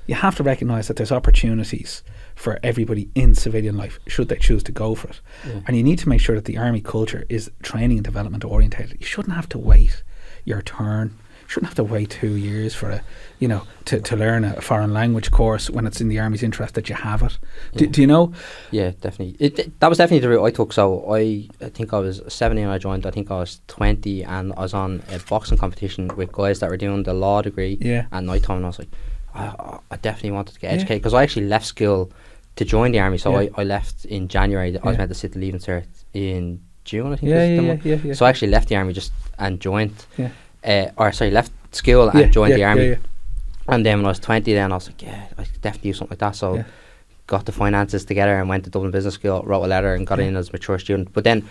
You 0.05 0.15
have 0.15 0.35
to 0.37 0.43
recognise 0.43 0.87
that 0.87 0.97
there's 0.97 1.11
opportunities 1.11 2.03
for 2.35 2.59
everybody 2.63 3.09
in 3.13 3.35
civilian 3.35 3.77
life, 3.77 3.99
should 4.07 4.29
they 4.29 4.37
choose 4.37 4.63
to 4.63 4.71
go 4.71 4.95
for 4.95 5.09
it. 5.09 5.21
Yeah. 5.47 5.61
And 5.67 5.77
you 5.77 5.83
need 5.83 5.99
to 5.99 6.09
make 6.09 6.21
sure 6.21 6.35
that 6.35 6.45
the 6.45 6.57
army 6.57 6.81
culture 6.81 7.25
is 7.29 7.51
training 7.61 7.97
and 7.97 8.05
development 8.05 8.43
orientated. 8.43 8.97
You 8.99 9.05
shouldn't 9.05 9.35
have 9.35 9.49
to 9.49 9.57
wait 9.59 10.03
your 10.45 10.61
turn. 10.61 11.17
You 11.49 11.53
shouldn't 11.53 11.69
have 11.69 11.75
to 11.77 11.83
wait 11.83 12.11
two 12.11 12.35
years 12.35 12.75
for 12.75 12.91
a, 12.91 13.01
you 13.39 13.47
know, 13.47 13.63
to, 13.85 13.99
to 13.99 14.15
learn 14.15 14.43
a 14.43 14.61
foreign 14.61 14.93
language 14.93 15.31
course 15.31 15.67
when 15.67 15.87
it's 15.87 15.99
in 15.99 16.07
the 16.07 16.19
army's 16.19 16.43
interest 16.43 16.75
that 16.75 16.89
you 16.89 16.93
have 16.93 17.23
it. 17.23 17.39
Do, 17.75 17.85
Yeah. 17.85 17.89
do 17.91 18.01
you 18.01 18.05
know? 18.07 18.33
Yeah, 18.69 18.91
definitely. 19.01 19.35
It, 19.39 19.79
that 19.79 19.87
was 19.89 19.97
definitely 19.97 20.19
the 20.19 20.29
route 20.29 20.45
I 20.45 20.51
took. 20.51 20.71
So 20.73 21.11
I, 21.11 21.47
I 21.59 21.69
think 21.69 21.91
I 21.91 21.97
was 21.97 22.21
17 22.27 22.65
when 22.67 22.71
I 22.71 22.77
joined. 22.77 23.07
I 23.07 23.09
think 23.09 23.31
I 23.31 23.39
was 23.39 23.61
20 23.67 24.23
and 24.25 24.53
I 24.57 24.61
was 24.61 24.75
on 24.75 25.01
a 25.09 25.17
boxing 25.27 25.57
competition 25.57 26.09
with 26.15 26.31
guys 26.31 26.59
that 26.59 26.69
were 26.69 26.77
doing 26.77 27.01
the 27.01 27.15
law 27.15 27.41
degree 27.41 27.79
Yeah. 27.81 28.05
at 28.11 28.23
night 28.23 28.43
time. 28.43 28.57
And 28.57 28.65
I 28.65 28.69
was 28.69 28.77
like, 28.77 28.89
I, 29.33 29.79
I- 29.89 29.95
definitely 29.97 30.31
wanted 30.31 30.53
to 30.53 30.59
get 30.59 30.71
educated 30.71 31.01
because 31.01 31.15
I 31.15 31.23
actually 31.23 31.47
left 31.47 31.65
school 31.65 32.11
to 32.57 32.63
join 32.63 32.91
the 32.91 32.99
army. 32.99 33.17
So 33.17 33.31
Yeah. 33.31 33.49
I, 33.57 33.61
I 33.61 33.63
left 33.63 34.05
in 34.05 34.27
January. 34.27 34.67
I 34.77 34.85
was 34.85 34.93
Yeah. 34.93 34.97
meant 34.99 35.09
to 35.09 35.15
sit 35.15 35.31
the 35.31 35.39
leaving 35.39 35.59
cert 35.61 35.85
in 36.13 36.61
June, 36.85 37.11
I 37.11 37.15
think. 37.15 37.31
Yeah, 37.31 37.43
yeah, 37.47 37.61
yeah, 37.61 37.77
yeah, 37.83 37.95
yeah. 38.03 38.13
So 38.13 38.27
I 38.27 38.29
actually 38.29 38.51
left 38.51 38.69
the 38.69 38.75
army 38.75 38.93
just 38.93 39.11
and 39.39 39.59
joined, 39.59 40.05
Yeah. 40.15 40.29
Uh, 40.65 40.85
or 40.97 41.11
sorry, 41.11 41.31
left 41.31 41.51
school 41.71 42.09
and 42.09 42.19
Yeah, 42.19 42.25
joined 42.27 42.51
yeah, 42.51 42.55
the 42.57 42.63
army. 42.65 42.87
yeah. 42.89 42.95
And 43.67 43.85
then 43.85 43.99
when 43.99 44.05
I 44.05 44.09
was 44.09 44.19
20, 44.19 44.51
then 44.53 44.71
I 44.71 44.75
was 44.75 44.87
like, 44.87 45.01
yeah, 45.03 45.25
I 45.37 45.43
could 45.43 45.61
definitely 45.61 45.91
do 45.91 45.97
something 45.97 46.13
like 46.15 46.19
that. 46.19 46.35
So 46.35 46.55
Yeah. 46.55 46.63
got 47.27 47.45
the 47.45 47.51
finances 47.51 48.03
together 48.05 48.35
and 48.39 48.49
went 48.49 48.63
to 48.63 48.69
Dublin 48.71 48.91
Business 48.91 49.13
School, 49.13 49.43
wrote 49.45 49.63
a 49.63 49.67
letter 49.67 49.93
and 49.93 50.07
got 50.07 50.17
Yeah. 50.19 50.25
in 50.25 50.35
as 50.35 50.49
a 50.49 50.53
mature 50.53 50.79
student. 50.79 51.13
But 51.13 51.23
then 51.23 51.43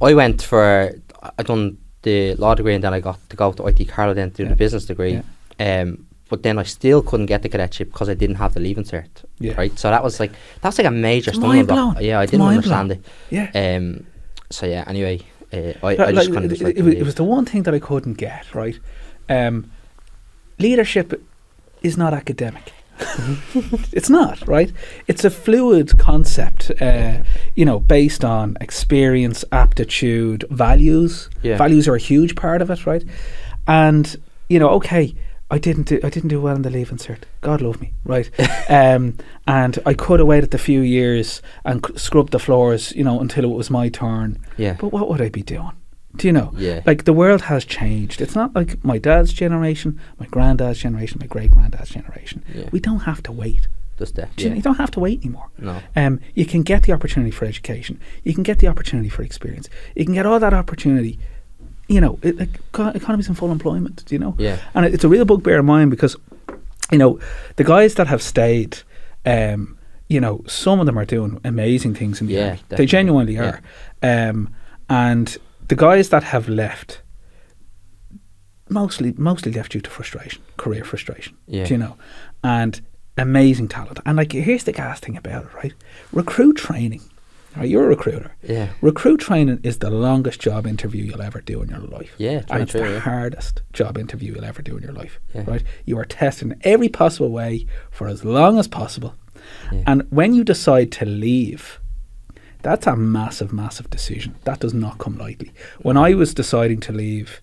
I 0.00 0.14
went 0.14 0.42
for, 0.42 0.92
I 1.38 1.42
done 1.42 1.78
the 2.02 2.34
law 2.36 2.54
degree 2.54 2.74
and 2.74 2.84
then 2.84 2.94
I 2.94 3.00
got 3.00 3.18
to 3.30 3.36
go 3.36 3.50
to 3.52 3.66
IT 3.66 3.84
Carlow 3.88 4.14
then 4.14 4.30
to 4.30 4.36
do 4.36 4.42
Yeah. 4.44 4.48
the 4.50 4.56
business 4.56 4.84
degree. 4.84 5.20
Um, 5.58 6.06
but 6.28 6.42
then 6.44 6.58
I 6.58 6.62
still 6.64 7.02
couldn't 7.02 7.26
get 7.26 7.42
the 7.42 7.48
cadetship 7.48 7.90
because 7.92 8.08
I 8.08 8.14
didn't 8.14 8.36
have 8.36 8.54
the 8.54 8.60
leaving 8.60 8.84
cert. 8.84 9.08
Yeah. 9.40 9.54
Right. 9.56 9.76
So 9.78 9.90
that 9.90 10.04
was 10.04 10.20
like, 10.20 10.32
that's 10.60 10.78
like 10.78 10.86
a 10.86 10.90
major 10.92 11.30
It's 11.30 11.38
stumbling 11.38 11.66
block. 11.66 12.00
Yeah, 12.00 12.20
I 12.20 12.22
It's 12.24 12.30
didn't 12.30 12.44
mind-blowing. 12.46 12.56
understand 12.78 12.92
it. 12.92 13.04
Yeah. 13.30 13.76
Um, 13.76 14.06
so 14.50 14.66
yeah, 14.66 14.84
anyway, 14.86 15.20
uh, 15.56 15.72
I, 15.82 15.96
I 15.96 16.10
Like, 16.10 16.32
kind 16.32 16.44
of 16.44 16.52
it, 16.52 16.60
it, 16.60 16.82
was, 16.82 16.94
it 16.94 17.02
was 17.02 17.14
the 17.14 17.24
one 17.24 17.44
thing 17.44 17.62
that 17.64 17.74
I 17.74 17.78
couldn't 17.78 18.14
get 18.14 18.54
right. 18.54 18.78
Um, 19.28 19.70
leadership 20.58 21.22
is 21.82 21.96
not 21.96 22.14
academic. 22.14 22.72
it's 23.92 24.08
not 24.08 24.46
right. 24.48 24.72
It's 25.06 25.24
a 25.24 25.30
fluid 25.30 25.98
concept, 25.98 26.70
uh, 26.80 27.18
you 27.54 27.64
know, 27.64 27.78
based 27.78 28.24
on 28.24 28.56
experience, 28.60 29.44
aptitude, 29.52 30.44
values. 30.50 31.28
Yeah. 31.42 31.58
Values 31.58 31.88
are 31.88 31.94
a 31.94 31.98
huge 32.00 32.36
part 32.36 32.62
of 32.62 32.70
it, 32.70 32.86
right? 32.86 33.04
And 33.66 34.16
you 34.48 34.58
know, 34.58 34.70
okay, 34.70 35.14
I 35.50 35.58
didn't 35.58 35.84
do 35.84 36.00
I 36.02 36.10
didn't 36.10 36.28
do 36.30 36.40
well 36.40 36.56
in 36.56 36.62
the 36.62 36.70
leaving 36.70 36.98
cert. 36.98 37.22
God 37.40 37.60
love 37.60 37.80
me, 37.80 37.92
right? 38.04 38.28
um, 38.68 39.16
and 39.46 39.78
I 39.86 39.94
could 39.94 40.18
have 40.20 40.26
waited 40.26 40.52
a 40.54 40.58
few 40.58 40.80
years 40.80 41.40
and 41.64 41.84
c- 41.86 41.96
scrubbed 41.98 42.32
the 42.32 42.38
floors, 42.40 42.92
you 42.96 43.04
know, 43.04 43.20
until 43.20 43.44
it 43.44 43.54
was 43.54 43.70
my 43.70 43.88
turn. 43.88 44.38
yeah, 44.56 44.76
But 44.80 44.88
what 44.92 45.08
would 45.08 45.20
I 45.20 45.28
be 45.28 45.42
doing? 45.42 45.72
Do 46.16 46.26
you 46.26 46.32
know? 46.32 46.52
Yeah. 46.56 46.80
Like 46.86 47.04
the 47.04 47.12
world 47.12 47.42
has 47.42 47.64
changed. 47.64 48.20
It's 48.20 48.34
not 48.34 48.54
like 48.56 48.82
my 48.84 48.98
dad's 48.98 49.32
generation, 49.32 50.00
my 50.18 50.26
granddad's 50.26 50.80
generation, 50.80 51.18
my 51.20 51.26
great 51.26 51.50
granddad's 51.52 51.90
generation. 51.90 52.42
Yeah. 52.54 52.68
We 52.72 52.80
don't 52.80 53.00
have 53.00 53.22
to 53.24 53.32
wait. 53.32 53.68
Just 53.98 54.16
that. 54.16 54.34
Do 54.36 54.44
you, 54.44 54.50
Yeah. 54.50 54.56
you 54.56 54.62
don't 54.62 54.76
have 54.78 54.90
to 54.92 55.00
wait 55.00 55.20
anymore. 55.20 55.48
No. 55.58 55.78
Um, 55.94 56.20
you 56.34 56.44
can 56.46 56.62
get 56.62 56.82
the 56.84 56.92
opportunity 56.92 57.30
for 57.30 57.44
education. 57.44 58.00
You 58.24 58.34
can 58.34 58.42
get 58.42 58.58
the 58.58 58.66
opportunity 58.66 59.08
for 59.10 59.22
experience. 59.22 59.68
You 59.94 60.04
can 60.06 60.14
get 60.14 60.26
all 60.26 60.40
that 60.40 60.52
opportunity. 60.54 61.18
You 61.88 62.00
know, 62.00 62.18
it, 62.22 62.36
like 62.38 62.54
eco- 62.74 62.88
economy's 62.90 63.28
in 63.28 63.34
full 63.34 63.52
employment. 63.52 64.04
Do 64.06 64.14
you 64.14 64.18
know? 64.18 64.34
Yeah. 64.38 64.58
And 64.74 64.84
it, 64.86 64.94
it's 64.94 65.04
a 65.04 65.08
real 65.08 65.24
bugbear 65.24 65.58
of 65.58 65.64
mine 65.64 65.88
because, 65.88 66.16
you 66.90 66.98
know, 66.98 67.20
the 67.56 67.64
guys 67.64 67.94
that 67.94 68.06
have 68.08 68.20
stayed, 68.22 68.78
um, 69.24 69.78
you 70.08 70.20
know, 70.20 70.42
some 70.48 70.80
of 70.80 70.86
them 70.86 70.98
are 70.98 71.04
doing 71.04 71.40
amazing 71.44 71.94
things 71.94 72.20
in 72.20 72.26
the 72.26 72.34
Yeah, 72.34 72.40
army. 72.44 72.56
They 72.56 72.62
definitely. 72.62 72.86
genuinely 72.86 73.34
Yeah. 73.34 73.60
are. 74.02 74.28
Um, 74.30 74.54
and 74.88 75.36
the 75.68 75.76
guys 75.76 76.08
that 76.08 76.24
have 76.24 76.48
left, 76.48 77.02
mostly 78.68 79.14
mostly 79.16 79.52
left 79.52 79.72
due 79.72 79.80
to 79.80 79.90
frustration, 79.90 80.42
career 80.56 80.84
frustration. 80.84 81.36
Yeah. 81.46 81.64
Do 81.64 81.74
you 81.74 81.78
know? 81.78 81.96
And 82.42 82.80
amazing 83.16 83.68
talent. 83.68 84.00
And 84.04 84.16
like 84.16 84.32
here's 84.32 84.64
the 84.64 84.72
gas 84.72 85.00
thing 85.00 85.16
about 85.16 85.44
it, 85.44 85.54
right? 85.54 85.72
Recruit 86.12 86.56
training. 86.56 87.02
Right, 87.56 87.68
you're 87.68 87.84
a 87.84 87.88
recruiter. 87.88 88.32
Yeah. 88.42 88.70
Recruit 88.80 89.18
training 89.18 89.60
is 89.62 89.78
the 89.78 89.90
longest 89.90 90.40
job 90.40 90.66
interview 90.66 91.04
you'll 91.04 91.22
ever 91.22 91.40
do 91.40 91.62
in 91.62 91.68
your 91.70 91.80
life. 91.80 92.14
Yeah, 92.18 92.38
it's 92.38 92.50
and 92.50 92.62
it's 92.62 92.72
true, 92.72 92.82
the 92.82 92.92
yeah. 92.92 92.98
hardest 93.00 93.62
job 93.72 93.96
interview 93.96 94.34
you'll 94.34 94.44
ever 94.44 94.62
do 94.62 94.76
in 94.76 94.82
your 94.82 94.92
life. 94.92 95.18
Yeah. 95.34 95.44
Right? 95.46 95.62
You 95.84 95.98
are 95.98 96.04
tested 96.04 96.52
in 96.52 96.60
every 96.62 96.88
possible 96.88 97.30
way 97.30 97.66
for 97.90 98.08
as 98.08 98.24
long 98.24 98.58
as 98.58 98.68
possible. 98.68 99.14
Yeah. 99.72 99.84
And 99.86 100.06
when 100.10 100.34
you 100.34 100.44
decide 100.44 100.92
to 100.92 101.06
leave, 101.06 101.80
that's 102.62 102.86
a 102.86 102.96
massive, 102.96 103.52
massive 103.52 103.88
decision. 103.90 104.34
That 104.44 104.60
does 104.60 104.74
not 104.74 104.98
come 104.98 105.16
lightly. 105.16 105.52
When 105.80 105.96
I 105.96 106.14
was 106.14 106.34
deciding 106.34 106.80
to 106.80 106.92
leave, 106.92 107.40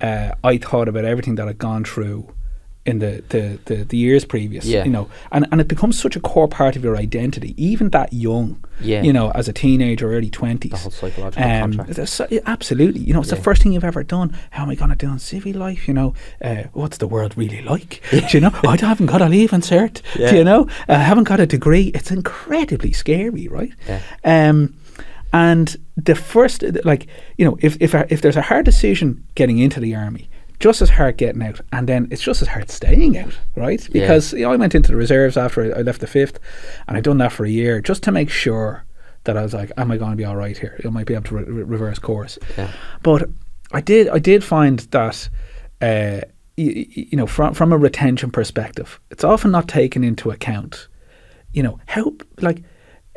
uh, 0.00 0.32
I 0.42 0.58
thought 0.58 0.88
about 0.88 1.04
everything 1.04 1.36
that 1.36 1.48
I'd 1.48 1.58
gone 1.58 1.84
through 1.84 2.34
in 2.86 2.98
the, 2.98 3.22
the, 3.30 3.58
the, 3.64 3.76
the 3.84 3.96
years 3.96 4.24
previous. 4.26 4.66
Yeah. 4.66 4.84
You 4.84 4.90
know, 4.90 5.08
and, 5.32 5.46
and 5.50 5.60
it 5.60 5.68
becomes 5.68 5.98
such 5.98 6.16
a 6.16 6.20
core 6.20 6.48
part 6.48 6.76
of 6.76 6.84
your 6.84 6.96
identity, 6.98 7.54
even 7.56 7.88
that 7.90 8.12
young. 8.12 8.62
Yeah. 8.80 9.02
You 9.02 9.12
know, 9.12 9.30
as 9.30 9.48
a 9.48 9.52
teenager, 9.54 10.12
early 10.12 10.28
twenties. 10.28 10.72
The 10.72 10.76
whole 10.76 10.90
psychological 10.90 11.42
contract. 11.42 12.08
so- 12.08 12.28
absolutely. 12.44 13.00
You 13.00 13.14
know, 13.14 13.20
it's 13.20 13.30
Yeah. 13.30 13.36
the 13.36 13.42
first 13.42 13.62
thing 13.62 13.72
you've 13.72 13.84
ever 13.84 14.02
done. 14.04 14.36
How 14.50 14.64
am 14.64 14.70
I 14.70 14.74
going 14.74 14.90
to 14.90 14.96
do 14.96 15.10
in 15.10 15.18
civil 15.18 15.52
life? 15.54 15.88
You 15.88 15.94
know, 15.94 16.14
uh, 16.42 16.64
what's 16.74 16.98
the 16.98 17.06
world 17.08 17.36
really 17.38 17.62
like? 17.62 18.02
do 18.10 18.22
you 18.30 18.40
know? 18.40 18.50
I 18.66 18.76
haven't 18.76 19.06
got 19.06 19.22
a 19.22 19.28
leaving 19.28 19.60
cert, 19.62 20.02
Yeah. 20.18 20.30
Do 20.30 20.36
you 20.36 20.44
know? 20.44 20.68
I 20.88 20.94
haven't 20.98 21.24
got 21.24 21.40
a 21.40 21.46
degree. 21.46 21.86
It's 21.94 22.10
incredibly 22.10 22.92
scary, 22.92 23.48
right? 23.48 23.72
Yeah. 23.88 24.00
Um, 24.24 24.74
and 25.32 25.76
the 25.96 26.14
first, 26.14 26.62
like, 26.84 27.06
you 27.38 27.44
know, 27.44 27.56
if 27.60 27.76
if 27.80 27.94
if 28.10 28.20
there's 28.20 28.36
a 28.36 28.42
hard 28.42 28.64
decision 28.64 29.24
getting 29.34 29.58
into 29.58 29.80
the 29.80 29.94
army, 29.94 30.28
just 30.66 30.80
as 30.82 30.90
hard 30.90 31.16
getting 31.18 31.42
out, 31.42 31.60
and 31.72 31.86
then 31.86 32.08
it's 32.10 32.22
just 32.22 32.40
as 32.42 32.48
hard 32.48 32.70
staying 32.70 33.18
out, 33.18 33.34
right? 33.54 33.82
Yeah. 33.92 34.00
Because 34.00 34.32
you 34.32 34.40
know, 34.44 34.52
I 34.52 34.56
went 34.56 34.74
into 34.74 34.90
the 34.92 34.96
reserves 34.96 35.36
after 35.36 35.60
I 35.78 35.82
left 35.82 36.00
the 36.00 36.06
fifth, 36.06 36.38
and 36.86 36.96
I'd 36.96 37.04
done 37.04 37.18
that 37.18 37.32
for 37.32 37.44
a 37.44 37.50
year 37.50 37.80
just 37.82 38.02
to 38.04 38.10
make 38.12 38.30
sure 38.30 38.84
that 39.24 39.36
I 39.36 39.42
was 39.42 39.52
like, 39.52 39.70
am 39.76 39.90
I 39.90 39.96
going 39.98 40.12
to 40.12 40.16
be 40.16 40.24
all 40.24 40.36
right 40.36 40.56
here? 40.56 40.80
I 40.84 40.88
might 40.88 41.06
be 41.06 41.14
able 41.14 41.24
to 41.28 41.34
re- 41.36 41.44
re- 41.44 41.62
reverse 41.76 41.98
course. 41.98 42.38
Yeah. 42.56 42.70
But 43.02 43.28
I 43.72 43.80
did, 43.82 44.08
I 44.08 44.18
did 44.18 44.42
find 44.42 44.78
that. 44.90 45.28
Uh, 45.82 46.20
you, 46.56 46.86
you 47.10 47.16
know, 47.18 47.26
from 47.26 47.52
from 47.52 47.72
a 47.72 47.76
retention 47.76 48.30
perspective, 48.30 49.00
it's 49.10 49.24
often 49.24 49.50
not 49.50 49.66
taken 49.68 50.04
into 50.04 50.30
account. 50.30 50.88
You 51.52 51.62
know 51.64 51.78
how 51.86 52.14
like 52.40 52.62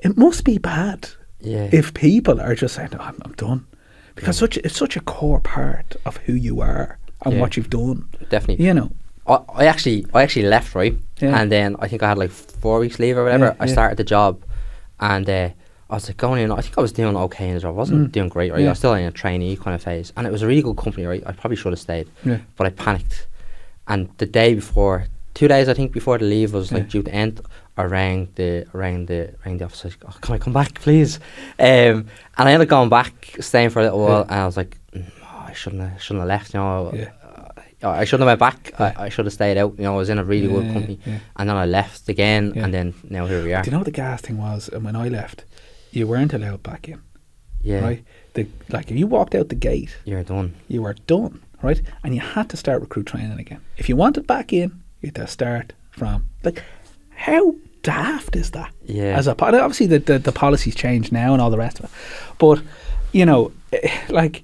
it 0.03 0.17
must 0.17 0.43
be 0.43 0.57
bad 0.57 1.07
Yeah. 1.39 1.69
if 1.71 1.93
people 1.93 2.41
are 2.41 2.55
just 2.55 2.75
saying, 2.75 2.89
oh, 2.99 3.03
I'm, 3.03 3.17
I'm 3.23 3.33
done. 3.33 3.65
Because 4.15 4.38
such 4.38 4.57
it's 4.57 4.75
such 4.75 4.97
a 4.97 5.01
core 5.01 5.39
part 5.39 5.95
of 6.05 6.17
who 6.25 6.33
you 6.33 6.60
are 6.62 6.97
and 7.28 7.36
Yeah. 7.36 7.42
what 7.42 7.56
you've 7.58 7.70
done. 7.70 8.08
Definitely. 8.30 8.66
You 8.66 8.74
know. 8.74 8.92
I, 9.28 9.40
I 9.62 9.66
actually 9.66 10.06
I 10.13 10.24
actually 10.24 10.48
left 10.48 10.74
right, 10.76 10.96
Yeah. 11.20 11.40
and 11.40 11.52
then 11.52 11.76
I 11.80 11.88
think 11.88 12.02
I 12.04 12.08
had 12.10 12.18
like 12.18 12.32
four 12.32 12.80
weeks 12.80 12.98
leave 13.00 13.18
or 13.18 13.24
whatever. 13.26 13.46
Yeah, 13.48 13.63
I 13.63 13.68
started 13.68 13.98
the 13.98 14.04
job, 14.06 14.42
and 15.00 15.30
uh, 15.30 15.50
I 15.90 15.94
was 15.96 16.08
like 16.08 16.18
going 16.18 16.42
in. 16.44 16.52
I 16.52 16.62
think 16.62 16.78
I 16.78 16.82
was 16.82 16.92
doing 16.94 17.16
okay 17.18 17.48
in 17.50 17.56
the 17.56 17.60
job. 17.62 17.76
I 17.76 17.78
wasn't 17.78 18.08
Mm. 18.08 18.12
doing 18.13 18.30
great. 18.30 18.52
Right. 18.54 18.66
I 18.66 18.70
was 18.70 18.78
still 18.80 18.94
in 18.94 19.06
a 19.06 19.12
trainee 19.12 19.56
kind 19.58 19.76
of 19.76 19.82
phase, 19.84 20.13
and 20.16 20.26
it 20.26 20.32
was 20.32 20.42
a 20.44 20.48
really 20.48 20.62
good 20.62 20.78
company. 20.78 21.06
Right, 21.06 21.24
I 21.26 21.32
probably 21.34 21.58
should 21.58 21.74
have 21.74 21.80
stayed, 21.80 22.08
Yeah. 22.26 22.38
but 22.56 22.68
I 22.68 22.70
panicked. 22.72 23.28
And 23.88 24.10
the 24.18 24.26
day 24.26 24.54
before, 24.56 25.08
two 25.34 25.48
days 25.50 25.68
I 25.70 25.74
think 25.74 25.92
before 25.92 26.18
the 26.18 26.26
leave 26.26 26.54
was 26.54 26.72
like 26.72 26.88
due 26.90 27.04
to 27.04 27.13
end, 27.13 27.42
I 27.78 27.84
rang 27.84 28.30
the 28.36 28.66
rang 28.74 29.06
the 29.08 29.34
rang 29.46 29.58
the 29.60 29.66
office. 29.66 29.84
Like, 29.84 29.98
oh, 30.08 30.16
can 30.22 30.36
I 30.36 30.38
come 30.38 30.54
back, 30.54 30.74
please? 30.82 31.20
Um, 31.60 32.08
and 32.38 32.48
I 32.48 32.52
ended 32.54 32.68
up 32.68 32.70
going 32.70 32.90
back, 32.90 33.36
staying 33.42 33.70
for 33.72 33.80
a 33.80 33.84
little 33.84 34.00
while, 34.00 34.26
Yeah. 34.26 34.32
and 34.34 34.40
I 34.42 34.46
was 34.46 34.58
like, 34.58 34.78
mm, 34.96 35.06
oh, 35.24 35.46
I 35.50 35.54
shouldn't 35.54 35.82
have, 35.84 36.02
shouldn't 36.02 36.22
have 36.22 36.28
left. 36.30 36.54
You 36.54 36.60
know, 36.60 36.92
Yeah. 36.94 37.10
Uh, 37.84 37.90
I 37.90 38.06
shouldn't 38.06 38.28
have 38.28 38.40
went 38.40 38.40
back. 38.40 38.72
Yeah. 38.80 38.94
I, 38.98 39.06
I 39.06 39.10
should 39.10 39.26
have 39.26 39.34
stayed 39.34 39.58
out. 39.58 39.74
You 39.78 39.84
know, 39.84 39.94
I 39.94 39.98
was 39.98 40.10
in 40.10 40.18
a 40.20 40.24
really 40.24 40.48
Yeah, 40.48 40.54
good 40.62 40.74
company, 40.74 41.00
yeah. 41.06 41.20
and 41.36 41.50
then 41.50 41.56
I 41.58 41.66
left 41.66 42.10
again, 42.10 42.54
and 42.56 42.74
then 42.74 42.94
now 43.10 43.26
here 43.28 43.44
we 43.44 43.54
are. 43.54 43.62
Do 43.63 43.68
you 43.68 43.72
know 43.72 43.80
what 43.80 43.86
the 43.86 43.92
gas 43.92 44.22
thing 44.22 44.38
was? 44.38 44.70
And 44.70 44.84
when 44.84 44.96
I 44.96 45.08
left, 45.10 45.44
you 45.92 46.08
weren't 46.08 46.34
allowed 46.34 46.63
back 46.63 46.88
in. 46.90 47.02
yeah, 47.62 47.82
Right? 47.82 48.04
The, 48.34 48.48
like 48.70 48.92
if 48.92 48.98
you 48.98 49.08
walked 49.08 49.36
out 49.36 49.50
the 49.50 49.56
gate, 49.56 49.96
you're 50.06 50.24
done. 50.24 50.54
you 50.68 50.82
were 50.84 50.96
done. 51.08 51.42
Right? 51.63 51.82
And 52.04 52.13
you 52.13 52.22
had 52.22 52.50
to 52.50 52.58
start 52.58 52.82
recruit 52.82 53.08
training 53.08 53.40
again. 53.40 53.62
If 53.78 53.90
you 53.90 53.96
wanted 53.96 54.28
back 54.28 54.54
in, 54.54 54.70
you 55.02 55.08
had 55.08 55.16
to 55.16 55.26
start 55.28 55.74
from 55.90 56.28
like 56.44 56.62
how 57.16 57.56
daft 57.82 58.36
is 58.36 58.52
that? 58.52 58.72
Yeah. 58.86 59.18
As 59.18 59.26
a 59.28 59.32
obviously 59.44 59.88
the, 59.88 59.98
the 60.00 60.20
the 60.20 60.32
policies 60.32 60.76
change 60.76 61.12
now 61.12 61.34
and 61.34 61.42
all 61.42 61.50
the 61.50 61.58
rest 61.58 61.80
of 61.80 61.86
it, 61.86 61.92
but 62.38 62.62
you 63.12 63.26
know, 63.26 63.52
eh, 63.74 63.90
like 64.10 64.44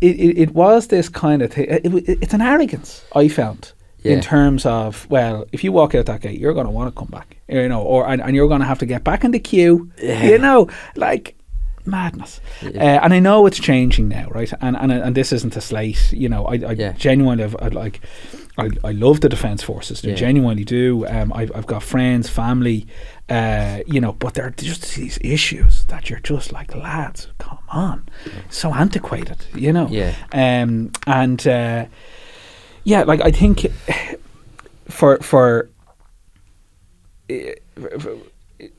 it, 0.00 0.16
it, 0.16 0.38
it 0.38 0.50
was 0.54 0.88
this 0.88 1.08
kind 1.08 1.42
of 1.42 1.52
thing. 1.52 1.66
It, 1.68 1.86
it, 1.86 2.18
it's 2.22 2.34
an 2.34 2.42
arrogance 2.42 3.04
I 3.14 3.28
found 3.28 3.72
Yeah. 4.02 4.12
in 4.14 4.20
terms 4.20 4.66
of 4.66 5.06
well, 5.10 5.46
if 5.52 5.64
you 5.64 5.72
walk 5.72 5.94
out 5.94 6.06
that 6.06 6.20
gate, 6.20 6.38
you're 6.40 6.54
going 6.54 6.66
to 6.66 6.72
want 6.72 6.94
to 6.94 6.98
come 6.98 7.08
back, 7.08 7.36
you 7.48 7.68
know, 7.68 7.82
or 7.82 8.06
and, 8.08 8.20
and 8.22 8.34
you're 8.36 8.48
going 8.48 8.60
to 8.60 8.66
have 8.66 8.78
to 8.80 8.86
get 8.86 9.04
back 9.04 9.24
in 9.24 9.30
the 9.30 9.40
queue, 9.40 9.90
Yeah. 10.02 10.22
you 10.24 10.38
know, 10.38 10.68
like 10.96 11.34
madness. 11.84 12.40
Yeah. 12.62 12.96
Uh, 12.98 13.04
and 13.04 13.14
I 13.14 13.20
know 13.20 13.46
it's 13.46 13.58
changing 13.60 14.08
now, 14.08 14.26
right? 14.30 14.52
And 14.60 14.76
and 14.76 14.90
and 14.92 15.14
this 15.16 15.32
isn't 15.32 15.56
a 15.56 15.60
slate, 15.60 16.12
you 16.12 16.28
know. 16.28 16.44
I, 16.46 16.54
I 16.54 16.72
Yeah. 16.72 16.92
genuinely 16.92 17.42
have, 17.42 17.56
I 17.60 17.68
like. 17.68 18.00
I, 18.58 18.70
I 18.84 18.92
love 18.92 19.20
the 19.20 19.28
defence 19.28 19.62
forces. 19.62 20.02
I 20.04 20.08
Yeah. 20.08 20.14
genuinely 20.14 20.64
do. 20.64 21.06
Um, 21.06 21.30
I've, 21.34 21.52
I've 21.54 21.66
got 21.66 21.82
friends, 21.82 22.26
family, 22.30 22.86
uh, 23.28 23.80
you 23.86 24.00
know, 24.00 24.12
but 24.12 24.34
there 24.34 24.46
are 24.46 24.50
just 24.50 24.94
these 24.94 25.18
issues 25.20 25.84
that 25.86 26.08
you're 26.08 26.20
just 26.20 26.52
like, 26.52 26.74
lads, 26.74 27.28
come 27.38 27.58
on, 27.68 28.08
so 28.50 28.72
antiquated, 28.72 29.44
you 29.54 29.72
know. 29.72 29.88
Yeah. 29.88 30.14
Um, 30.32 30.92
and 31.06 31.46
uh, 31.46 31.86
yeah, 32.84 33.02
like 33.02 33.20
I 33.20 33.32
think 33.32 33.66
for 34.88 35.18
for 35.18 35.68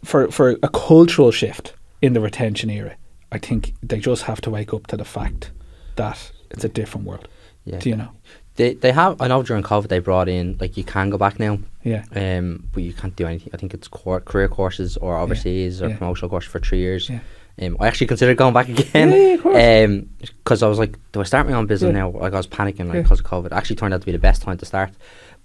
for 0.03 0.31
for 0.31 0.49
a 0.63 0.69
cultural 0.69 1.31
shift 1.31 1.73
in 2.01 2.13
the 2.13 2.21
retention 2.21 2.69
era, 2.69 2.95
I 3.31 3.39
think 3.39 3.73
they 3.83 3.99
just 3.99 4.23
have 4.23 4.39
to 4.41 4.49
wake 4.49 4.73
up 4.73 4.87
to 4.87 4.97
the 4.97 5.05
fact 5.05 5.51
that 5.97 6.31
it's 6.51 6.63
a 6.63 6.69
different 6.69 7.05
world. 7.05 7.27
Yeah. 7.65 7.79
Do 7.79 7.89
you 7.89 7.97
know? 7.97 8.11
They 8.57 8.73
they 8.73 8.91
have. 8.91 9.21
I 9.21 9.27
know 9.27 9.41
during 9.43 9.63
COVID 9.63 9.87
they 9.87 9.99
brought 9.99 10.27
in 10.27 10.57
like 10.59 10.77
you 10.77 10.83
can 10.83 11.09
go 11.09 11.17
back 11.17 11.39
now. 11.39 11.59
Yeah. 11.83 12.03
Um, 12.15 12.67
but 12.73 12.83
you 12.83 12.93
can't 12.93 13.15
do 13.15 13.25
anything. 13.25 13.49
I 13.53 13.57
think 13.57 13.73
it's 13.73 13.87
core, 13.87 14.19
career 14.19 14.49
courses 14.49 14.97
or 14.97 15.17
overseas 15.17 15.81
or 15.81 15.89
yeah. 15.89 15.97
promotional 15.97 16.29
courses 16.29 16.51
for 16.51 16.59
three 16.59 16.79
years. 16.79 17.09
Yeah. 17.09 17.19
Um, 17.61 17.77
I 17.79 17.87
actually 17.87 18.07
considered 18.07 18.37
going 18.37 18.53
back 18.53 18.67
again. 18.75 19.11
Yeah, 19.11 19.15
yeah, 19.15 19.33
of 19.35 19.41
course. 19.41 19.55
Um, 19.85 20.09
because 20.19 20.61
I 20.63 20.67
was 20.67 20.77
like, 20.79 20.95
do 21.11 21.21
I 21.21 21.23
start 21.23 21.47
my 21.47 21.53
own 21.53 21.65
business 21.65 21.93
Yeah. 21.93 22.01
now? 22.01 22.09
Like 22.09 22.33
I 22.33 22.37
was 22.37 22.47
panicking 22.47 22.85
like 22.87 22.95
Yeah. 22.95 23.01
because 23.03 23.19
of 23.19 23.25
COVID. 23.25 23.47
It 23.47 23.53
actually 23.53 23.77
turned 23.77 23.93
out 23.93 24.01
to 24.01 24.05
be 24.05 24.11
the 24.11 24.19
best 24.19 24.41
time 24.41 24.57
to 24.57 24.65
start. 24.65 24.91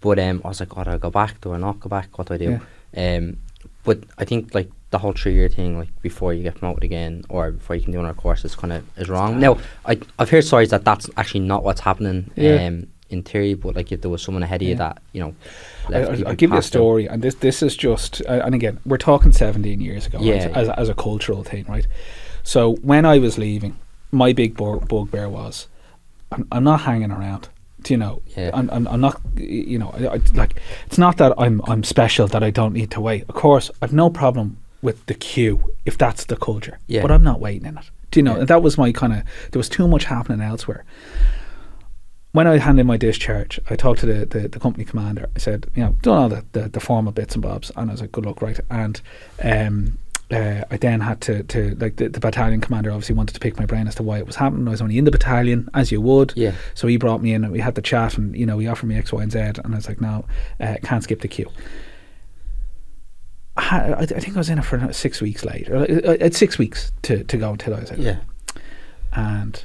But 0.00 0.18
um, 0.18 0.42
I 0.44 0.48
was 0.48 0.60
like, 0.60 0.76
oh, 0.76 0.82
do 0.84 0.90
I 0.90 0.98
go 0.98 1.10
back? 1.10 1.40
Do 1.42 1.52
I 1.52 1.58
not 1.58 1.80
go 1.80 1.88
back? 1.88 2.18
What 2.18 2.28
do 2.28 2.34
I 2.34 2.38
do? 2.38 2.60
Um, 2.96 3.36
but 3.84 3.98
I 4.18 4.24
think 4.24 4.54
like 4.54 4.68
the 4.90 4.98
whole 4.98 5.12
three 5.12 5.34
year 5.34 5.48
thing, 5.48 5.78
like 5.78 5.88
before 6.02 6.34
you 6.34 6.42
get 6.42 6.56
promoted 6.56 6.84
again 6.84 7.24
or 7.28 7.52
before 7.52 7.76
you 7.76 7.82
can 7.82 7.92
do 7.92 7.98
another 8.00 8.14
course, 8.14 8.44
is 8.44 8.54
kind 8.54 8.72
of 8.72 8.84
is 8.98 9.08
wrong. 9.08 9.38
Now, 9.40 9.58
I 9.86 9.98
I've 10.18 10.30
heard 10.30 10.44
stories 10.44 10.70
that 10.70 10.84
that's 10.84 11.08
actually 11.16 11.40
not 11.40 11.62
what's 11.64 11.80
happening. 11.80 12.30
Yeah. 12.36 12.66
Um, 12.66 12.86
in 13.12 13.22
theory, 13.22 13.54
but 13.54 13.76
like 13.76 13.92
if 13.92 14.00
there 14.00 14.10
was 14.10 14.22
someone 14.22 14.42
ahead 14.42 14.62
of 14.62 14.68
you 14.68 14.74
that 14.76 15.02
you 15.12 15.20
know, 15.20 15.34
I, 15.88 15.90
left 15.92 16.10
I, 16.10 16.14
you 16.14 16.26
I'll 16.26 16.34
give 16.34 16.50
you 16.50 16.56
a 16.56 16.60
them. 16.60 16.62
story, 16.62 17.06
and 17.06 17.22
this 17.22 17.34
this 17.36 17.62
is 17.62 17.76
just, 17.76 18.22
uh, 18.28 18.42
and 18.44 18.54
again, 18.54 18.78
we're 18.86 18.98
talking 18.98 19.32
17 19.32 19.80
years 19.80 20.06
ago, 20.06 20.18
right, 20.18 20.26
Yeah. 20.26 20.48
as, 20.54 20.68
as 20.70 20.88
a 20.88 20.94
cultural 20.94 21.44
thing, 21.44 21.64
right? 21.68 21.86
So 22.42 22.74
when 22.82 23.04
I 23.04 23.18
was 23.18 23.38
leaving, 23.38 23.76
my 24.10 24.32
big 24.32 24.56
bug, 24.56 24.88
bugbear 24.88 25.28
was, 25.28 25.68
I'm, 26.32 26.46
I'm 26.50 26.64
not 26.64 26.80
hanging 26.82 27.10
around. 27.12 27.48
Do 27.82 27.94
you 27.94 27.98
know? 27.98 28.22
Yeah. 28.36 28.50
I'm, 28.54 28.70
I'm, 28.70 28.86
I'm 28.86 29.00
not. 29.00 29.20
You 29.36 29.78
know, 29.78 29.90
I, 29.98 30.06
I, 30.14 30.20
like 30.34 30.60
it's 30.86 30.98
not 30.98 31.16
that 31.16 31.32
I'm 31.36 31.60
I'm 31.66 31.82
special 31.82 32.28
that 32.28 32.42
I 32.42 32.50
don't 32.50 32.72
need 32.72 32.90
to 32.92 33.00
wait. 33.00 33.24
Of 33.28 33.34
course, 33.34 33.70
I've 33.80 33.92
no 33.92 34.08
problem 34.08 34.58
with 34.82 35.04
the 35.06 35.14
queue 35.14 35.72
if 35.84 35.98
that's 35.98 36.24
the 36.26 36.36
culture. 36.36 36.78
Yeah. 36.86 37.02
But 37.02 37.10
I'm 37.10 37.24
not 37.24 37.40
waiting 37.40 37.66
in 37.66 37.78
it. 37.78 37.90
Do 38.12 38.20
you 38.20 38.24
know? 38.24 38.34
Yeah. 38.34 38.40
And 38.40 38.48
that 38.48 38.62
was 38.62 38.78
my 38.78 38.92
kind 38.92 39.12
of. 39.12 39.22
There 39.50 39.58
was 39.58 39.68
too 39.68 39.88
much 39.88 40.04
happening 40.04 40.40
elsewhere 40.40 40.84
when 42.32 42.46
I 42.46 42.58
handed 42.58 42.82
in 42.82 42.86
my 42.86 42.96
discharge, 42.96 43.60
I 43.70 43.76
talked 43.76 44.00
to 44.00 44.06
the, 44.06 44.26
the, 44.26 44.48
the 44.48 44.58
company 44.58 44.84
commander. 44.84 45.28
I 45.36 45.38
said, 45.38 45.66
you 45.74 45.82
know, 45.82 45.96
done 46.02 46.18
all 46.18 46.28
the, 46.28 46.44
the, 46.52 46.68
the 46.68 46.80
formal 46.80 47.12
bits 47.12 47.34
and 47.34 47.42
bobs, 47.42 47.70
and 47.76 47.90
I 47.90 47.92
was 47.92 48.00
like, 48.00 48.12
good 48.12 48.26
luck, 48.26 48.40
right? 48.42 48.58
And 48.70 49.00
um, 49.42 49.98
uh, 50.30 50.64
I 50.70 50.76
then 50.78 51.00
had 51.00 51.20
to, 51.22 51.42
to 51.42 51.74
like 51.78 51.96
the, 51.96 52.08
the 52.08 52.20
battalion 52.20 52.62
commander 52.62 52.90
obviously 52.90 53.14
wanted 53.14 53.34
to 53.34 53.40
pick 53.40 53.58
my 53.58 53.66
brain 53.66 53.86
as 53.86 53.94
to 53.96 54.02
why 54.02 54.18
it 54.18 54.26
was 54.26 54.36
happening. 54.36 54.66
I 54.66 54.70
was 54.70 54.80
only 54.80 54.96
in 54.96 55.04
the 55.04 55.10
battalion, 55.10 55.68
as 55.74 55.92
you 55.92 56.00
would. 56.00 56.32
Yeah. 56.34 56.54
So 56.74 56.88
he 56.88 56.96
brought 56.96 57.22
me 57.22 57.34
in 57.34 57.44
and 57.44 57.52
we 57.52 57.60
had 57.60 57.74
the 57.74 57.82
chat 57.82 58.16
and, 58.16 58.34
you 58.34 58.46
know, 58.46 58.58
he 58.58 58.66
offered 58.66 58.86
me 58.86 58.96
X, 58.96 59.12
Y, 59.12 59.22
and 59.22 59.30
Z. 59.30 59.38
And 59.38 59.74
I 59.74 59.76
was 59.76 59.88
like, 59.88 60.00
no, 60.00 60.24
uh, 60.58 60.76
can't 60.82 61.04
skip 61.04 61.20
the 61.20 61.28
queue. 61.28 61.50
I, 63.58 63.92
I, 63.92 64.06
think 64.06 64.34
I 64.34 64.38
was 64.38 64.48
in 64.48 64.58
it 64.58 64.64
for 64.64 64.92
six 64.94 65.20
weeks 65.20 65.44
later. 65.44 65.76
Uh, 65.76 65.80
uh, 65.82 66.16
It's 66.20 66.38
six 66.38 66.56
weeks 66.56 66.90
to, 67.02 67.22
to 67.24 67.36
go 67.36 67.50
until 67.50 67.74
I 67.74 67.80
was 67.80 67.92
out. 67.92 67.98
Yeah. 67.98 68.16
And 69.12 69.62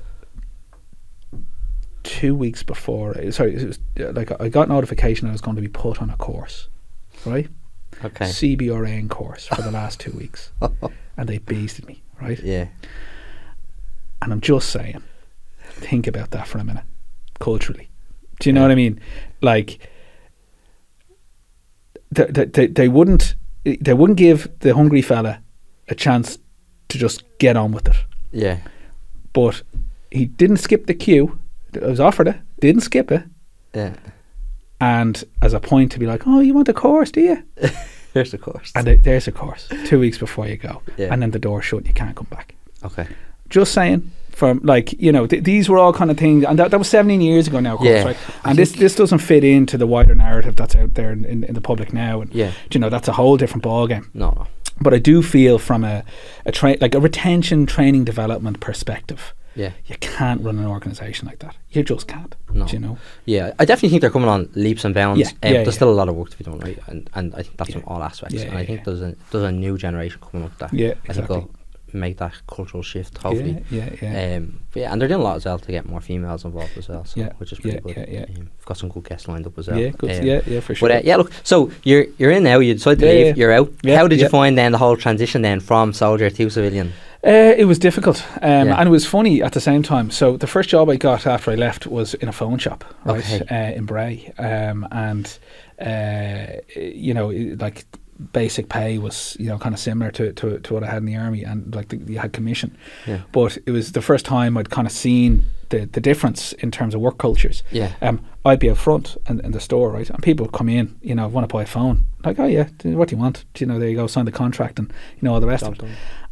two 2.07 2.33
weeks 2.33 2.63
before, 2.63 3.13
sorry, 3.31 3.55
it 3.55 3.67
was, 3.67 3.79
uh, 3.99 4.11
like 4.13 4.31
I 4.41 4.49
got 4.49 4.69
notification 4.69 5.27
I 5.27 5.31
was 5.31 5.41
going 5.41 5.55
to 5.55 5.61
be 5.61 5.67
put 5.67 6.01
on 6.01 6.09
a 6.09 6.17
course, 6.17 6.69
right? 7.25 7.47
Okay. 8.03 8.25
CBRN 8.25 9.09
course 9.09 9.47
for 9.47 9.61
the 9.61 9.71
last 9.71 9.99
two 9.99 10.11
weeks. 10.11 10.51
And 11.19 11.27
they 11.27 11.39
beasted 11.39 11.87
me, 11.87 12.03
right? 12.21 12.39
yeah. 12.43 12.67
And 14.21 14.31
I'm 14.31 14.39
just 14.39 14.69
saying, 14.69 15.01
think 15.63 16.05
about 16.05 16.29
that 16.29 16.47
for 16.47 16.59
a 16.59 16.63
minute, 16.63 16.83
culturally. 17.39 17.89
Do 18.39 18.49
you 18.49 18.53
know 18.53 18.61
what 18.61 18.69
I 18.69 18.75
mean? 18.75 18.99
Like, 19.41 19.79
they, 22.11 22.45
they, 22.45 22.67
they 22.67 22.87
wouldn't 22.87 23.33
they 23.63 23.93
wouldn't 23.93 24.17
give 24.17 24.47
the 24.59 24.75
hungry 24.75 25.01
fella 25.01 25.41
a 25.87 25.95
chance 25.95 26.37
to 26.89 26.97
just 26.97 27.23
get 27.39 27.57
on 27.57 27.71
with 27.71 27.87
it. 27.87 27.95
Yeah. 28.31 28.59
But 29.33 29.63
he 30.11 30.25
didn't 30.25 30.57
skip 30.57 30.85
the 30.85 30.93
queue. 30.93 31.39
I 31.83 31.87
was 31.87 31.99
offered 31.99 32.27
it, 32.27 32.35
didn't 32.59 32.81
skip 32.81 33.11
it, 33.11 33.23
Yeah. 33.73 33.93
and 34.79 35.23
as 35.41 35.53
a 35.53 35.59
point 35.59 35.91
to 35.93 35.99
be 35.99 36.05
like, 36.05 36.27
"Oh, 36.27 36.39
you 36.39 36.53
want 36.53 36.69
a 36.69 36.73
course, 36.73 37.11
do 37.11 37.21
you?" 37.21 37.43
There's 38.13 38.31
the 38.31 38.37
course. 38.37 38.71
And 38.75 38.85
th- 38.85 39.01
there's 39.03 39.27
a 39.27 39.31
course 39.31 39.69
two 39.85 39.99
weeks 39.99 40.17
before 40.17 40.47
you 40.47 40.57
go, 40.57 40.81
Yeah. 40.97 41.09
and 41.13 41.21
then 41.21 41.31
the 41.31 41.39
door's 41.39 41.65
shut, 41.65 41.79
and 41.79 41.87
you 41.87 41.93
can't 41.93 42.15
come 42.15 42.27
back. 42.29 42.55
okay. 42.83 43.07
just 43.49 43.73
saying 43.73 44.11
from 44.31 44.59
like 44.63 44.93
you 45.01 45.11
know 45.11 45.25
th- 45.25 45.43
these 45.43 45.69
were 45.69 45.77
all 45.77 45.93
kind 45.93 46.11
of 46.11 46.17
things 46.17 46.43
and 46.43 46.59
that, 46.59 46.69
that 46.69 46.77
was 46.77 46.89
17 46.89 47.21
years 47.21 47.47
ago 47.47 47.59
now 47.61 47.73
of 47.73 47.77
course, 47.79 47.89
Yeah, 47.89 48.03
right 48.03 48.17
and 48.43 48.57
this 48.57 48.71
this 48.73 48.93
doesn't 48.93 49.19
fit 49.19 49.43
into 49.43 49.77
the 49.77 49.87
wider 49.87 50.13
narrative 50.13 50.55
that's 50.57 50.75
out 50.75 50.93
there 50.95 51.11
in, 51.13 51.23
in, 51.25 51.43
in 51.45 51.53
the 51.55 51.61
public 51.61 51.91
now 51.93 52.21
and 52.21 52.31
Yeah. 52.35 52.51
you 52.71 52.79
know 52.79 52.89
that's 52.89 53.07
a 53.07 53.13
whole 53.13 53.37
different 53.37 53.63
ballgame 53.63 54.05
no. 54.13 54.45
but 54.81 54.93
I 54.93 54.99
do 54.99 55.23
feel 55.23 55.57
from 55.59 55.83
a, 55.85 56.03
a 56.45 56.51
tra- 56.51 56.75
like 56.81 56.93
a 56.93 56.99
retention 56.99 57.65
training 57.65 58.03
development 58.05 58.59
perspective 58.59 59.33
Yeah. 59.57 59.71
you 59.87 59.95
can't 59.99 60.41
run 60.41 60.57
an 60.59 60.65
organization 60.67 61.27
like 61.27 61.39
that 61.39 61.55
you 61.71 61.83
just 61.83 62.07
can't 62.07 62.33
No. 62.53 62.65
do 62.65 62.73
you 62.73 62.79
know 62.79 62.97
Yeah, 63.25 63.53
I 63.59 63.65
definitely 63.65 63.89
think 63.89 64.01
they're 64.01 64.11
coming 64.17 64.29
on 64.29 64.49
leaps 64.55 64.85
and 64.85 64.93
bounds. 64.93 65.19
Yeah, 65.19 65.27
um, 65.29 65.35
yeah, 65.43 65.51
there's 65.63 65.67
yeah. 65.67 65.71
still 65.81 65.89
a 65.89 65.97
lot 66.01 66.07
of 66.09 66.15
work 66.15 66.29
to 66.31 66.37
be 66.37 66.43
done, 66.43 66.59
right? 66.59 66.79
And 66.87 67.09
and 67.15 67.33
I 67.35 67.41
think 67.43 67.57
that's 67.57 67.69
Yeah. 67.71 67.79
from 67.79 67.83
all 67.89 68.01
aspects. 68.03 68.35
Yeah, 68.35 68.49
and 68.49 68.57
I 68.57 68.65
think 68.65 68.83
there's 68.85 69.01
a 69.01 69.15
there's 69.31 69.43
a 69.43 69.51
new 69.51 69.77
generation 69.77 70.19
coming 70.21 70.45
up 70.47 70.57
that 70.59 70.73
Yeah, 70.73 70.93
I 71.09 71.13
think 71.13 71.27
will 71.29 71.49
make 71.93 72.17
that 72.17 72.33
cultural 72.47 72.83
shift. 72.83 73.17
Hopefully, 73.19 73.63
yeah 73.71 73.89
yeah 74.01 74.11
yeah 74.13 74.37
Um, 74.37 74.59
but 74.71 74.79
yeah, 74.81 74.91
and 74.91 74.99
they're 75.01 75.07
doing 75.07 75.21
a 75.21 75.23
lot 75.23 75.37
as 75.37 75.45
well 75.45 75.57
to 75.59 75.71
get 75.71 75.83
more 75.87 76.01
females 76.01 76.43
involved 76.45 76.77
as 76.77 76.87
well. 76.89 77.05
So 77.05 77.19
Yeah, 77.21 77.31
which 77.39 77.51
is 77.53 77.59
pretty 77.59 77.79
good. 77.79 77.95
yeah, 77.97 78.05
yeah. 78.09 78.23
Um, 78.23 78.49
we've 78.57 78.65
got 78.65 78.77
some 78.77 78.89
good 78.89 79.05
guests 79.09 79.27
lined 79.27 79.47
up 79.47 79.57
as 79.57 79.67
well. 79.67 79.79
yeah 79.79 79.89
good 79.97 80.11
Um, 80.11 80.23
yeah 80.25 80.41
yeah 80.45 80.59
for 80.59 80.75
sure 80.75 80.89
But 80.89 80.97
uh, 80.97 81.01
yeah, 81.09 81.15
look. 81.17 81.31
So 81.43 81.71
you're 81.83 82.05
you're 82.19 82.31
in 82.31 82.43
now. 82.43 82.59
You 82.59 82.73
decided 82.73 82.99
to 82.99 83.05
leave. 83.07 83.37
You're 83.37 83.53
out. 83.59 83.71
Yeah, 83.83 83.97
How 83.97 84.07
did 84.07 84.19
you 84.19 84.29
find 84.29 84.57
then 84.57 84.71
the 84.73 84.77
whole 84.77 84.97
transition 84.97 85.41
then 85.43 85.59
from 85.61 85.93
soldier 85.93 86.29
to 86.29 86.49
civilian? 86.49 86.91
Uh, 87.27 87.53
it 87.57 87.65
was 87.65 87.77
difficult, 87.79 88.23
um, 88.41 88.67
Yeah. 88.69 88.79
and 88.79 88.87
it 88.87 88.91
was 88.91 89.05
funny 89.05 89.43
at 89.43 89.51
the 89.51 89.59
same 89.59 89.83
time. 89.83 90.09
So 90.11 90.37
the 90.37 90.47
first 90.47 90.69
job 90.69 90.89
I 90.89 90.95
got 90.95 91.27
after 91.27 91.51
I 91.51 91.55
left 91.55 91.85
was 91.85 92.13
in 92.13 92.29
a 92.29 92.31
phone 92.31 92.57
shop, 92.57 92.85
right, 93.05 93.19
Okay. 93.41 93.43
uh, 93.73 93.77
in 93.77 93.85
Bray, 93.85 94.31
um, 94.39 94.87
and 94.91 95.37
uh, 95.81 96.61
you 96.75 97.13
know, 97.13 97.27
like 97.59 97.85
basic 98.33 98.67
pay 98.69 98.97
was 98.97 99.37
you 99.39 99.45
know 99.47 99.59
kind 99.59 99.75
of 99.75 99.79
similar 99.79 100.09
to, 100.11 100.33
to 100.33 100.57
to 100.59 100.73
what 100.73 100.83
I 100.83 100.87
had 100.87 100.97
in 100.97 101.05
the 101.05 101.17
army, 101.17 101.43
and 101.43 101.75
like 101.75 101.89
the, 101.89 101.97
you 102.13 102.17
had 102.19 102.31
commission, 102.33 102.77
Yeah. 103.05 103.19
but 103.31 103.57
it 103.65 103.71
was 103.71 103.91
the 103.91 104.01
first 104.01 104.25
time 104.25 104.57
I'd 104.57 104.69
kind 104.69 104.87
of 104.87 104.93
seen 104.93 105.43
the 105.69 105.85
the 105.85 106.01
difference 106.01 106.53
in 106.63 106.71
terms 106.71 106.95
of 106.95 107.01
work 107.01 107.17
cultures. 107.17 107.61
Yeah. 107.71 107.91
Um, 108.01 108.19
I'd 108.45 108.59
be 108.59 108.69
out 108.71 108.77
front 108.77 109.17
in, 109.29 109.41
in 109.41 109.51
the 109.51 109.59
store, 109.59 109.91
right, 109.91 110.09
and 110.09 110.23
people 110.23 110.45
would 110.45 110.53
come 110.57 110.69
in, 110.69 110.95
you 111.01 111.13
know, 111.13 111.27
want 111.27 111.49
to 111.49 111.53
buy 111.53 111.63
a 111.63 111.65
phone, 111.67 112.05
like, 112.25 112.39
oh 112.39 112.45
yeah, 112.47 112.67
what 112.83 113.09
do 113.09 113.15
you 113.15 113.21
want? 113.21 113.43
You 113.57 113.65
know, 113.67 113.77
there 113.79 113.89
you 113.89 113.97
go, 113.97 114.07
sign 114.07 114.25
the 114.25 114.31
contract, 114.31 114.79
and 114.79 114.87
you 115.17 115.23
know 115.27 115.33
all 115.33 115.41
the 115.41 115.47
rest 115.47 115.63
of 115.67 115.73
it. 115.73 115.83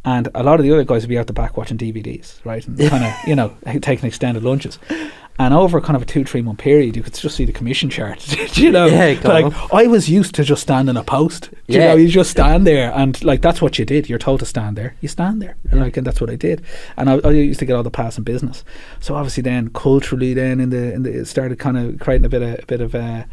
And 0.06 0.28
a 0.34 0.42
lot 0.42 0.58
of 0.60 0.64
the 0.64 0.72
other 0.72 0.84
guys 0.84 1.02
would 1.02 1.08
be 1.10 1.18
out 1.18 1.26
the 1.26 1.32
back 1.34 1.56
watching 1.56 1.76
DVDs, 1.76 2.36
right? 2.44 2.66
And 2.66 2.78
kind 2.90 3.04
of, 3.04 3.12
you 3.26 3.34
know, 3.34 3.54
taking 3.82 4.06
extended 4.06 4.42
lunches. 4.44 4.78
And 5.38 5.52
over 5.52 5.82
kind 5.82 5.96
of 5.96 6.00
a 6.02 6.06
two, 6.06 6.24
three 6.24 6.40
month 6.40 6.60
period, 6.60 6.96
you 6.96 7.02
could 7.02 7.12
just 7.12 7.36
see 7.36 7.44
the 7.44 7.52
commission 7.52 7.90
chart. 7.90 8.24
You 8.56 8.70
know? 8.70 8.86
Yeah, 8.86 9.20
like. 9.24 9.52
I 9.70 9.86
was 9.86 10.08
used 10.08 10.34
to 10.36 10.44
just 10.44 10.62
standing 10.62 10.96
a 10.96 11.02
post. 11.04 11.50
Do 11.50 11.74
You 11.74 11.80
Yeah. 11.80 11.88
know, 11.88 11.96
you 11.96 12.08
just 12.08 12.30
stand 12.30 12.66
there 12.66 12.90
and 12.94 13.22
like 13.22 13.42
that's 13.42 13.60
what 13.60 13.78
you 13.78 13.84
did. 13.84 14.08
You're 14.08 14.18
told 14.18 14.40
to 14.40 14.46
stand 14.46 14.76
there. 14.78 14.94
You 15.02 15.08
stand 15.08 15.42
there. 15.42 15.56
And 15.70 15.80
like 15.80 15.96
and 15.98 16.06
that's 16.06 16.22
what 16.22 16.30
I 16.30 16.36
did. 16.36 16.62
And 16.96 17.10
I, 17.10 17.14
I 17.22 17.30
used 17.32 17.58
to 17.58 17.66
get 17.66 17.76
all 17.76 17.82
the 17.82 17.90
passing 17.90 18.24
business. 18.24 18.64
So 19.00 19.14
obviously 19.14 19.42
then 19.42 19.68
culturally 19.70 20.32
then 20.32 20.58
in 20.60 20.70
the 20.70 20.94
in 20.94 21.02
the 21.02 21.10
it 21.10 21.26
started 21.26 21.58
kind 21.58 21.76
of 21.76 21.98
creating 22.00 22.24
a 22.24 22.28
bit 22.30 22.40
of 22.42 22.58
a 22.60 22.66
bit 22.66 22.80
of 22.80 22.94
uh, 22.94 23.24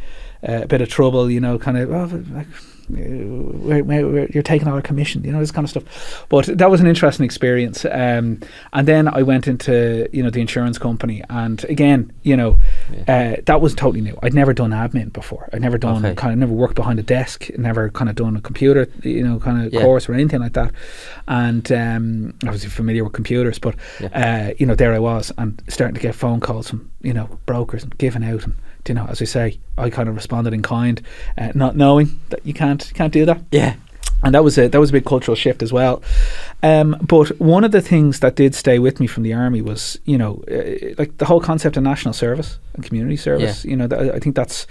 uh, 0.48 0.62
a 0.64 0.68
bit 0.68 0.82
of 0.82 0.90
trouble, 0.90 1.30
you 1.30 1.40
know, 1.40 1.58
kind 1.58 1.78
of 1.78 1.92
oh, 1.92 2.24
like 2.34 2.48
where, 2.90 3.84
where 3.84 4.28
you're 4.32 4.44
taking 4.44 4.68
all 4.68 4.74
our 4.76 4.82
commission, 4.82 5.24
you 5.24 5.32
know, 5.32 5.40
this 5.40 5.52
kind 5.52 5.64
of 5.66 5.70
stuff. 5.70 6.26
But 6.30 6.46
that 6.58 6.70
was 6.70 6.82
an 6.82 6.88
interesting 6.88 7.24
experience. 7.26 7.86
Um, 7.86 8.42
and 8.74 8.88
then 8.88 9.08
I 9.08 9.24
went 9.24 9.48
into, 9.48 10.10
you 10.12 10.22
know, 10.22 10.30
the 10.30 10.42
insurance 10.42 10.78
company. 10.78 11.24
And 11.30 11.64
again, 11.66 12.12
you 12.24 12.36
know, 12.36 12.60
uh, 13.08 13.38
that 13.46 13.62
was 13.62 13.74
totally 13.74 14.02
new. 14.02 14.18
I'd 14.22 14.34
never 14.34 14.54
done 14.54 14.72
admin 14.72 15.14
before. 15.14 15.50
I'd 15.54 15.62
never 15.62 15.78
done, 15.78 16.06
Okay. 16.06 16.16
kind 16.16 16.34
of, 16.34 16.40
never 16.40 16.54
worked 16.54 16.76
behind 16.76 17.00
a 17.00 17.04
desk, 17.04 17.50
never 17.58 17.90
kind 17.90 18.10
of 18.10 18.16
done 18.16 18.36
a 18.36 18.42
computer, 18.42 18.90
you 19.02 19.24
know, 19.24 19.40
kind 19.40 19.66
of 19.66 19.74
Yeah. 19.74 19.82
course 19.82 20.10
or 20.10 20.14
anything 20.14 20.42
like 20.42 20.54
that. 20.54 20.72
And 21.28 21.72
um, 21.72 22.34
I 22.46 22.52
was 22.52 22.66
familiar 22.66 23.04
with 23.06 23.14
computers, 23.14 23.60
but, 23.60 23.76
uh, 24.14 24.50
you 24.58 24.66
know, 24.66 24.76
there 24.76 24.94
I 24.94 25.00
was 25.00 25.32
and 25.38 25.62
starting 25.70 25.96
to 25.96 26.02
get 26.02 26.16
phone 26.16 26.42
calls 26.42 26.70
from, 26.70 26.92
you 27.02 27.14
know, 27.14 27.30
brokers 27.46 27.84
and 27.84 27.98
giving 27.98 28.24
out 28.26 28.44
and, 28.44 28.56
you 28.88 28.94
know, 28.96 29.06
as 29.10 29.22
I 29.22 29.26
say, 29.26 29.60
I 29.78 29.90
kind 29.90 30.10
of 30.10 30.16
responded 30.16 30.54
in 30.54 30.62
kind, 30.62 31.02
uh, 31.38 31.52
not 31.56 31.76
knowing 31.76 32.20
that 32.30 32.46
you 32.46 32.54
can't 32.54 32.86
you 32.90 32.94
can't 32.96 33.14
do 33.14 33.26
that 33.26 33.42
Yeah. 33.52 33.76
and 34.24 34.34
that 34.36 34.44
was 34.44 34.58
a 34.58 34.68
that 34.70 34.80
was 34.80 34.90
a 34.90 34.94
big 34.94 35.06
cultural 35.06 35.36
shift 35.36 35.64
as 35.64 35.72
well. 35.74 36.02
Um, 36.62 36.96
but 37.08 37.30
one 37.40 37.64
of 37.66 37.72
the 37.72 37.82
things 37.82 38.20
that 38.20 38.36
did 38.36 38.56
stay 38.56 38.80
with 38.80 39.00
me 39.00 39.08
from 39.08 39.24
the 39.24 39.34
army 39.34 39.62
was, 39.62 40.00
you 40.06 40.18
know, 40.18 40.44
uh, 40.50 40.96
like 40.98 41.18
the 41.18 41.26
whole 41.26 41.42
concept 41.42 41.78
of 41.78 41.84
national 41.84 42.14
service 42.14 42.58
and 42.74 42.84
community 42.86 43.18
service. 43.18 43.66
You 43.66 43.76
know, 43.76 43.88
that, 43.88 44.00
I 44.16 44.20
think 44.20 44.36
that's 44.36 44.66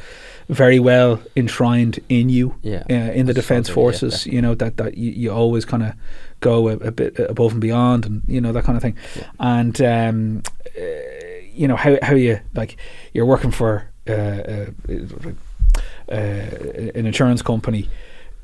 very 0.48 0.79
well 0.81 1.20
enshrined 1.37 1.98
in 2.09 2.29
you, 2.29 2.55
Yeah. 2.62 2.83
uh, 2.90 3.12
in 3.12 3.27
the 3.27 3.35
defence 3.35 3.68
good, 3.68 3.72
yeah, 3.72 3.83
forces. 3.83 4.27
you 4.27 4.42
know 4.42 4.55
that 4.57 4.77
that 4.77 4.96
you, 4.98 5.11
you 5.12 5.31
always 5.33 5.64
kind 5.64 5.83
of 5.83 5.92
go 6.40 6.68
a, 6.68 6.72
a 6.79 6.90
bit 6.90 7.18
above 7.18 7.53
and 7.53 7.61
beyond, 7.61 8.05
and 8.07 8.22
you 8.27 8.40
know 8.40 8.53
that 8.53 8.64
kind 8.64 8.77
of 8.77 8.83
thing. 8.83 8.96
And 9.38 9.81
um, 9.83 10.42
uh, 10.77 10.83
you 11.55 11.68
know 11.68 11.77
how 11.77 11.96
how 12.03 12.14
you 12.14 12.40
like 12.55 12.77
you're 13.14 13.27
working 13.27 13.51
for. 13.53 13.85
Uh, 14.09 14.12
uh, 14.12 14.67
uh, 16.09 16.15
an 16.15 17.07
insurance 17.07 17.43
company, 17.43 17.88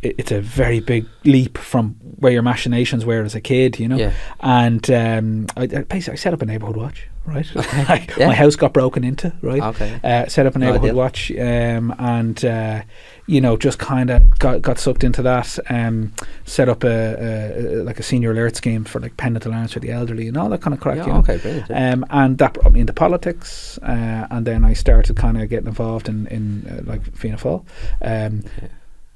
it's 0.01 0.31
a 0.31 0.41
very 0.41 0.79
big 0.81 1.07
leap 1.25 1.59
from 1.59 1.97
where 2.19 2.33
your 2.33 2.43
machinations 2.43 3.05
were 3.05 3.23
as 3.23 3.35
a 3.35 3.41
kid, 3.41 3.79
you 3.81 3.89
know. 3.89 3.97
Yeah. 3.97 4.13
And 4.41 4.89
um, 4.91 5.47
I, 5.57 5.63
I 5.63 5.67
basically 5.83 6.13
I 6.13 6.17
set 6.17 6.33
up 6.33 6.41
a 6.43 6.47
neighborhood 6.47 6.77
watch, 6.77 7.09
right? 7.27 7.47
Like, 7.89 8.17
Yeah. 8.17 8.29
My 8.29 8.35
house 8.35 8.55
got 8.55 8.73
broken 8.73 9.03
into, 9.03 9.33
right? 9.43 9.61
Okay. 9.63 10.01
Uh, 10.05 10.27
set 10.27 10.47
up 10.47 10.55
a 10.55 10.59
neighborhood 10.61 10.91
idea. 10.91 10.95
watch, 10.95 11.33
um, 11.33 11.95
and 11.99 12.45
uh, 12.45 12.83
you 13.29 13.41
know 13.41 13.57
just 13.57 13.79
kind 13.79 14.11
of 14.11 14.39
got 14.39 14.63
got 14.63 14.79
sucked 14.79 15.05
into 15.05 15.23
that. 15.23 15.59
Um, 15.71 16.13
set 16.45 16.69
up 16.69 16.83
a, 16.83 16.89
a, 16.89 17.83
like 17.85 18.01
a 18.01 18.03
senior 18.03 18.33
alert 18.33 18.57
scheme 18.57 18.85
for 18.85 19.01
like 19.01 19.17
pendant 19.17 19.45
alarms 19.47 19.75
for 19.75 19.81
the 19.81 19.91
elderly 19.91 20.27
and 20.29 20.37
all 20.37 20.49
that 20.49 20.63
kind 20.63 20.75
of 20.75 20.81
crap. 20.81 20.97
Yeah, 20.97 21.07
you 21.07 21.13
know? 21.13 21.19
okay, 21.21 21.37
brilliant. 21.37 21.69
yeah. 21.71 21.93
Um, 21.93 22.07
and 22.11 22.39
that 22.39 22.55
brought 22.55 22.73
me 22.73 22.81
into 22.81 22.93
politics, 22.95 23.79
uh, 23.83 24.27
and 24.31 24.47
then 24.47 24.65
I 24.65 24.73
started 24.73 25.17
kind 25.17 25.41
of 25.41 25.49
getting 25.49 25.69
involved 25.69 26.09
in 26.09 26.27
in 26.29 26.67
uh, 26.67 26.91
like 26.91 27.03
Fianna 27.15 27.37
Fáil. 27.39 27.65
Um, 28.03 28.43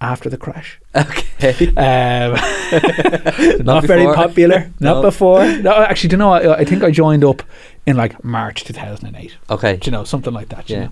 After 0.03 0.29
the 0.29 0.37
crash, 0.37 0.81
okay. 0.97 1.69
um, 1.77 2.33
not, 3.65 3.85
very 3.85 4.05
popular. 4.13 4.71
Not 4.81 4.97
No. 4.97 5.03
before. 5.03 5.47
No, 5.59 5.73
actually, 5.77 6.09
do 6.09 6.15
you 6.15 6.19
know? 6.19 6.33
I, 6.33 6.59
I 6.59 6.65
think 6.65 6.83
I 6.83 6.91
joined 6.91 7.23
up 7.25 7.43
in 7.87 7.97
like 7.97 8.23
March 8.25 8.65
two 8.65 8.73
thousand 8.73 9.07
and 9.07 9.17
eight. 9.17 9.37
Okay. 9.49 9.77
Do 9.77 9.87
you 9.87 9.93
know 9.93 10.03
something 10.05 10.33
like 10.35 10.49
that? 10.49 10.69
you 10.69 10.77
Yeah. 10.77 10.85
know? 10.87 10.91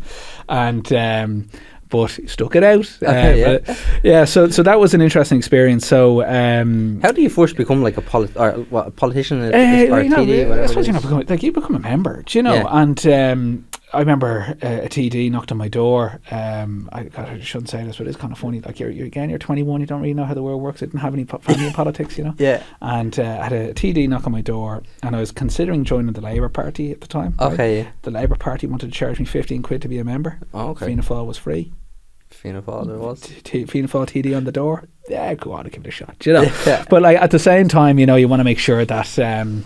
and 0.48 0.92
um, 0.92 1.48
but 1.90 2.18
stuck 2.26 2.54
it 2.56 2.62
out. 2.64 2.86
Okay, 3.02 3.44
Uh, 3.44 3.58
yeah. 3.66 3.76
yeah. 4.02 4.24
So 4.24 4.48
so 4.50 4.62
that 4.62 4.78
was 4.80 4.94
an 4.94 5.00
interesting 5.00 5.38
experience. 5.38 5.86
So 5.86 6.22
um, 6.24 7.00
How 7.02 7.12
do 7.12 7.20
you 7.22 7.28
first 7.30 7.56
become 7.56 7.82
like 7.82 7.96
a 7.96 8.02
polit- 8.02 8.36
or 8.36 8.52
what, 8.70 8.86
a 8.88 8.90
politician 8.90 9.40
uh, 9.42 9.46
or 9.94 10.00
you 10.02 10.08
know, 10.08 10.24
TD, 10.24 10.50
I 10.62 10.66
suppose 10.66 10.86
you 10.86 10.92
know, 10.92 11.00
become, 11.00 11.24
like 11.28 11.42
you 11.42 11.52
become 11.52 11.74
a 11.74 11.80
member, 11.80 12.22
do 12.22 12.38
you 12.38 12.42
know? 12.42 12.54
Yeah. 12.54 12.66
And 12.82 13.06
um, 13.06 13.66
I 13.92 13.98
remember 13.98 14.56
uh, 14.62 14.86
a 14.86 14.88
TD 14.88 15.30
knocked 15.32 15.50
on 15.50 15.58
my 15.58 15.66
door. 15.68 16.20
Um, 16.30 16.88
I, 16.92 17.04
God, 17.04 17.28
I 17.28 17.40
shouldn't 17.40 17.70
say 17.70 17.82
this, 17.84 17.96
but 17.98 18.06
it's 18.06 18.16
kind 18.16 18.32
of 18.32 18.38
funny. 18.38 18.60
Like 18.60 18.78
you're, 18.78 18.90
you're 18.90 19.06
again, 19.06 19.30
you're 19.30 19.38
21, 19.40 19.80
you 19.80 19.86
don't 19.86 20.00
really 20.00 20.14
know 20.14 20.24
how 20.24 20.34
the 20.34 20.42
world 20.44 20.62
works. 20.62 20.80
I 20.82 20.86
didn't 20.86 21.00
have 21.00 21.12
any 21.14 21.24
po- 21.24 21.38
family 21.38 21.66
in 21.66 21.72
politics, 21.72 22.16
you 22.16 22.24
know. 22.24 22.34
Yeah. 22.38 22.62
And 22.80 23.18
uh, 23.18 23.22
I 23.40 23.44
had 23.44 23.52
a 23.52 23.74
TD 23.74 24.08
knock 24.08 24.26
on 24.26 24.32
my 24.32 24.40
door, 24.42 24.82
and 25.02 25.16
I 25.16 25.20
was 25.20 25.32
considering 25.32 25.84
joining 25.84 26.12
the 26.12 26.20
Labour 26.20 26.48
Party 26.48 26.92
at 26.92 27.00
the 27.00 27.08
time. 27.08 27.34
right? 27.40 27.52
Okay. 27.52 27.78
Yeah. 27.78 27.88
The 28.02 28.10
Labour 28.12 28.36
Party 28.36 28.66
wanted 28.68 28.86
to 28.86 28.92
charge 28.92 29.18
me 29.18 29.24
15 29.24 29.62
quid 29.62 29.82
to 29.82 29.88
be 29.88 29.98
a 29.98 30.04
member. 30.04 30.38
Oh, 30.54 30.68
okay. 30.70 30.86
Fianna 30.86 31.02
Fáil 31.02 31.26
was 31.26 31.36
free. 31.38 31.72
Fianna 32.30 32.62
Fáil 32.62 32.86
there 32.86 32.98
was. 32.98 33.20
T- 33.44 33.64
Fianna 33.66 33.88
Fáil 33.88 34.06
TD 34.06 34.36
on 34.36 34.44
the 34.44 34.52
door. 34.52 34.88
Yeah, 35.08 35.34
go 35.34 35.52
on, 35.52 35.64
give 35.68 35.84
it 35.84 35.88
a 35.88 35.90
shot. 35.90 36.24
You 36.24 36.32
know, 36.34 36.42
Yeah. 36.66 36.84
but 36.88 37.02
like 37.02 37.18
at 37.18 37.30
the 37.30 37.38
same 37.38 37.68
time, 37.68 37.98
you 37.98 38.06
know, 38.06 38.16
you 38.16 38.28
want 38.28 38.40
to 38.40 38.44
make 38.44 38.58
sure 38.58 38.84
that. 38.84 39.18
Um, 39.18 39.64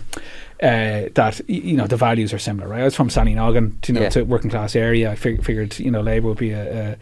uh, 0.63 1.09
that 1.15 1.41
you 1.49 1.75
know 1.75 1.85
the 1.85 1.97
values 1.97 2.31
are 2.33 2.39
similar, 2.39 2.69
right? 2.69 2.79
I 2.79 2.85
was 2.85 2.95
from 2.95 3.09
Sallynoggin, 3.09 3.85
you 3.89 3.93
know, 3.93 4.01
Yeah. 4.01 4.19
a 4.19 4.23
working 4.23 4.49
class 4.49 4.73
area. 4.73 5.11
I 5.11 5.15
fig- 5.15 5.43
figured, 5.43 5.77
you 5.79 5.91
know, 5.91 5.99
Labour 5.99 6.29
would 6.29 6.37
be 6.37 6.51
a 6.51 6.93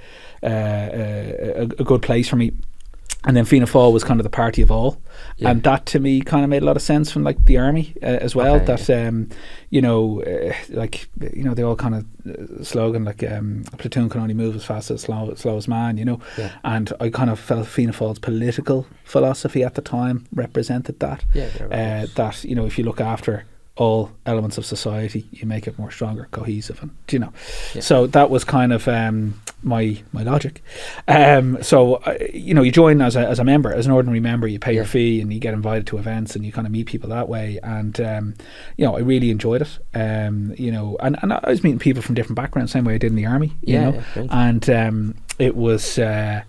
a, 0.42 0.50
a, 0.50 1.62
a, 1.62 1.62
a 1.64 1.84
good 1.84 2.02
place 2.02 2.28
for 2.28 2.36
me. 2.36 2.52
And 3.26 3.38
then 3.38 3.46
Fianna 3.46 3.66
Fáil 3.68 3.94
was 3.94 4.04
kind 4.04 4.20
of 4.20 4.26
the 4.26 4.30
party 4.30 4.62
of 4.62 4.70
all, 4.70 5.02
Yeah. 5.38 5.52
and 5.52 5.64
that 5.64 5.86
to 5.88 6.00
me 6.00 6.20
kind 6.22 6.44
of 6.44 6.50
made 6.50 6.62
a 6.62 6.66
lot 6.66 6.76
of 6.76 6.82
sense 6.82 7.10
from 7.10 7.24
like 7.24 7.46
the 7.46 7.58
army 7.58 7.94
uh, 8.04 8.06
as 8.06 8.36
well. 8.36 8.56
Okay, 8.56 8.66
that 8.66 8.90
um, 9.08 9.30
you 9.70 9.82
know, 9.82 10.22
uh, 10.24 10.54
like 10.70 11.08
you 11.34 11.44
know, 11.44 11.54
they 11.54 11.64
all 11.64 11.78
kind 11.78 11.96
of 11.96 12.06
uh, 12.30 12.64
slogan 12.64 13.06
like 13.06 13.24
um, 13.24 13.64
a 13.72 13.78
platoon 13.78 14.10
can 14.10 14.20
only 14.20 14.34
move 14.34 14.56
as 14.58 14.66
fast 14.66 14.92
as 14.92 15.02
slow, 15.02 15.34
slowest 15.36 15.70
man, 15.70 15.98
you 15.98 16.04
know. 16.04 16.20
Yeah. 16.38 16.52
And 16.66 16.92
I 17.00 17.10
kind 17.10 17.30
of 17.30 17.40
felt 17.40 17.66
Fianna 17.68 17.94
Fáil's 17.94 18.20
political 18.20 18.88
philosophy 19.06 19.64
at 19.64 19.76
the 19.76 19.82
time 19.82 20.26
represented 20.34 21.00
that. 21.00 21.24
Yeah, 21.34 21.48
Uh, 21.62 21.68
right. 21.68 22.16
that 22.16 22.44
you 22.44 22.56
know, 22.56 22.66
if 22.66 22.78
you 22.78 22.84
look 22.84 23.00
after 23.00 23.46
all 23.76 24.12
elements 24.28 24.58
of 24.60 24.66
society, 24.66 25.28
you 25.32 25.48
make 25.48 25.66
it 25.68 25.80
more 25.80 25.90
stronger, 25.90 26.28
cohesive, 26.32 26.80
and 26.82 26.92
you 27.12 27.20
know. 27.20 27.34
Yeah. 27.74 27.82
So 27.82 28.08
that 28.08 28.30
was 28.30 28.44
kind 28.44 28.72
of 28.72 28.88
um, 28.88 29.42
my 29.64 29.98
my 30.12 30.22
logic. 30.24 30.62
Um, 31.08 31.62
so 31.64 31.96
uh, 31.96 32.18
you 32.32 32.54
know, 32.54 32.62
you 32.62 32.72
join 32.72 33.02
as 33.02 33.16
a 33.16 33.28
as 33.28 33.40
a 33.40 33.44
member, 33.44 33.74
as 33.74 33.86
an 33.88 33.92
ordinary 33.92 34.20
member, 34.20 34.48
you 34.48 34.60
pay 34.60 34.74
your 34.76 34.86
fee 34.86 35.22
and 35.22 35.34
you 35.34 35.40
get 35.40 35.54
invited 35.56 35.88
to 35.88 35.98
events 35.98 36.36
and 36.36 36.46
you 36.46 36.52
kind 36.52 36.68
of 36.68 36.72
meet 36.72 36.86
people 36.86 37.10
that 37.10 37.28
way. 37.28 37.60
And 37.64 38.00
um, 38.00 38.36
you 38.78 38.86
know, 38.86 38.96
I 38.96 39.00
really 39.00 39.32
enjoyed 39.32 39.62
it. 39.64 39.80
Um, 39.96 40.54
you 40.58 40.72
know, 40.72 40.96
and, 41.00 41.18
and 41.24 41.34
I 41.34 41.50
was 41.50 41.64
meeting 41.64 41.80
people 41.80 42.04
from 42.04 42.16
different 42.16 42.36
backgrounds, 42.36 42.72
same 42.72 42.86
way 42.86 42.96
I 42.96 42.98
did 43.00 43.12
in 43.12 43.16
the 43.16 43.26
army. 43.26 43.58
You 43.62 43.74
Yeah, 43.74 43.80
know, 43.80 44.04
yeah, 44.16 44.28
and 44.30 44.70
um, 44.70 45.16
it 45.40 45.56
was 45.56 45.98
uh, 45.98 46.44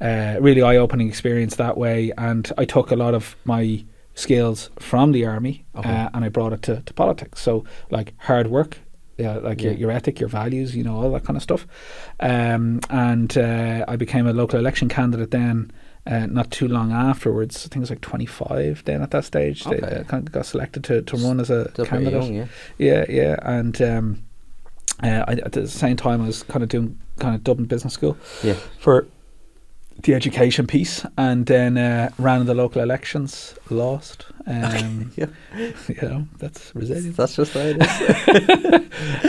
uh, 0.00 0.36
really 0.40 0.62
eye 0.62 0.76
opening 0.76 1.08
experience 1.08 1.56
that 1.56 1.76
way. 1.76 2.12
And 2.18 2.50
I 2.58 2.64
took 2.64 2.90
a 2.90 2.96
lot 2.96 3.14
of 3.14 3.36
my 3.44 3.84
skills 4.14 4.70
from 4.78 5.12
the 5.12 5.24
army 5.26 5.64
uh, 5.74 6.08
and 6.14 6.24
I 6.24 6.28
brought 6.28 6.52
it 6.52 6.62
to, 6.62 6.82
to 6.82 6.94
politics. 6.94 7.40
So 7.42 7.64
like 7.90 8.14
hard 8.18 8.46
work. 8.48 8.78
Yeah, 9.16 9.34
like 9.38 9.62
your, 9.62 9.72
Yeah. 9.72 9.78
your 9.78 9.90
ethic, 9.92 10.18
your 10.18 10.28
values, 10.28 10.74
you 10.74 10.82
know, 10.82 10.96
all 10.96 11.12
that 11.12 11.24
kind 11.24 11.36
of 11.36 11.42
stuff. 11.42 11.68
Um, 12.18 12.80
and 12.90 13.36
uh, 13.38 13.84
I 13.86 13.94
became 13.96 14.26
a 14.26 14.32
local 14.32 14.58
election 14.58 14.88
candidate 14.88 15.30
then, 15.30 15.70
uh, 16.04 16.26
not 16.26 16.50
too 16.50 16.66
long 16.66 16.90
afterwards. 16.90 17.58
I 17.58 17.68
think 17.68 17.76
it 17.76 17.80
was 17.80 17.90
like 17.90 18.00
25 18.00 18.82
then 18.84 19.02
at 19.02 19.12
that 19.12 19.24
stage. 19.24 19.62
They, 19.64 19.76
Okay. 19.76 19.96
uh, 20.00 20.02
kind 20.04 20.26
of 20.26 20.32
got 20.32 20.46
selected 20.46 20.82
to, 20.84 21.02
to 21.02 21.16
run 21.16 21.38
as 21.38 21.48
a 21.48 21.70
Still 21.70 21.86
candidate. 21.86 22.22
young, 22.24 22.34
yeah. 22.34 22.46
Yeah, 22.78 23.04
yeah, 23.08 23.36
and 23.42 23.80
um, 23.82 24.22
uh, 25.00 25.24
I, 25.28 25.32
at 25.34 25.52
the 25.52 25.68
same 25.68 25.96
time, 25.96 26.20
I 26.20 26.26
was 26.26 26.42
kind 26.42 26.64
of 26.64 26.68
doing 26.68 26.98
kind 27.20 27.36
of 27.36 27.44
Dublin 27.44 27.66
Business 27.68 27.94
School 27.94 28.16
Yeah. 28.42 28.56
for 28.80 29.06
the 30.02 30.14
education 30.14 30.66
piece, 30.66 31.06
and 31.16 31.46
then 31.46 31.78
uh, 31.78 32.10
ran 32.18 32.40
in 32.42 32.46
the 32.46 32.54
local 32.54 32.82
elections, 32.82 33.54
lost. 33.70 34.26
Um, 34.46 35.10
Yeah. 35.16 35.26
you 35.88 35.96
know, 36.02 36.26
that's 36.38 36.74
resilience. 36.74 37.16
That's 37.16 37.36
just 37.36 37.54
how 37.54 37.60
it 37.60 37.76
is. 37.80 38.84
uh, 39.24 39.28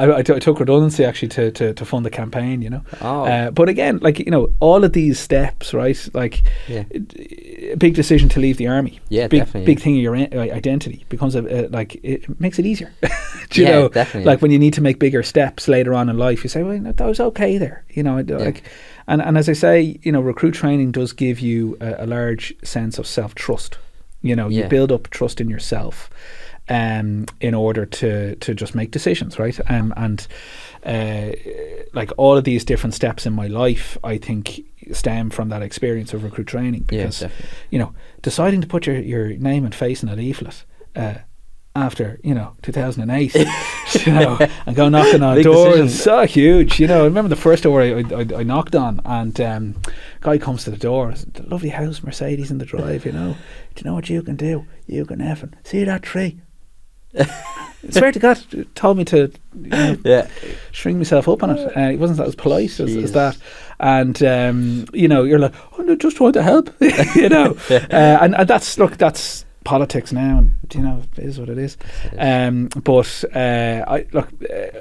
I, 0.00 0.18
I, 0.18 0.22
t- 0.22 0.32
I 0.32 0.38
took 0.38 0.60
redundancy 0.60 1.04
actually 1.04 1.28
to, 1.28 1.50
to, 1.52 1.74
to 1.74 1.84
fund 1.84 2.06
the 2.06 2.10
campaign. 2.10 2.62
You 2.62 2.70
know, 2.70 2.82
Oh, 3.00 3.24
uh, 3.24 3.50
but 3.50 3.68
again, 3.68 3.98
like 4.00 4.18
you 4.18 4.30
know, 4.30 4.52
all 4.60 4.84
of 4.84 4.92
these 4.92 5.18
steps, 5.18 5.74
right? 5.74 6.08
Like 6.14 6.42
yeah. 6.68 6.84
a 6.92 7.74
big 7.76 7.94
decision 7.94 8.28
to 8.30 8.40
leave 8.40 8.56
the 8.56 8.66
army. 8.68 9.00
Yeah, 9.08 9.28
big 9.28 9.40
definitely, 9.40 9.66
big 9.66 9.78
yeah. 9.78 9.84
thing 9.84 9.94
in 9.96 10.00
your 10.00 10.16
i- 10.16 10.50
identity 10.50 11.04
becomes 11.08 11.34
a, 11.34 11.66
a 11.66 11.68
like 11.68 12.00
it 12.02 12.40
makes 12.40 12.58
it 12.58 12.66
easier. 12.66 12.92
Do 13.50 13.60
you 13.60 13.66
Yeah, 13.66 13.72
know, 13.72 13.88
definitely, 13.88 14.24
like 14.26 14.38
yeah. 14.38 14.42
when 14.42 14.50
you 14.50 14.58
need 14.58 14.74
to 14.74 14.80
make 14.80 14.98
bigger 14.98 15.22
steps 15.22 15.68
later 15.68 15.92
on 15.94 16.08
in 16.08 16.16
life, 16.16 16.42
you 16.44 16.48
say, 16.48 16.62
"Well, 16.62 16.78
that 16.80 17.00
was 17.06 17.20
okay 17.20 17.58
there." 17.58 17.84
You 17.90 18.02
know, 18.02 18.16
like, 18.20 18.62
and 19.06 19.22
and 19.22 19.36
as 19.36 19.48
I 19.48 19.52
say, 19.52 19.98
you 20.02 20.12
know, 20.12 20.20
recruit 20.20 20.52
training 20.52 20.92
does 20.92 21.12
give 21.12 21.40
you 21.40 21.76
a, 21.80 22.04
a 22.04 22.06
large 22.06 22.54
sense 22.64 22.98
of 22.98 23.06
self 23.06 23.34
trust. 23.34 23.78
You 24.22 24.34
know, 24.34 24.48
you 24.48 24.64
build 24.64 24.90
up 24.90 25.10
trust 25.10 25.40
in 25.40 25.48
yourself. 25.48 26.10
Um, 26.66 27.26
in 27.42 27.52
order 27.52 27.84
to 27.84 28.36
to 28.36 28.54
just 28.54 28.74
make 28.74 28.90
decisions, 28.90 29.38
right? 29.38 29.60
Um, 29.70 29.92
and 29.98 30.26
uh, 30.86 31.32
like 31.92 32.10
all 32.16 32.38
of 32.38 32.44
these 32.44 32.64
different 32.64 32.94
steps 32.94 33.26
in 33.26 33.34
my 33.34 33.48
life, 33.48 33.98
I 34.02 34.16
think 34.16 34.62
stem 34.92 35.28
from 35.28 35.50
that 35.50 35.60
experience 35.60 36.14
of 36.14 36.24
recruit 36.24 36.46
training 36.46 36.84
because 36.86 37.20
definitely. 37.20 37.46
you 37.70 37.78
know 37.78 37.94
deciding 38.22 38.60
to 38.60 38.66
put 38.66 38.86
your, 38.86 38.98
your 38.98 39.28
name 39.36 39.64
and 39.64 39.74
face 39.74 40.02
in 40.02 40.08
a 40.08 40.16
leaflet 40.16 40.64
uh, 40.96 41.14
after 41.76 42.20
you 42.22 42.32
know 42.34 42.54
2008 42.62 43.34
you 44.06 44.12
know 44.12 44.38
and 44.66 44.76
go 44.76 44.88
knocking 44.88 45.22
on 45.24 45.34
Big 45.34 45.44
doors 45.44 45.74
decision. 45.76 45.88
so 45.88 46.24
huge 46.24 46.78
you 46.78 46.86
know 46.86 47.00
I 47.02 47.04
remember 47.04 47.28
the 47.28 47.34
first 47.36 47.64
door 47.64 47.82
I, 47.82 48.00
I, 48.14 48.20
I 48.38 48.42
knocked 48.44 48.76
on 48.76 49.00
and 49.04 49.40
um, 49.40 49.74
guy 50.20 50.38
comes 50.38 50.62
to 50.64 50.70
the 50.70 50.76
door 50.76 51.12
lovely 51.48 51.70
house 51.70 52.02
Mercedes 52.02 52.50
in 52.52 52.58
the 52.58 52.64
drive 52.64 53.04
you 53.04 53.10
know 53.12 53.36
do 53.74 53.80
you 53.80 53.84
know 53.90 53.94
what 53.94 54.08
you 54.08 54.22
can 54.22 54.36
do 54.36 54.66
you 54.86 55.04
can 55.04 55.18
effing 55.18 55.54
see 55.64 55.82
that 55.84 56.02
tree 56.02 56.40
swear 57.90 58.10
to 58.12 58.18
God 58.18 58.38
told 58.74 58.96
me 58.96 59.04
to 59.06 59.30
you 59.60 59.68
know, 59.68 59.96
Yeah. 60.04 60.28
string 60.72 60.98
myself 60.98 61.28
up 61.28 61.42
on 61.44 61.50
it. 61.56 61.76
Uh, 61.76 61.80
it 61.92 61.98
wasn't 61.98 62.16
that 62.18 62.26
as 62.26 62.34
polite 62.34 62.80
as, 62.80 62.96
as 62.96 63.12
that. 63.12 63.36
And 63.78 64.20
um, 64.24 64.86
you 64.92 65.06
know, 65.06 65.22
you're 65.22 65.38
like, 65.38 65.54
oh, 65.78 65.82
no, 65.82 65.94
just 65.94 66.16
trying 66.16 66.32
to 66.32 66.42
help, 66.42 66.70
you 67.14 67.28
know. 67.28 67.56
uh, 67.70 67.78
and, 67.92 68.34
and 68.34 68.48
that's 68.48 68.78
look, 68.78 68.96
that's 68.96 69.44
politics 69.64 70.12
now, 70.12 70.38
and 70.38 70.54
you 70.72 70.80
know, 70.82 71.02
it 71.16 71.24
is 71.24 71.38
what 71.40 71.48
it 71.48 71.58
is. 71.58 71.76
Um, 72.18 72.68
but 72.84 73.24
uh, 73.34 73.84
I 73.86 74.06
look. 74.12 74.28
Uh, 74.42 74.78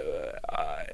I, 0.49 0.85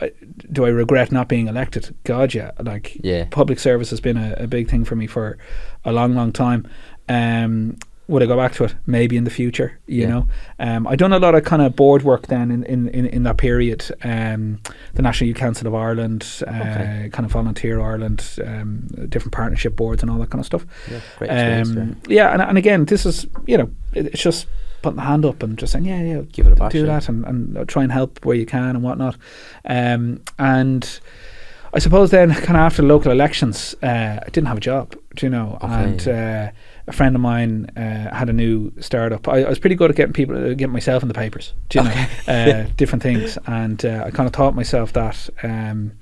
I, 0.00 0.12
do 0.50 0.64
I 0.64 0.68
regret 0.70 1.12
not 1.12 1.28
being 1.28 1.46
elected? 1.48 1.94
God, 2.04 2.32
yeah. 2.32 2.52
Like, 2.58 2.96
Yeah. 3.02 3.26
public 3.30 3.58
service 3.58 3.90
has 3.90 4.00
been 4.00 4.16
a, 4.16 4.34
a 4.38 4.46
big 4.46 4.70
thing 4.70 4.84
for 4.84 4.96
me 4.96 5.06
for 5.06 5.36
a 5.84 5.92
long, 5.92 6.14
long 6.14 6.32
time. 6.32 6.66
Um, 7.08 7.76
would 8.08 8.22
I 8.22 8.26
go 8.26 8.36
back 8.36 8.52
to 8.54 8.64
it? 8.64 8.74
Maybe 8.86 9.16
in 9.16 9.24
the 9.24 9.30
future, 9.30 9.78
you 9.86 10.02
Yeah. 10.02 10.08
know. 10.08 10.26
Um, 10.58 10.86
I 10.86 10.96
done 10.96 11.12
a 11.12 11.18
lot 11.18 11.34
of 11.34 11.44
kind 11.44 11.60
of 11.62 11.76
board 11.76 12.02
work 12.02 12.26
then 12.28 12.50
in, 12.50 12.64
in, 12.64 12.88
in, 12.88 13.06
in 13.06 13.22
that 13.24 13.36
period. 13.36 13.84
Um, 14.02 14.60
the 14.94 15.02
National 15.02 15.28
Youth 15.28 15.36
Council 15.36 15.66
of 15.68 15.74
Ireland, 15.74 16.26
uh, 16.46 16.50
Okay. 16.50 17.10
kind 17.12 17.26
of 17.26 17.32
Volunteer 17.32 17.80
Ireland, 17.80 18.24
um, 18.44 18.86
different 19.08 19.32
partnership 19.32 19.76
boards 19.76 20.02
and 20.02 20.10
all 20.10 20.18
that 20.18 20.30
kind 20.30 20.40
of 20.40 20.46
stuff. 20.46 20.64
Yeah, 20.90 21.60
Um, 21.60 21.96
yeah, 22.08 22.32
and, 22.32 22.40
and 22.42 22.56
again, 22.58 22.86
this 22.86 23.04
is 23.06 23.26
you 23.46 23.58
know, 23.58 23.70
it, 23.92 24.06
it's 24.06 24.22
just 24.22 24.46
putting 24.80 24.96
the 24.96 25.02
hand 25.02 25.24
up 25.26 25.42
and 25.42 25.58
just 25.58 25.72
saying, 25.72 25.84
yeah, 25.84 26.00
yeah, 26.02 26.22
Give 26.32 26.46
it 26.46 26.52
a 26.52 26.56
bash, 26.56 26.72
do 26.72 26.86
that, 26.86 27.08
and, 27.10 27.24
and 27.26 27.68
try 27.68 27.82
and 27.82 27.92
help 27.92 28.24
where 28.24 28.36
you 28.36 28.46
can 28.46 28.64
and 28.76 28.82
whatnot. 28.82 29.16
Um, 29.66 30.22
and 30.38 31.00
I 31.74 31.78
suppose 31.80 32.10
then, 32.10 32.32
kind 32.32 32.56
of 32.56 32.62
after 32.62 32.82
local 32.82 33.12
elections, 33.12 33.74
uh, 33.82 34.20
I 34.24 34.28
didn't 34.32 34.46
have 34.48 34.56
a 34.56 34.60
job, 34.60 34.94
do 35.14 35.26
you 35.26 35.30
know, 35.30 35.58
Okay. 35.62 35.74
and. 35.74 36.08
Uh, 36.08 36.50
a 36.88 36.92
friend 36.92 37.14
of 37.14 37.20
mine 37.22 37.70
uh, 37.76 38.14
had 38.14 38.28
a 38.28 38.32
new 38.32 38.72
startup. 38.80 39.28
I, 39.28 39.42
I 39.44 39.48
was 39.48 39.58
pretty 39.58 39.76
good 39.76 39.90
at 39.90 39.96
getting 39.96 40.12
people, 40.14 40.36
uh, 40.36 40.48
getting 40.54 40.72
myself 40.72 41.02
in 41.02 41.08
the 41.08 41.14
papers, 41.14 41.52
you 41.74 41.82
know, 41.84 42.06
uh, 42.26 42.62
different 42.76 43.02
things, 43.02 43.36
and 43.46 43.84
uh, 43.84 44.04
I 44.06 44.10
kind 44.10 44.26
of 44.26 44.32
taught 44.32 44.54
myself 44.54 44.92
that, 44.94 45.28
um, 45.42 45.92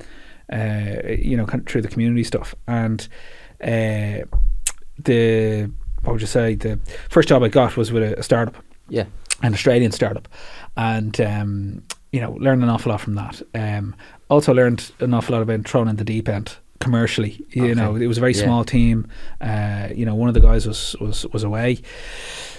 uh, 0.53 1.01
you 1.19 1.37
know, 1.37 1.45
kind 1.47 1.61
of 1.63 1.67
through 1.67 1.83
the 1.83 1.89
community 1.89 2.25
stuff, 2.25 2.55
and 2.69 3.07
uh, 3.63 4.25
the 4.99 5.71
what 6.03 6.13
would 6.13 6.21
you 6.21 6.27
say? 6.27 6.55
The 6.55 6.79
first 7.09 7.29
job 7.29 7.43
I 7.43 7.49
got 7.49 7.77
was 7.77 7.91
with 7.93 8.03
a, 8.03 8.19
a 8.19 8.23
startup, 8.23 8.57
Yeah. 8.89 9.07
an 9.43 9.53
Australian 9.55 9.93
startup, 9.93 10.29
and 10.77 11.21
um, 11.21 11.83
you 12.13 12.21
know 12.21 12.33
learned 12.33 12.63
an 12.63 12.69
awful 12.69 12.93
lot 12.93 13.01
from 13.01 13.17
that. 13.17 13.43
Um, 13.55 13.95
also 14.31 14.55
learned 14.55 14.93
an 15.01 15.15
awful 15.15 15.35
lot 15.35 15.43
about 15.43 15.67
throwing 15.67 15.89
in 15.89 15.97
the 15.97 16.05
deep 16.05 16.29
end 16.29 16.57
commercially. 16.81 17.45
You 17.51 17.65
Okay. 17.65 17.75
know, 17.75 17.97
it 17.97 18.07
was 18.07 18.19
a 18.19 18.21
very 18.21 18.35
Yeah. 18.35 18.45
small 18.45 18.65
team. 18.65 19.07
Uh, 19.41 19.89
you 19.95 20.05
know, 20.07 20.15
one 20.15 20.29
of 20.29 20.35
the 20.35 20.41
guys 20.41 20.67
was 20.67 20.97
was 21.01 21.27
was 21.33 21.43
away. 21.45 21.79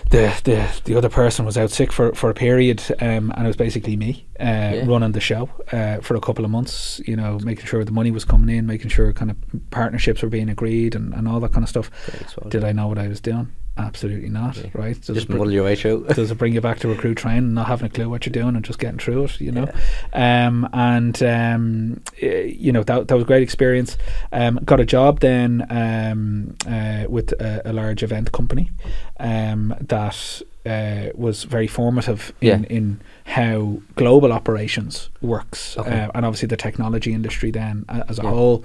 The, 0.09 0.32
the 0.45 0.70
the 0.86 0.95
other 0.95 1.09
person 1.09 1.45
was 1.45 1.57
out 1.57 1.70
sick 1.70 1.91
for, 1.91 2.13
for 2.13 2.30
a 2.30 2.34
period, 2.34 2.82
um, 3.01 3.30
and 3.36 3.43
it 3.43 3.47
was 3.47 3.57
basically 3.57 3.97
me 3.97 4.26
uh, 4.39 4.84
running 4.86 5.11
the 5.11 5.20
show 5.20 5.49
uh, 5.74 5.97
for 5.97 6.15
a 6.15 6.22
couple 6.22 6.45
of 6.45 6.51
months. 6.51 7.01
You 7.05 7.18
know, 7.18 7.39
making 7.43 7.65
sure 7.65 7.84
the 7.84 7.91
money 7.91 8.11
was 8.11 8.24
coming 8.24 8.55
in, 8.55 8.65
making 8.65 8.89
sure 8.89 9.11
kind 9.11 9.30
of 9.32 9.36
partnerships 9.70 10.22
were 10.22 10.30
being 10.30 10.47
agreed, 10.49 10.95
and, 10.95 11.13
and 11.13 11.28
all 11.28 11.41
that 11.41 11.51
kind 11.51 11.63
of 11.63 11.70
stuff. 11.70 11.91
Exposure. 12.22 12.49
Did 12.49 12.63
I 12.63 12.72
know 12.72 12.88
what 12.88 12.97
I 12.97 13.09
was 13.09 13.20
doing? 13.20 13.49
Absolutely 13.78 14.30
not. 14.30 14.57
Yeah. 14.57 14.69
Right? 14.73 14.99
Does 14.99 15.15
Just 15.15 15.30
it 15.30 15.38
br- 15.38 15.49
your 15.49 15.63
way 15.63 15.75
through. 15.75 16.05
does 16.15 16.32
it 16.32 16.38
bring 16.38 16.53
you 16.53 16.61
back 16.61 16.80
to 16.80 16.88
recruit 16.88 17.15
training, 17.15 17.53
not 17.53 17.67
having 17.67 17.86
a 17.86 17.89
clue 17.89 18.09
what 18.09 18.25
you're 18.25 18.32
doing 18.32 18.55
and 18.55 18.65
just 18.65 18.80
getting 18.80 18.99
through 18.99 19.25
it, 19.25 19.39
you 19.39 19.51
know? 19.51 19.71
Um, 20.13 20.67
and 20.73 21.21
um, 21.23 22.01
you 22.19 22.71
know 22.71 22.84
that 22.84 23.07
that 23.07 23.15
was 23.15 23.23
a 23.23 23.28
great 23.28 23.43
experience. 23.43 23.97
Um, 24.32 24.59
got 24.65 24.80
a 24.80 24.86
job 24.86 25.19
then 25.19 25.65
um, 25.69 26.55
uh, 26.67 27.05
with 27.09 27.34
a, 27.34 27.61
a 27.69 27.73
large 27.73 28.03
event 28.03 28.32
company 28.32 28.71
um, 29.19 29.75
that 29.82 30.41
uh, 30.68 31.09
was 31.15 31.43
very 31.45 31.68
formative 31.68 32.34
in, 32.41 32.47
Yeah. 32.63 32.78
in 32.78 33.01
how 33.26 33.82
global 33.95 34.32
operations 34.32 35.09
works, 35.22 35.78
Okay. 35.78 36.01
uh, 36.05 36.11
and 36.15 36.26
obviously 36.26 36.47
the 36.47 36.57
technology 36.57 37.13
industry 37.13 37.51
then 37.51 37.86
as 38.09 38.20
a 38.20 38.24
Yeah. 38.24 38.30
whole. 38.30 38.63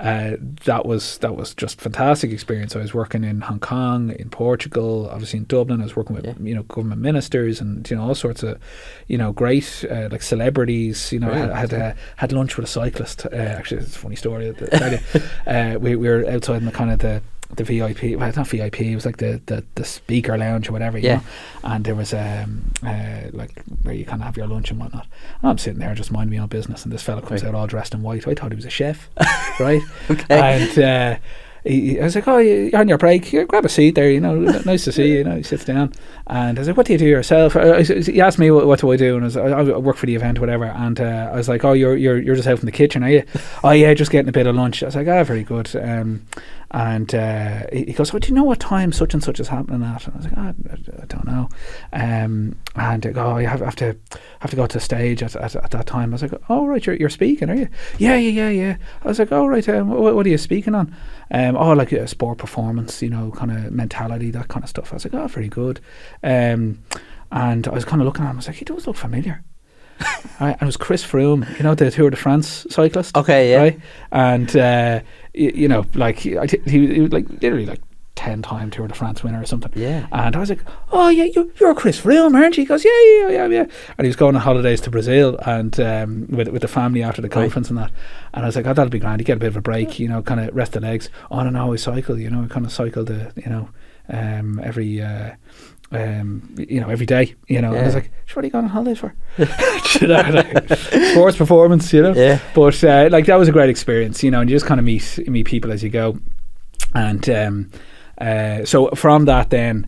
Uh, 0.00 0.32
that 0.64 0.84
was 0.84 1.18
that 1.18 1.36
was 1.36 1.54
just 1.54 1.80
fantastic 1.80 2.32
experience. 2.32 2.74
I 2.74 2.80
was 2.80 2.92
working 2.92 3.22
in 3.24 3.40
Hong 3.42 3.60
Kong, 3.60 4.10
in 4.18 4.30
Portugal, 4.30 5.08
obviously 5.12 5.38
in 5.38 5.44
Dublin. 5.48 5.80
I 5.80 5.84
was 5.84 5.94
working 5.96 6.16
with 6.16 6.24
Yeah. 6.26 6.34
you 6.42 6.54
know 6.56 6.64
government 6.64 7.00
ministers 7.00 7.60
and 7.60 7.88
you 7.88 7.96
know 7.96 8.02
all 8.08 8.14
sorts 8.16 8.42
of 8.42 8.58
you 9.06 9.16
know 9.16 9.32
great 9.32 9.84
uh, 9.90 10.08
like 10.10 10.22
celebrities. 10.22 11.12
You 11.12 11.20
know, 11.20 11.28
Brilliant, 11.28 11.54
had 11.54 11.70
had, 11.72 11.80
uh, 11.82 11.94
had 12.16 12.32
lunch 12.32 12.56
with 12.56 12.64
a 12.66 12.68
cyclist. 12.68 13.26
Uh, 13.32 13.36
actually, 13.36 13.82
it's 13.82 13.94
a 13.96 13.98
funny 13.98 14.16
story. 14.16 14.52
To 14.52 14.66
tell 14.66 14.92
you. 14.92 14.98
uh, 15.46 15.78
we, 15.78 15.94
we 15.96 16.08
were 16.08 16.28
outside 16.28 16.56
in 16.56 16.64
the 16.66 16.72
kind 16.72 16.90
of 16.90 16.98
the 16.98 17.22
the 17.56 17.64
VIP, 17.64 18.18
well, 18.18 18.32
not 18.34 18.46
VIP. 18.48 18.80
It 18.80 18.94
was 18.94 19.04
like 19.06 19.18
the, 19.18 19.40
the, 19.46 19.64
the 19.74 19.84
speaker 19.84 20.38
lounge 20.38 20.68
or 20.68 20.72
whatever. 20.72 20.98
You 20.98 21.08
Yeah. 21.08 21.14
know? 21.16 21.22
And 21.64 21.84
there 21.84 21.94
was 21.94 22.14
um 22.14 22.72
uh, 22.86 23.28
like 23.32 23.62
where 23.82 23.94
you 23.94 24.04
kind 24.04 24.22
of 24.22 24.26
have 24.26 24.36
your 24.36 24.46
lunch 24.46 24.70
and 24.70 24.80
whatnot. 24.80 25.06
And 25.42 25.50
I'm 25.50 25.58
sitting 25.58 25.78
there 25.80 25.94
just 25.94 26.10
minding 26.12 26.36
my 26.38 26.42
own 26.42 26.48
business, 26.48 26.84
and 26.84 26.92
this 26.92 27.02
fella 27.02 27.20
comes 27.22 27.42
Right. 27.42 27.48
out 27.50 27.54
all 27.54 27.66
dressed 27.66 27.94
in 27.94 28.02
white. 28.02 28.26
I 28.26 28.34
thought 28.34 28.52
he 28.52 28.56
was 28.56 28.64
a 28.64 28.70
chef, 28.70 29.08
right? 29.60 29.82
Okay. 30.10 30.24
And 30.30 30.78
uh, 30.78 31.18
he, 31.64 32.00
I 32.00 32.04
was 32.04 32.14
like, 32.16 32.26
"Oh, 32.26 32.38
you- 32.38 32.70
you're 32.72 32.80
on 32.80 32.88
your 32.88 32.98
break. 32.98 33.24
Here, 33.24 33.44
grab 33.44 33.64
a 33.64 33.68
seat 33.68 33.94
there. 33.94 34.10
You 34.10 34.18
know, 34.20 34.34
nice 34.66 34.82
to 34.84 34.90
see 34.92 35.08
you." 35.12 35.18
You 35.18 35.24
know, 35.24 35.36
he 35.36 35.42
sits 35.44 35.64
down, 35.64 35.92
and 36.26 36.58
I 36.58 36.60
was 36.60 36.66
like, 36.66 36.76
"What 36.76 36.86
do 36.86 36.92
you 36.92 36.98
do 36.98 37.06
yourself?" 37.06 37.54
Uh, 37.54 37.74
I- 37.78 37.82
He 37.84 38.20
asked 38.20 38.38
me, 38.40 38.50
"What, 38.50 38.66
what 38.66 38.80
do 38.80 38.90
I 38.90 38.96
do?" 38.96 39.14
And 39.14 39.22
I 39.22 39.26
was, 39.26 39.36
I, 39.36 39.46
I 39.46 39.62
work 39.78 39.96
for 39.96 40.06
the 40.06 40.16
event, 40.16 40.40
whatever. 40.40 40.64
And 40.64 41.00
uh, 41.00 41.30
I 41.32 41.36
was 41.36 41.48
like, 41.48 41.64
"Oh, 41.64 41.72
you're 41.72 41.96
you're 41.96 42.18
you're 42.20 42.34
just 42.34 42.48
out 42.48 42.58
from 42.58 42.66
the 42.66 42.72
kitchen, 42.72 43.04
are 43.04 43.10
you?" 43.10 43.22
"Oh, 43.62 43.70
yeah, 43.70 43.94
just 43.94 44.10
getting 44.10 44.28
a 44.28 44.32
bit 44.32 44.48
of 44.48 44.56
lunch." 44.56 44.82
I 44.82 44.86
was 44.86 44.96
like, 44.96 45.06
"Ah, 45.06 45.22
very 45.22 45.44
good." 45.44 45.74
Um, 45.76 46.26
and 46.72 47.14
uh, 47.14 47.66
he 47.70 47.92
goes, 47.92 48.14
"Oh, 48.14 48.18
do 48.18 48.28
you 48.28 48.34
know 48.34 48.44
what 48.44 48.58
time 48.58 48.92
such 48.92 49.12
and 49.12 49.22
such 49.22 49.38
is 49.40 49.48
happening 49.48 49.82
at?" 49.82 50.06
And 50.06 50.14
I 50.14 50.16
was 50.16 50.24
like, 50.24 50.34
"Ah, 50.38 50.52
I, 50.70 51.02
I 51.02 51.06
don't 51.06 51.26
know." 51.26 51.48
Um, 51.92 52.56
and 52.76 53.14
go, 53.14 53.26
"Oh, 53.26 53.38
you 53.38 53.46
have, 53.46 53.60
have 53.60 53.76
to 53.76 53.94
have 54.40 54.50
to 54.50 54.56
go 54.56 54.66
to 54.66 54.74
the 54.74 54.80
stage 54.80 55.22
at, 55.22 55.36
at, 55.36 55.54
at 55.54 55.70
that 55.70 55.86
time." 55.86 56.10
I 56.10 56.14
was 56.14 56.22
like, 56.22 56.32
"Oh, 56.48 56.66
right, 56.66 56.84
you're, 56.84 56.96
you're 56.96 57.10
speaking, 57.10 57.50
are 57.50 57.54
you?" 57.54 57.68
"Yeah, 57.98 58.16
yeah, 58.16 58.30
yeah, 58.30 58.48
yeah." 58.48 58.76
I 59.02 59.08
was 59.08 59.18
like, 59.18 59.30
"Oh, 59.32 59.46
right. 59.46 59.68
Um, 59.68 59.90
what, 59.90 60.14
what 60.14 60.24
are 60.24 60.30
you 60.30 60.38
speaking 60.38 60.74
on?" 60.74 60.96
Um, 61.30 61.56
"Oh, 61.56 61.74
like 61.74 61.92
a 61.92 62.08
sport 62.08 62.38
performance, 62.38 63.02
you 63.02 63.10
know, 63.10 63.30
kind 63.32 63.50
of 63.52 63.70
mentality, 63.70 64.30
that 64.30 64.48
kind 64.48 64.64
of 64.64 64.70
stuff." 64.70 64.92
I 64.92 64.96
was 64.96 65.04
like, 65.04 65.14
"Oh, 65.14 65.26
very 65.26 65.48
good." 65.48 65.78
Um, 66.22 66.82
and 67.30 67.68
I 67.68 67.72
was 67.72 67.84
kind 67.84 68.00
of 68.00 68.06
looking 68.06 68.24
at 68.24 68.30
him. 68.30 68.36
I 68.36 68.38
was 68.38 68.46
like, 68.46 68.56
"He 68.56 68.64
does 68.64 68.86
look 68.86 68.96
familiar." 68.96 69.44
Right, 70.40 70.52
and 70.58 70.62
it 70.62 70.66
was 70.66 70.76
Chris 70.76 71.04
Froome, 71.04 71.46
you 71.56 71.62
know, 71.62 71.74
the 71.76 71.90
Tour 71.90 72.10
de 72.10 72.16
France 72.16 72.66
cyclist 72.68 73.16
Okay, 73.16 73.50
yeah. 73.52 73.58
right? 73.58 73.80
And 74.10 74.56
uh, 74.56 75.00
y- 75.34 75.52
you 75.54 75.68
know, 75.68 75.84
like 75.94 76.18
he, 76.18 76.36
he, 76.66 76.86
he 76.94 77.00
was 77.00 77.12
like 77.12 77.28
literally 77.40 77.66
like 77.66 77.80
ten 78.16 78.42
time 78.42 78.70
Tour 78.70 78.88
de 78.88 78.94
France 78.94 79.22
winner 79.22 79.40
or 79.40 79.46
something. 79.46 79.70
Yeah. 79.76 80.06
And 80.10 80.34
I 80.34 80.40
was 80.40 80.48
like, 80.50 80.60
"Oh 80.90 81.08
yeah, 81.10 81.24
you're, 81.24 81.46
you're 81.60 81.74
Chris 81.76 82.00
Froome, 82.00 82.34
aren't 82.34 82.56
you?" 82.56 82.62
He 82.62 82.66
goes, 82.66 82.84
"Yeah, 82.84 82.90
yeah, 83.04 83.28
yeah, 83.30 83.46
yeah." 83.46 83.66
And 83.98 84.04
he 84.04 84.08
was 84.08 84.16
going 84.16 84.34
on 84.34 84.42
holidays 84.42 84.80
to 84.80 84.90
Brazil 84.90 85.38
and 85.46 85.78
um, 85.78 86.26
with 86.28 86.48
with 86.48 86.62
the 86.62 86.68
family 86.68 87.04
after 87.04 87.22
the 87.22 87.28
Right. 87.28 87.34
conference 87.34 87.68
and 87.68 87.78
that. 87.78 87.92
And 88.34 88.44
I 88.44 88.48
was 88.48 88.56
like, 88.56 88.66
"Oh, 88.66 88.72
that'll 88.74 88.90
be 88.90 88.98
grand. 88.98 89.20
You 89.20 89.24
get 89.24 89.36
a 89.36 89.40
bit 89.40 89.48
of 89.48 89.56
a 89.56 89.62
break, 89.62 90.00
you 90.00 90.08
know, 90.08 90.22
kind 90.22 90.40
of 90.40 90.52
rest 90.56 90.72
the 90.72 90.80
legs." 90.80 91.08
On 91.30 91.46
and 91.46 91.54
no, 91.54 91.72
I 91.72 91.76
cycle. 91.76 92.18
You 92.18 92.30
know, 92.30 92.42
I 92.42 92.46
kind 92.48 92.66
of 92.66 92.72
cycle 92.72 93.04
the, 93.04 93.32
you 93.36 93.48
know, 93.50 93.68
um, 94.08 94.58
every. 94.64 95.00
Uh, 95.00 95.32
um, 95.92 96.54
you 96.56 96.80
know, 96.80 96.88
every 96.88 97.06
day, 97.06 97.34
you 97.48 97.60
know, 97.60 97.72
and 97.72 97.82
I 97.82 97.84
was 97.84 97.94
like, 97.94 98.10
"Sure, 98.24 98.36
what 98.36 98.44
are 98.44 98.46
you 98.46 98.52
going 98.52 98.64
on 98.64 98.70
holidays 98.70 98.98
for?" 98.98 99.14
You 100.00 100.08
know, 100.08 100.22
like, 100.30 100.78
sports 101.12 101.36
performance, 101.36 101.92
you 101.92 102.02
know. 102.02 102.14
Yeah. 102.14 102.40
But 102.54 102.82
uh, 102.82 103.08
like 103.10 103.26
that 103.26 103.36
was 103.36 103.48
a 103.48 103.52
great 103.52 103.70
experience, 103.70 104.22
you 104.22 104.30
know, 104.30 104.40
and 104.40 104.48
you 104.48 104.56
just 104.56 104.66
kind 104.66 104.80
of 104.80 104.86
meet 104.86 105.18
meet 105.28 105.44
people 105.44 105.70
as 105.70 105.82
you 105.82 105.90
go, 105.90 106.18
and 106.94 107.28
um, 107.28 107.70
uh, 108.18 108.64
so 108.64 108.88
from 108.90 109.26
that, 109.26 109.50
then 109.50 109.86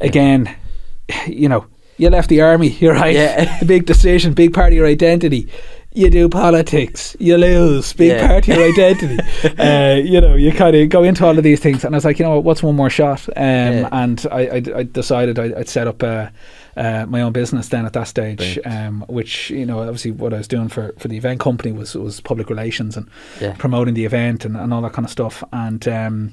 again, 0.00 0.54
you 1.26 1.48
know, 1.48 1.66
you 1.96 2.10
left 2.10 2.28
the 2.28 2.40
army, 2.40 2.68
you're 2.80 2.94
right. 2.94 3.14
Yeah. 3.14 3.58
the 3.58 3.66
big 3.66 3.86
decision, 3.86 4.34
big 4.34 4.52
part 4.52 4.68
of 4.68 4.74
your 4.74 4.86
identity. 4.86 5.48
You 5.92 6.08
do 6.08 6.28
politics, 6.28 7.16
you 7.18 7.36
lose, 7.36 7.92
big 7.94 8.10
Yeah. 8.12 8.28
part 8.28 8.46
of 8.48 8.54
your 8.56 8.64
identity. 8.72 9.18
uh, 9.58 9.96
you 10.00 10.20
know, 10.20 10.36
you 10.36 10.52
kind 10.52 10.76
of 10.76 10.88
go 10.88 11.02
into 11.02 11.26
all 11.26 11.36
of 11.36 11.42
these 11.42 11.58
things, 11.58 11.84
and 11.84 11.94
I 11.94 11.96
was 11.96 12.04
like, 12.04 12.20
you 12.20 12.24
know 12.24 12.36
what, 12.36 12.44
what's 12.44 12.62
one 12.62 12.76
more 12.76 12.90
shot? 12.90 13.28
Um, 13.30 13.34
Yeah. 13.44 13.88
And 13.90 14.24
I, 14.30 14.40
I, 14.46 14.62
I 14.76 14.82
decided 14.84 15.38
I, 15.40 15.46
I'd 15.58 15.68
set 15.68 15.88
up 15.88 16.00
uh, 16.04 16.28
uh, 16.76 17.06
my 17.08 17.20
own 17.22 17.32
business 17.32 17.68
then 17.70 17.86
at 17.86 17.92
that 17.94 18.06
stage, 18.06 18.56
um, 18.64 19.04
which 19.08 19.50
you 19.50 19.66
know, 19.66 19.80
obviously, 19.80 20.12
what 20.12 20.32
I 20.32 20.38
was 20.38 20.46
doing 20.46 20.68
for, 20.68 20.92
for 20.98 21.08
the 21.08 21.16
event 21.16 21.40
company 21.40 21.72
was 21.72 21.96
was 21.96 22.20
public 22.20 22.48
relations 22.50 22.96
and 22.96 23.08
Yeah. 23.40 23.54
promoting 23.58 23.94
the 23.94 24.04
event 24.04 24.44
and, 24.44 24.56
and 24.56 24.72
all 24.72 24.82
that 24.82 24.92
kind 24.92 25.04
of 25.06 25.10
stuff. 25.10 25.42
And 25.52 25.86
um, 25.88 26.32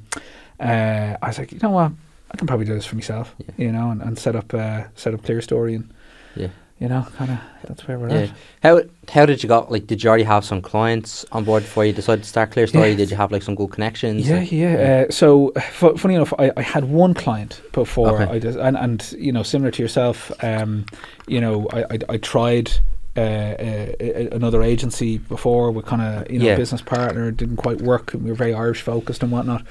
uh, 0.60 1.18
I 1.20 1.28
was 1.28 1.40
like, 1.40 1.52
you 1.52 1.60
know 1.64 1.72
what, 1.72 1.92
I 2.32 2.38
can 2.38 2.46
probably 2.46 2.68
do 2.68 2.76
this 2.76 2.86
for 2.86 2.96
myself, 2.96 3.36
you 3.58 3.72
know, 3.72 3.90
and, 3.90 4.04
and 4.04 4.20
set 4.20 4.36
up 4.36 4.54
uh, 4.54 4.84
set 4.96 5.16
up 5.16 5.24
Clear 5.24 5.42
Story 5.42 5.74
and 5.74 5.90
Yeah. 6.36 6.50
You 6.80 6.88
know, 6.88 7.06
kind 7.18 7.32
of 7.32 7.40
that's 7.68 7.88
where 7.88 7.98
we're 7.98 8.10
Yeah. 8.10 8.16
at. 8.22 8.30
How 8.64 8.82
how 9.12 9.26
did 9.26 9.42
you 9.42 9.50
got 9.50 9.72
like? 9.72 9.88
Did 9.88 10.04
you 10.04 10.10
already 10.10 10.24
have 10.26 10.46
some 10.46 10.62
clients 10.62 11.26
on 11.32 11.44
board 11.44 11.64
before 11.64 11.86
you 11.86 11.94
decided 11.94 12.24
to 12.24 12.30
start 12.30 12.52
Clear 12.52 12.68
Story? 12.68 12.90
Yeah. 12.92 12.96
Did 12.98 13.12
you 13.12 13.18
have 13.18 13.32
like 13.32 13.42
some 13.44 13.56
good 13.56 13.72
connections? 13.72 14.28
Yeah, 14.30 14.40
Like- 14.40 14.52
yeah. 14.52 15.06
Uh, 15.08 15.12
so, 15.12 15.50
f- 15.56 15.98
funny 15.98 16.16
enough, 16.16 16.34
I, 16.38 16.52
I 16.56 16.62
had 16.62 16.86
one 16.86 17.14
client 17.14 17.62
before 17.72 18.22
Okay. 18.22 18.32
I 18.32 18.40
did, 18.40 18.56
and, 18.58 18.78
and 18.78 19.12
you 19.18 19.32
know, 19.32 19.44
similar 19.44 19.72
to 19.72 19.82
yourself, 19.82 20.32
um, 20.44 20.86
you 21.28 21.42
know, 21.42 21.68
I 21.74 21.82
I, 21.84 21.98
I 22.10 22.18
tried. 22.18 22.72
Uh, 23.16 23.20
uh, 23.20 24.28
another 24.32 24.62
agency 24.62 25.18
before 25.18 25.72
with 25.72 25.88
kind 25.88 26.04
of 26.04 26.30
you 26.32 26.38
know 26.38 26.46
Yeah. 26.46 26.56
business 26.56 26.84
partner 26.84 27.30
it 27.30 27.38
didn't 27.38 27.56
quite 27.58 27.82
work 27.82 28.14
and 28.14 28.22
we 28.24 28.30
were 28.30 28.36
very 28.36 28.54
Irish 28.54 28.84
focused 28.84 29.24
and 29.24 29.32
whatnot 29.32 29.64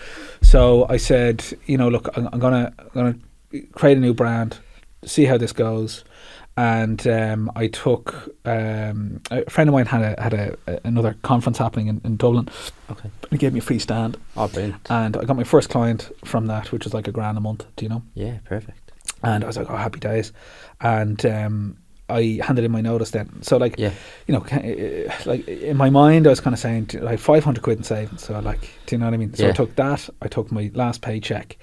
so 0.43 0.85
I 0.89 0.97
said 0.97 1.45
you 1.67 1.79
know 1.79 1.89
look 1.89 2.09
I'm, 2.17 2.29
I'm 2.33 2.41
gonna 2.41 2.73
I'm 2.77 2.89
gonna 2.93 3.15
create 3.71 3.99
a 3.99 4.01
new 4.01 4.13
brand 4.15 4.59
see 5.05 5.27
how 5.27 5.37
this 5.39 5.53
goes 5.53 6.03
and 6.57 7.07
um, 7.07 7.51
I 7.55 7.67
took 7.69 8.15
um, 8.47 9.21
a 9.31 9.49
friend 9.51 9.69
of 9.69 9.75
mine 9.75 9.87
had 9.87 10.03
a 10.03 10.23
had 10.23 10.35
a, 10.35 10.57
a 10.67 10.81
another 10.85 11.15
conference 11.23 11.59
happening 11.59 11.89
in, 11.89 12.01
in 12.05 12.17
Dublin 12.17 12.49
Okay. 12.91 13.11
he 13.31 13.37
gave 13.37 13.53
me 13.53 13.59
a 13.59 13.63
free 13.63 13.79
stand 13.79 14.17
Oh, 14.37 14.49
brilliant. 14.49 14.81
and 14.91 15.17
I 15.17 15.25
got 15.25 15.37
my 15.37 15.45
first 15.45 15.69
client 15.71 16.11
from 16.25 16.47
that, 16.47 16.73
which 16.73 16.85
was 16.85 16.95
like 16.95 17.09
a 17.09 17.13
grand 17.13 17.37
a 17.37 17.41
month, 17.41 17.67
do 17.77 17.85
you 17.85 17.89
know? 17.89 18.03
Yeah, 18.15 18.39
perfect. 18.45 18.93
And 19.23 19.43
I 19.45 19.47
was 19.47 19.57
like, 19.57 19.69
oh, 19.71 19.77
happy 19.77 19.99
days. 19.99 20.33
And 20.81 21.25
um, 21.27 21.77
I 22.09 22.39
handed 22.43 22.65
in 22.65 22.71
my 22.71 22.81
notice 22.81 23.11
then. 23.11 23.43
So, 23.43 23.57
like, 23.57 23.75
Yeah. 23.79 23.91
you 24.29 24.35
know, 24.35 24.45
uh, 24.53 25.13
like 25.25 25.49
in 25.49 25.77
my 25.77 25.91
mind, 25.91 26.27
I 26.27 26.31
was 26.31 26.41
kind 26.41 26.55
of 26.55 26.61
saying, 26.61 26.91
like, 27.01 27.19
500 27.19 27.63
quid 27.63 27.79
in 27.79 27.85
savings. 27.85 28.23
So, 28.23 28.39
like, 28.41 28.69
do 28.87 28.95
you 28.95 28.99
know 29.01 29.07
what 29.07 29.15
I 29.15 29.17
mean? 29.17 29.35
So, 29.35 29.49
I 29.49 29.53
took 29.53 29.75
that, 29.77 30.09
I 30.23 30.29
took 30.29 30.53
my 30.53 30.71
last 30.75 31.01
paycheck, 31.03 31.57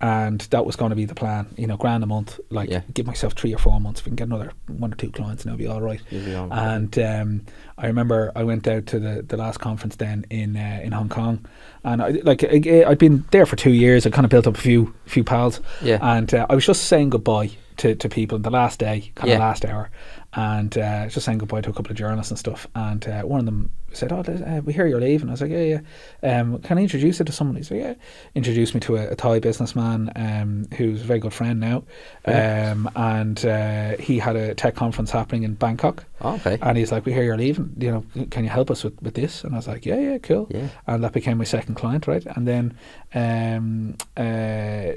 and 0.00 0.40
that 0.50 0.64
was 0.64 0.76
going 0.76 0.90
to 0.90 0.96
be 0.96 1.04
the 1.04 1.14
plan, 1.14 1.46
you 1.58 1.66
know, 1.66 1.76
grand 1.76 2.02
a 2.02 2.06
month. 2.06 2.40
Like, 2.50 2.70
Yeah. 2.70 2.80
give 2.94 3.06
myself 3.06 3.34
three 3.34 3.52
or 3.54 3.58
four 3.58 3.80
months. 3.80 4.00
If 4.00 4.06
we 4.06 4.10
can 4.10 4.16
get 4.16 4.28
another 4.28 4.52
one 4.66 4.92
or 4.92 4.96
two 4.96 5.10
clients, 5.10 5.44
and 5.44 5.52
it'll 5.52 5.58
be 5.58 5.66
all 5.66 5.80
right. 5.82 6.00
Be. 6.10 6.32
And 6.32 6.98
um, 6.98 7.42
I 7.76 7.86
remember 7.86 8.32
I 8.34 8.44
went 8.44 8.66
out 8.66 8.86
to 8.86 8.98
the, 8.98 9.22
the 9.22 9.36
last 9.36 9.58
conference 9.58 9.96
then 9.96 10.24
in 10.30 10.56
uh, 10.56 10.80
in 10.82 10.92
Hong 10.92 11.08
Kong, 11.08 11.44
and 11.84 12.02
I 12.02 12.10
like 12.22 12.42
I, 12.44 12.84
I'd 12.88 12.98
been 12.98 13.24
there 13.30 13.46
for 13.46 13.56
two 13.56 13.72
years. 13.72 14.06
I 14.06 14.10
kind 14.10 14.24
of 14.24 14.30
built 14.30 14.46
up 14.46 14.56
a 14.56 14.60
few 14.60 14.94
few 15.06 15.24
pals, 15.24 15.60
Yeah. 15.82 15.98
and 16.00 16.32
uh, 16.32 16.46
I 16.48 16.54
was 16.54 16.64
just 16.66 16.84
saying 16.84 17.10
goodbye 17.10 17.50
to, 17.78 17.94
to 17.94 18.08
people 18.08 18.36
in 18.36 18.42
the 18.42 18.50
last 18.50 18.78
day, 18.78 19.10
kind 19.14 19.30
of 19.30 19.38
Yeah. 19.38 19.38
last 19.38 19.64
hour, 19.64 19.90
and 20.34 20.76
uh, 20.78 21.08
just 21.08 21.26
saying 21.26 21.38
goodbye 21.38 21.60
to 21.60 21.70
a 21.70 21.72
couple 21.72 21.90
of 21.90 21.96
journalists 21.96 22.30
and 22.30 22.38
stuff. 22.38 22.66
And 22.74 23.06
uh, 23.08 23.22
one 23.22 23.40
of 23.40 23.46
them 23.46 23.70
said, 23.92 24.12
"Oh, 24.12 24.20
uh, 24.20 24.60
we 24.64 24.72
hear 24.72 24.86
you're 24.86 25.00
leaving." 25.00 25.28
I 25.28 25.32
was 25.32 25.40
like, 25.40 25.50
"Yeah, 25.50 25.80
yeah. 26.22 26.40
Um, 26.40 26.58
can 26.60 26.78
I 26.78 26.82
introduce 26.82 27.18
you 27.18 27.24
to 27.24 27.32
someone?" 27.32 27.56
He 27.56 27.62
said, 27.62 27.78
"Yeah." 27.78 27.94
Introduced 28.34 28.74
me 28.74 28.80
to 28.80 28.96
a, 28.96 29.08
a 29.08 29.16
Thai 29.16 29.40
businessman 29.40 30.12
um, 30.14 30.66
who's 30.76 31.02
a 31.02 31.04
very 31.04 31.18
good 31.18 31.34
friend 31.34 31.58
now, 31.58 31.82
um, 32.26 32.88
and 32.94 33.44
uh, 33.44 33.96
he 33.96 34.18
had 34.18 34.36
a 34.36 34.54
tech 34.54 34.76
conference 34.76 35.10
happening 35.10 35.42
in 35.42 35.54
Bangkok. 35.54 36.04
Oh, 36.20 36.34
okay. 36.34 36.58
And 36.62 36.78
he's 36.78 36.92
like, 36.92 37.04
"We 37.04 37.12
hear 37.12 37.24
you're 37.24 37.36
leaving. 37.36 37.74
You 37.78 37.90
know, 37.90 38.26
can 38.30 38.44
you 38.44 38.50
help 38.50 38.70
us 38.70 38.84
with, 38.84 39.00
with 39.02 39.14
this?" 39.14 39.42
And 39.42 39.54
I 39.54 39.56
was 39.56 39.66
like, 39.66 39.84
"Yeah, 39.84 39.98
yeah, 39.98 40.18
cool." 40.18 40.46
Yeah. 40.50 40.68
And 40.86 41.02
that 41.02 41.12
became 41.12 41.38
my 41.38 41.44
second 41.44 41.74
client, 41.74 42.06
right? 42.06 42.24
And 42.24 42.46
then, 42.46 42.78
um, 43.14 43.96
uh, 44.16 44.92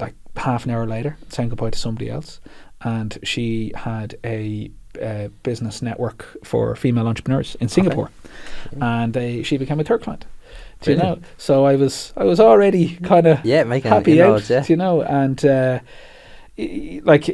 like 0.00 0.14
half 0.36 0.64
an 0.64 0.70
hour 0.70 0.86
later, 0.86 1.18
saying 1.28 1.50
goodbye 1.50 1.70
to 1.70 1.78
somebody 1.78 2.08
else, 2.08 2.40
and 2.82 3.18
she 3.22 3.72
had 3.74 4.16
a 4.24 4.70
uh, 5.02 5.28
business 5.42 5.82
network 5.82 6.26
for 6.44 6.74
female 6.76 7.06
entrepreneurs 7.06 7.56
in 7.60 7.68
Singapore, 7.68 8.10
and 8.80 9.16
uh, 9.16 9.42
she 9.42 9.56
became 9.56 9.80
a 9.80 9.84
third 9.84 10.02
client. 10.02 10.24
Do 10.82 10.92
you 10.92 10.96
know? 10.96 11.18
So 11.38 11.64
I 11.66 11.76
was 11.76 12.12
I 12.16 12.24
was 12.24 12.38
already 12.40 12.96
kind 13.02 13.26
of 13.26 13.44
Yeah, 13.44 13.64
making 13.64 13.90
happy 13.90 14.22
out, 14.22 14.48
yeah. 14.48 14.62
do 14.62 14.72
you 14.72 14.76
know, 14.76 15.02
and 15.02 15.44
uh, 15.44 15.80
like 16.56 17.30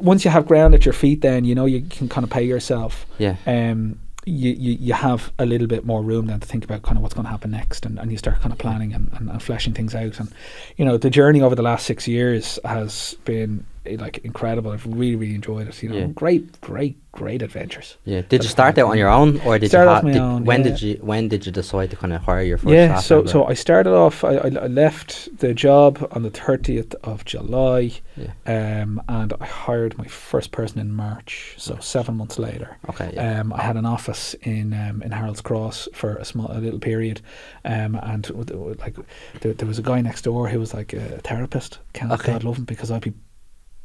once 0.00 0.24
you 0.24 0.30
have 0.30 0.46
ground 0.46 0.74
at 0.74 0.84
your 0.84 0.92
feet, 0.92 1.20
then 1.20 1.44
you 1.44 1.54
know 1.54 1.66
you 1.66 1.82
can 1.82 2.08
kind 2.08 2.24
of 2.24 2.30
pay 2.30 2.42
yourself. 2.42 3.06
Yeah. 3.18 3.36
Um, 3.46 3.98
you, 4.24 4.50
you 4.52 4.72
you 4.80 4.92
have 4.92 5.32
a 5.38 5.46
little 5.46 5.66
bit 5.66 5.86
more 5.86 6.02
room 6.02 6.26
then 6.26 6.40
to 6.40 6.46
think 6.46 6.64
about 6.64 6.82
kind 6.82 6.96
of 6.98 7.02
what's 7.02 7.14
going 7.14 7.24
to 7.24 7.30
happen 7.30 7.50
next, 7.50 7.86
and, 7.86 7.98
and 7.98 8.10
you 8.10 8.18
start 8.18 8.40
kind 8.40 8.52
of 8.52 8.58
planning 8.58 8.92
and, 8.92 9.10
and, 9.14 9.30
and 9.30 9.42
fleshing 9.42 9.72
things 9.74 9.94
out. 9.94 10.20
And 10.20 10.30
you 10.76 10.84
know, 10.84 10.96
the 10.98 11.10
journey 11.10 11.40
over 11.40 11.54
the 11.54 11.62
last 11.62 11.86
six 11.86 12.06
years 12.06 12.58
has 12.64 13.16
been 13.24 13.64
like 13.96 14.18
incredible. 14.18 14.70
I've 14.72 14.86
really 14.86 15.16
really 15.16 15.34
enjoyed 15.34 15.68
it. 15.68 15.82
You 15.82 15.88
know, 15.90 15.96
Yeah. 15.96 16.06
great 16.06 16.60
great 16.60 16.96
great 17.12 17.42
adventures. 17.42 17.96
Yeah. 18.04 18.20
Did 18.28 18.44
you 18.44 18.48
start 18.48 18.78
out 18.78 18.90
on 18.90 18.96
your 18.98 19.08
own, 19.08 19.40
or 19.40 19.54
did 19.58 19.62
you? 19.64 19.68
Started 19.70 19.90
Ha- 19.90 19.96
off 19.96 20.04
my 20.04 20.12
did, 20.12 20.20
own, 20.22 20.44
when 20.44 20.60
yeah. 20.60 20.68
did 20.70 20.82
you? 20.82 20.94
When 21.02 21.28
did 21.28 21.46
you 21.46 21.52
decide 21.52 21.90
to 21.90 21.96
kind 21.96 22.12
of 22.12 22.22
hire 22.22 22.42
your 22.42 22.58
first? 22.58 22.70
Yeah, 22.72 22.88
staff 22.94 23.04
so 23.04 23.14
member? 23.16 23.30
so 23.30 23.46
I 23.46 23.54
started 23.54 23.92
off. 23.94 24.22
I, 24.24 24.36
I, 24.36 24.48
left 24.68 25.28
the 25.38 25.52
job 25.54 26.06
on 26.12 26.22
the 26.22 26.30
thirtieth 26.30 26.94
of 27.02 27.24
July, 27.24 27.92
Yeah. 28.16 28.82
um, 28.82 29.02
and 29.08 29.32
I 29.40 29.46
hired 29.46 29.98
my 29.98 30.06
first 30.06 30.52
person 30.52 30.78
in 30.78 30.92
March. 30.94 31.54
So 31.58 31.78
seven 31.80 32.16
months 32.16 32.38
later, 32.38 32.76
Okay. 32.90 33.10
Yeah. 33.14 33.40
um, 33.40 33.52
I 33.52 33.62
had 33.62 33.76
an 33.76 33.86
office 33.86 34.34
in 34.42 34.72
um, 34.74 35.02
in 35.02 35.10
Harold's 35.10 35.40
Cross 35.40 35.88
for 35.92 36.16
a 36.16 36.24
small 36.24 36.50
a 36.52 36.58
little 36.60 36.78
period, 36.78 37.20
um, 37.64 37.98
and 38.02 38.30
like 38.78 38.94
there, 39.40 39.54
there 39.54 39.66
was 39.68 39.78
a 39.78 39.82
guy 39.82 40.00
next 40.00 40.22
door 40.22 40.48
who 40.48 40.60
was 40.60 40.72
like 40.74 40.92
a 40.92 41.18
therapist. 41.24 41.78
Can't 41.94 42.12
Okay. 42.12 42.32
God 42.32 42.44
love 42.44 42.58
him 42.58 42.64
because 42.64 42.90
I'd 42.92 43.02
be 43.02 43.12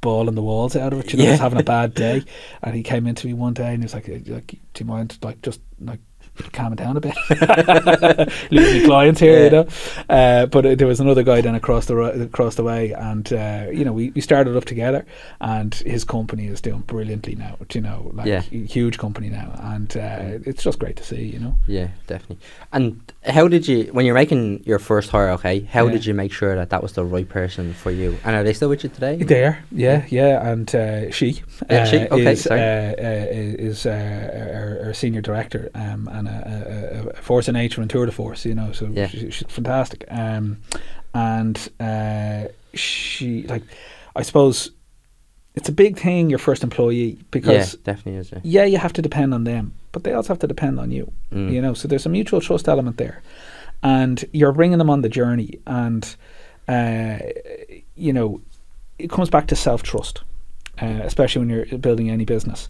bawling 0.04 0.36
the 0.36 0.44
walls 0.44 0.76
out 0.76 0.94
of 0.94 1.00
it. 1.00 1.12
You 1.12 1.18
know, 1.18 1.24
Yeah. 1.24 1.30
I 1.30 1.34
was 1.34 1.40
having 1.40 1.60
a 1.60 1.64
bad 1.64 1.96
day, 1.96 2.24
and 2.62 2.76
he 2.76 2.84
came 2.84 3.08
into 3.08 3.26
me 3.26 3.34
one 3.34 3.54
day 3.54 3.74
and 3.74 3.80
he 3.82 3.86
was 3.86 3.96
like, 3.96 4.08
like 4.08 4.48
"Do 4.74 4.84
you 4.84 4.86
mind 4.86 5.18
like 5.24 5.42
just 5.42 5.62
like 5.80 6.00
calming 6.52 6.76
down 6.78 6.98
a 6.98 7.00
bit, 7.02 7.16
losing 8.52 8.86
clients 8.86 9.20
here?" 9.20 9.38
Yeah. 9.40 9.44
You 9.46 9.50
know. 9.52 9.68
Uh, 10.10 10.46
but 10.48 10.66
uh, 10.66 10.76
there 10.76 10.88
was 10.88 11.00
another 11.00 11.24
guy 11.24 11.42
then 11.42 11.56
across 11.56 11.86
the 11.86 11.96
ro- 11.96 12.12
across 12.22 12.56
the 12.56 12.64
way, 12.64 12.92
and 12.94 13.32
uh, 13.34 13.68
you 13.72 13.86
know 13.86 13.94
we, 13.94 14.10
we 14.12 14.22
started 14.22 14.56
up 14.56 14.66
together, 14.66 15.06
and 15.42 15.74
his 15.76 16.04
company 16.04 16.48
is 16.48 16.62
doing 16.62 16.82
brilliantly 16.82 17.36
now. 17.36 17.58
You 17.74 17.82
know, 17.82 18.12
like 18.14 18.28
Yeah. 18.28 18.42
hu- 18.42 18.64
huge 18.64 18.98
company 18.98 19.30
now, 19.30 19.58
and 19.64 19.96
uh, 19.98 20.40
it's 20.46 20.64
just 20.64 20.80
great 20.80 20.96
to 20.98 21.04
see. 21.04 21.24
You 21.24 21.40
know. 21.40 21.58
Yeah, 21.68 21.88
definitely. 22.08 22.40
And 22.72 23.00
how 23.26 23.48
did 23.48 23.68
you, 23.68 23.86
when 23.94 24.06
you're 24.06 24.16
making 24.16 24.64
your 24.66 24.80
first 24.80 25.10
hire, 25.10 25.30
okay, 25.32 25.62
how 25.62 25.86
Yeah. 25.86 25.92
did 25.94 26.06
you 26.06 26.14
make 26.14 26.32
sure 26.34 26.56
that 26.56 26.70
that 26.72 26.82
was 26.84 26.94
the 26.94 27.06
right 27.06 27.28
person 27.28 27.74
for 27.74 27.92
you? 27.92 28.18
And 28.26 28.36
are 28.36 28.44
they 28.44 28.54
still 28.54 28.70
with 28.70 28.84
you 28.84 28.90
today? 28.90 29.16
They 29.18 29.44
are, 29.46 29.64
yeah, 29.72 30.06
yeah, 30.10 30.50
and 30.52 30.74
uh, 30.76 31.12
she, 31.12 31.34
she, 31.34 31.44
uh, 31.70 31.88
okay, 32.12 32.32
is, 32.34 32.42
sorry. 32.44 32.60
is 32.60 33.86
uh, 33.86 34.54
our, 34.82 34.88
our 34.88 34.94
senior 34.94 35.22
director 35.22 35.70
um, 35.76 36.10
and 36.12 36.23
a, 36.28 37.04
a, 37.06 37.10
a 37.10 37.14
force 37.22 37.48
of 37.48 37.54
nature 37.54 37.82
and 37.82 37.90
tour 37.90 38.06
de 38.06 38.12
force, 38.12 38.46
you 38.46 38.56
know. 38.56 38.72
So 38.72 38.88
Yeah. 38.88 39.08
she, 39.08 39.30
she's 39.32 39.48
fantastic. 39.48 40.06
Um, 40.10 40.58
and 41.14 41.70
uh, 41.80 42.48
she, 42.74 43.44
like, 43.44 43.64
I 44.16 44.22
suppose 44.24 44.72
it's 45.56 45.70
a 45.70 45.72
big 45.72 45.98
thing. 46.00 46.30
Your 46.30 46.40
first 46.40 46.64
employee 46.64 47.20
because 47.32 47.74
Yeah, 47.74 47.80
definitely 47.84 48.20
is. 48.20 48.32
Yeah. 48.32 48.40
yeah, 48.44 48.66
you 48.66 48.78
have 48.80 48.94
to 48.94 49.02
depend 49.02 49.34
on 49.34 49.44
them, 49.44 49.74
but 49.92 50.04
they 50.04 50.14
also 50.14 50.30
have 50.30 50.40
to 50.40 50.48
depend 50.48 50.80
on 50.80 50.92
you. 50.92 51.12
Mm. 51.32 51.52
You 51.52 51.62
know, 51.62 51.74
so 51.74 51.88
there's 51.88 52.06
a 52.06 52.10
mutual 52.10 52.42
trust 52.42 52.68
element 52.68 52.98
there, 52.98 53.22
and 53.84 54.24
you're 54.34 54.52
bringing 54.54 54.78
them 54.80 54.90
on 54.90 55.02
the 55.02 55.10
journey, 55.10 55.60
and 55.68 56.16
uh, 56.68 57.18
you 57.96 58.14
know, 58.14 58.42
it 58.98 59.10
comes 59.10 59.30
back 59.30 59.48
to 59.48 59.56
self 59.56 59.84
trust, 59.84 60.24
uh, 60.82 61.02
especially 61.04 61.40
when 61.46 61.50
you're 61.50 61.78
building 61.78 62.10
any 62.10 62.26
business. 62.26 62.70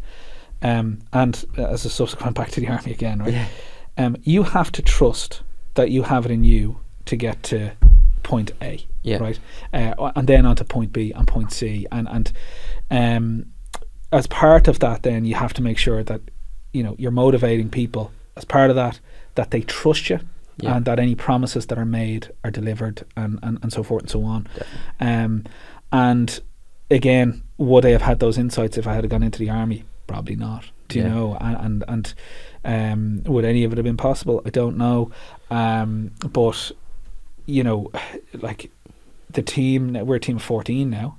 Um, 0.64 1.00
and 1.12 1.44
uh, 1.58 1.66
as 1.68 1.86
a 1.86 1.90
subsequent 1.90 2.36
back 2.36 2.50
to 2.52 2.62
the 2.62 2.68
army 2.70 2.92
again, 2.92 3.20
right? 3.20 3.34
Yeah. 3.34 3.48
Um, 3.98 4.16
you 4.24 4.44
have 4.44 4.72
to 4.72 4.82
trust 4.82 5.42
that 5.76 5.92
you 5.92 6.04
have 6.04 6.26
it 6.26 6.32
in 6.32 6.44
you 6.44 6.80
to 7.06 7.16
get 7.16 7.44
to 7.44 7.72
point 8.24 8.52
A, 8.62 8.86
Yeah. 9.04 9.18
right? 9.18 9.40
Uh, 9.74 10.12
and 10.16 10.28
then 10.28 10.46
on 10.46 10.56
to 10.56 10.64
point 10.64 10.94
B 10.94 11.12
and 11.12 11.28
point 11.28 11.52
C, 11.52 11.86
and 11.92 12.08
and 12.08 12.32
um, 12.90 13.46
as 14.12 14.26
part 14.28 14.68
of 14.68 14.80
that, 14.80 15.04
then 15.04 15.26
you 15.26 15.36
have 15.36 15.54
to 15.56 15.62
make 15.62 15.78
sure 15.78 16.04
that 16.04 16.22
you 16.72 16.82
know 16.82 16.96
you're 16.98 17.12
motivating 17.12 17.70
people 17.70 18.12
as 18.38 18.46
part 18.46 18.70
of 18.70 18.76
that 18.78 19.00
that 19.36 19.52
they 19.52 19.62
trust 19.62 20.10
you. 20.10 20.20
Yeah. 20.58 20.76
And 20.76 20.86
that 20.86 21.00
any 21.00 21.16
promises 21.16 21.66
that 21.66 21.80
are 21.80 21.86
made 21.86 22.32
are 22.44 22.52
delivered, 22.52 23.04
and, 23.18 23.40
and, 23.42 23.58
and 23.64 23.74
so 23.74 23.82
forth 23.82 24.04
and 24.04 24.12
so 24.12 24.24
on. 24.24 24.48
Um, 25.00 25.46
and 25.92 26.40
again, 26.92 27.42
would 27.58 27.86
I 27.88 27.90
have 27.90 28.04
had 28.04 28.20
those 28.20 28.38
insights 28.38 28.78
if 28.78 28.86
I 28.86 28.94
had 28.94 29.10
gone 29.10 29.24
into 29.24 29.40
the 29.40 29.50
army? 29.50 29.84
Probably 30.14 30.36
not. 30.36 30.66
Do 30.90 31.00
you 31.00 31.06
Yeah. 31.06 31.14
know? 31.14 31.38
And 31.42 31.84
and, 31.88 32.14
and 32.64 33.24
um, 33.26 33.34
would 33.34 33.46
any 33.46 33.64
of 33.64 33.72
it 33.74 33.78
have 33.78 33.84
been 33.86 33.98
possible? 33.98 34.42
I 34.46 34.50
don't 34.52 34.78
know. 34.78 35.12
Um, 35.50 36.12
but 36.32 36.72
you 37.48 37.64
know, 37.64 37.92
like 38.34 38.70
the 39.32 39.42
team, 39.42 39.94
we're 40.06 40.18
a 40.18 40.20
team 40.20 40.36
of 40.38 40.44
fourteen 40.44 40.90
now, 40.92 41.18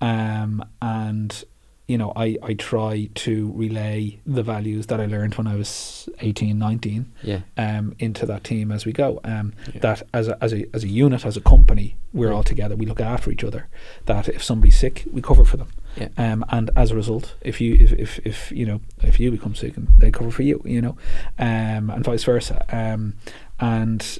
um, 0.00 0.64
and 0.80 1.44
you 1.88 1.98
know, 1.98 2.12
I, 2.16 2.36
I 2.42 2.54
try 2.54 3.08
to 3.14 3.52
relay 3.54 4.18
the 4.24 4.42
values 4.42 4.86
that 4.86 5.00
I 5.00 5.06
learned 5.06 5.34
when 5.34 5.46
I 5.48 5.56
was 5.56 6.08
18, 6.20 6.56
19 6.58 7.12
Yeah. 7.22 7.40
um, 7.58 7.94
into 7.98 8.24
that 8.26 8.44
team 8.44 8.70
as 8.72 8.86
we 8.86 8.92
go. 8.92 9.20
Um, 9.24 9.52
Yeah. 9.74 9.80
That 9.80 10.02
as 10.14 10.28
a, 10.28 10.42
as 10.42 10.52
a 10.54 10.64
as 10.74 10.84
a 10.84 10.88
unit, 10.88 11.26
as 11.26 11.36
a 11.36 11.40
company, 11.40 11.96
we're 12.14 12.32
all 12.32 12.44
together. 12.44 12.76
We 12.76 12.86
look 12.86 13.00
after 13.00 13.30
each 13.30 13.44
other. 13.44 13.68
That 14.06 14.28
if 14.28 14.42
somebody's 14.42 14.78
sick, 14.78 15.04
we 15.12 15.20
cover 15.20 15.44
for 15.44 15.56
them. 15.58 15.68
Yeah. 15.96 16.08
Um, 16.16 16.44
and 16.48 16.70
as 16.76 16.90
a 16.90 16.94
result, 16.96 17.34
if 17.42 17.60
you 17.60 17.74
if, 17.74 17.92
if, 17.92 18.18
if 18.24 18.52
you 18.52 18.64
know 18.66 18.80
if 19.02 19.20
you 19.20 19.30
become 19.30 19.54
sick, 19.54 19.76
and 19.76 19.88
they 19.98 20.10
cover 20.10 20.30
for 20.30 20.42
you. 20.42 20.62
You 20.64 20.80
know, 20.80 20.96
um, 21.38 21.90
and 21.90 22.04
vice 22.04 22.24
versa. 22.24 22.64
Um, 22.74 23.14
and 23.60 24.18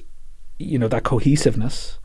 you 0.59 0.77
know 0.77 0.87
that 0.87 1.03
cohesiveness 1.03 1.97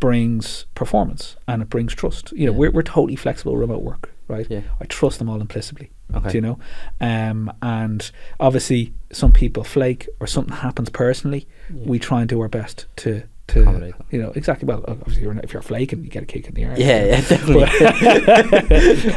brings 0.00 0.66
performance 0.76 1.36
and 1.48 1.60
it 1.62 1.68
brings 1.68 1.94
trust. 1.94 2.30
You 2.32 2.46
know, 2.46 2.52
Yeah. 2.52 2.58
we're 2.58 2.70
we're 2.70 2.82
totally 2.82 3.16
flexible 3.16 3.56
remote 3.56 3.82
work, 3.82 4.12
right? 4.28 4.46
Yeah. 4.48 4.60
I 4.80 4.84
trust 4.84 5.18
them 5.18 5.28
all 5.28 5.40
implicitly. 5.40 5.90
Okay. 6.14 6.34
You 6.34 6.40
know? 6.40 6.58
Um, 7.00 7.52
and 7.60 8.10
obviously, 8.40 8.94
some 9.12 9.32
people 9.32 9.64
flake 9.64 10.08
or 10.20 10.26
something 10.26 10.56
happens 10.56 10.88
personally. 10.90 11.46
Yeah. 11.74 11.82
We 11.86 11.98
try 11.98 12.20
and 12.20 12.28
do 12.28 12.40
our 12.40 12.48
best 12.48 12.86
to 12.98 13.24
to 13.48 13.92
you 14.10 14.20
know 14.22 14.30
exactly. 14.34 14.66
Well, 14.66 14.84
obviously, 14.86 15.22
you're, 15.22 15.36
if 15.38 15.52
you're 15.52 15.62
flaking, 15.62 16.04
you 16.04 16.10
get 16.10 16.22
a 16.22 16.26
kick 16.26 16.46
in 16.48 16.54
the 16.54 16.64
arse. 16.66 16.78
Yeah, 16.78 17.04
yeah, 17.04 17.20
definitely. 17.20 17.64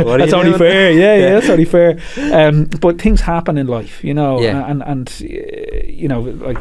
That's 0.17 0.33
only 0.33 0.57
fair. 0.57 0.91
Yeah, 0.91 1.15
yeah, 1.15 1.29
that's 1.33 1.49
only 1.49 1.65
fair. 1.65 1.99
Um, 2.31 2.65
but 2.79 3.01
things 3.01 3.21
happen 3.21 3.57
in 3.57 3.67
life, 3.67 4.03
you 4.03 4.13
know, 4.13 4.41
Yeah. 4.41 4.65
and 4.69 4.81
and 4.83 5.19
you 5.19 6.07
know, 6.07 6.21
like 6.21 6.57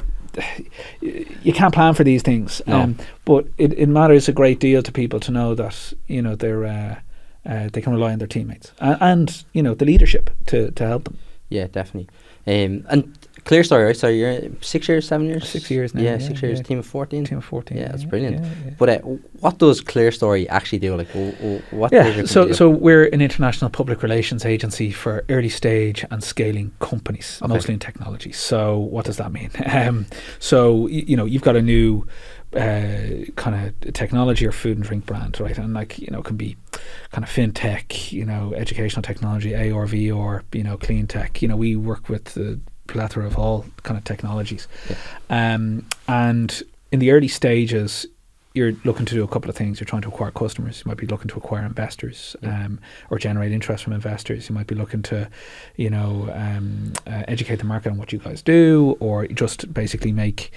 you 1.01 1.53
can't 1.53 1.75
plan 1.75 1.95
for 1.95 2.05
these 2.05 2.23
things. 2.23 2.63
No. 2.67 2.81
Um, 2.81 2.99
but 3.25 3.47
it, 3.59 3.73
it 3.79 3.89
matters 3.89 4.29
a 4.29 4.33
great 4.33 4.61
deal 4.61 4.83
to 4.83 4.93
people 4.93 5.21
to 5.21 5.31
know 5.33 5.55
that 5.55 5.93
you 6.07 6.23
know 6.23 6.35
they're 6.37 6.65
uh, 6.67 7.01
uh, 7.47 7.69
they 7.73 7.81
can 7.81 7.93
rely 7.93 8.13
on 8.13 8.19
their 8.19 8.29
teammates 8.29 8.73
and, 8.81 8.97
and 9.01 9.45
you 9.53 9.63
know 9.63 9.75
the 9.75 9.85
leadership 9.85 10.31
to 10.47 10.71
to 10.73 10.87
help 10.87 11.05
them. 11.05 11.19
Yeah, 11.49 11.67
definitely. 11.67 12.09
Um, 12.47 12.87
and 12.89 13.20
clear 13.51 13.65
story, 13.65 13.85
right? 13.89 13.97
So 14.03 14.07
you're 14.09 14.39
six 14.61 14.83
years, 14.89 15.05
seven 15.13 15.27
years, 15.27 15.45
Six 15.49 15.65
years 15.71 15.93
now, 15.95 16.03
Yeah, 16.03 16.17
yeah, 16.19 16.29
six 16.29 16.37
years. 16.43 16.59
yeah. 16.59 16.69
Team 16.69 16.79
of 16.79 16.87
fourteen. 16.87 17.23
Team 17.25 17.39
of 17.39 17.45
fourteen. 17.45 17.79
Yeah, 17.79 17.89
that's 17.93 18.05
brilliant. 18.13 18.37
yeah, 18.37 18.51
yeah. 18.67 18.75
But 18.81 18.89
uh, 18.89 18.99
what 19.45 19.59
does 19.59 19.81
Clear 19.93 20.11
Story 20.13 20.43
actually 20.49 20.79
do? 20.87 20.91
Like, 21.01 21.09
w- 21.13 21.33
w- 21.43 21.63
what? 21.81 21.93
Yeah, 21.93 22.25
so 22.27 22.41
do? 22.47 22.55
so 22.55 22.65
we're 22.87 23.07
an 23.17 23.21
international 23.29 23.71
public 23.81 23.99
relations 24.07 24.45
agency 24.55 24.91
for 24.93 25.13
early 25.29 25.49
stage 25.49 25.99
and 26.13 26.23
scaling 26.23 26.71
companies, 26.79 27.39
Okay. 27.43 27.53
mostly 27.55 27.75
in 27.75 27.81
technology. 27.81 28.33
So 28.33 28.79
what 28.95 29.05
does 29.09 29.17
that 29.17 29.31
mean? 29.33 29.51
Um, 29.81 30.07
so 30.39 30.57
y- 30.95 31.05
you 31.11 31.17
know 31.19 31.27
you've 31.33 31.47
got 31.51 31.57
a 31.57 31.63
new 31.75 32.07
uh, 32.55 33.25
kind 33.37 33.55
of 33.85 33.93
technology 34.03 34.45
or 34.47 34.53
food 34.53 34.77
and 34.79 34.87
drink 34.89 35.07
brand, 35.07 35.41
right? 35.41 35.59
And 35.59 35.75
like 35.81 35.99
you 35.99 36.09
know, 36.13 36.21
it 36.21 36.27
can 36.31 36.37
be 36.37 36.57
kind 37.13 37.25
of 37.27 37.31
fintech, 37.31 38.13
you 38.13 38.25
know, 38.31 38.53
educational 38.65 39.03
technology, 39.03 39.53
ARV, 39.55 39.95
or 40.21 40.31
you 40.53 40.65
know, 40.67 40.77
clean 40.77 41.07
tech. 41.07 41.43
You 41.43 41.49
know, 41.49 41.57
we 41.67 41.77
work 41.77 42.09
with 42.09 42.25
the 42.35 42.61
plethora 42.91 43.27
of 43.27 43.39
all 43.39 43.65
kind 43.83 43.97
of 43.97 44.05
technologies, 44.05 44.69
um, 45.31 45.87
and 46.09 46.63
in 46.93 46.99
the 46.99 47.11
early 47.13 47.29
stages. 47.29 48.07
You're 48.53 48.73
looking 48.85 49.07
to 49.07 49.15
do 49.15 49.23
a 49.23 49.29
couple 49.29 49.49
of 49.49 49.55
things. 49.55 49.79
You're 49.79 49.87
trying 49.87 50.03
to 50.03 50.09
acquire 50.09 50.33
customers. 50.33 50.83
You 50.85 50.89
might 50.89 50.97
be 50.97 51.07
looking 51.07 51.29
to 51.29 51.37
acquire 51.37 51.65
investors, 51.65 52.35
Yeah. 52.43 52.65
um, 52.65 52.81
or 53.09 53.17
generate 53.17 53.53
interest 53.53 53.85
from 53.85 53.93
investors. 53.93 54.49
You 54.49 54.57
might 54.57 54.67
be 54.67 54.75
looking 54.75 55.03
to, 55.03 55.29
you 55.77 55.89
know, 55.89 56.29
um, 56.35 56.93
uh, 57.07 57.23
educate 57.29 57.61
the 57.61 57.65
market 57.65 57.91
on 57.93 57.97
what 57.97 58.13
you 58.13 58.19
guys 58.19 58.43
do, 58.43 58.97
or 58.99 59.29
just 59.29 59.73
basically 59.73 60.11
make, 60.11 60.51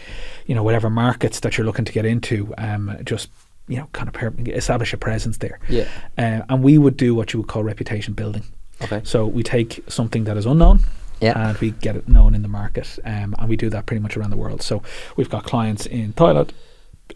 you 0.48 0.56
know, 0.56 0.64
whatever 0.64 0.90
markets 0.90 1.40
that 1.42 1.56
you're 1.56 1.68
looking 1.68 1.86
to 1.86 1.92
get 1.94 2.04
into, 2.04 2.52
um, 2.58 2.98
just 3.06 3.30
you 3.68 3.78
know, 3.78 3.88
kind 3.94 4.08
of 4.08 4.14
per- 4.16 4.34
establish 4.48 4.92
a 4.92 4.98
presence 4.98 5.38
there. 5.38 5.60
yeah. 5.70 5.88
Uh, 6.18 6.42
and 6.50 6.64
we 6.64 6.80
would 6.80 6.98
do 6.98 7.14
what 7.14 7.32
you 7.32 7.40
would 7.42 7.48
call 7.48 7.64
reputation 7.64 8.16
building. 8.16 8.44
Okay. 8.82 9.02
So 9.04 9.28
we 9.28 9.44
take 9.44 9.84
something 9.88 10.24
that 10.24 10.36
is 10.36 10.48
unknown. 10.48 10.80
Yeah. 11.24 11.50
And 11.50 11.58
we 11.60 11.72
get 11.72 11.96
it 11.96 12.08
known 12.08 12.36
in 12.36 12.42
the 12.42 12.48
market, 12.62 13.00
um, 13.06 13.34
and 13.40 13.48
we 13.50 13.56
do 13.56 13.70
that 13.70 13.86
pretty 13.86 14.02
much 14.02 14.18
around 14.18 14.32
the 14.32 14.38
world. 14.38 14.62
So 14.62 14.82
we've 15.18 15.30
got 15.30 15.44
clients 15.46 15.86
in 15.86 16.14
Thailand, 16.14 16.50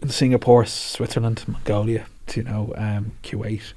in 0.02 0.08
Singapore, 0.08 0.64
Switzerland, 0.66 1.44
Mongolia, 1.46 2.06
you 2.34 2.42
know, 2.44 2.72
um, 2.76 3.12
Kuwait, 3.22 3.72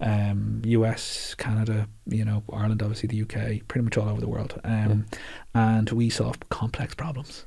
um, 0.00 0.62
US, 0.64 1.34
Canada, 1.34 1.86
you 2.06 2.24
know, 2.24 2.42
Ireland, 2.52 2.82
obviously 2.82 3.06
the 3.08 3.22
UK, 3.22 3.66
pretty 3.68 3.84
much 3.84 3.96
all 3.96 4.08
over 4.08 4.20
the 4.20 4.28
world. 4.28 4.60
Um, 4.64 5.06
And 5.54 5.90
we 5.90 6.08
solve 6.10 6.36
complex 6.48 6.94
problems, 6.94 7.44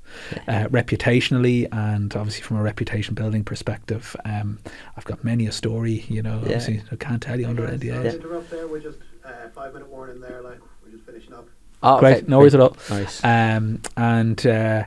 uh, 0.47 0.65
reputationally, 0.69 1.67
and 1.71 2.15
obviously 2.15 2.43
from 2.43 2.57
a 2.57 2.61
reputation 2.63 3.15
building 3.15 3.43
perspective. 3.43 4.15
Um, 4.25 4.59
I've 4.95 5.05
got 5.05 5.23
many 5.23 5.47
a 5.47 5.51
story, 5.51 6.05
you 6.07 6.21
know, 6.21 6.35
Yeah. 6.35 6.41
obviously 6.55 6.81
I 6.91 6.95
can't 6.97 7.21
tell 7.21 7.39
you 7.39 7.47
under 7.47 7.65
guys, 7.65 7.79
NDA. 7.79 7.93
sorry 7.95 8.09
to 8.11 8.15
interrupt 8.17 8.49
there. 8.51 8.67
We're 8.67 8.79
just 8.79 8.99
uh, 9.25 9.49
five 9.55 9.73
minute 9.73 9.89
warning 9.89 10.19
there. 10.21 10.41
Like 10.41 10.59
we're 10.83 10.91
just 10.91 11.03
finishing 11.05 11.33
up. 11.33 11.47
Oh, 11.85 11.99
Great, 11.99 12.17
okay, 12.17 12.25
no 12.27 12.39
worries 12.39 12.55
at 12.55 12.61
all. 12.61 12.75
Nice. 12.89 13.23
Um, 13.23 13.81
and 13.95 14.45
uh, 14.45 14.83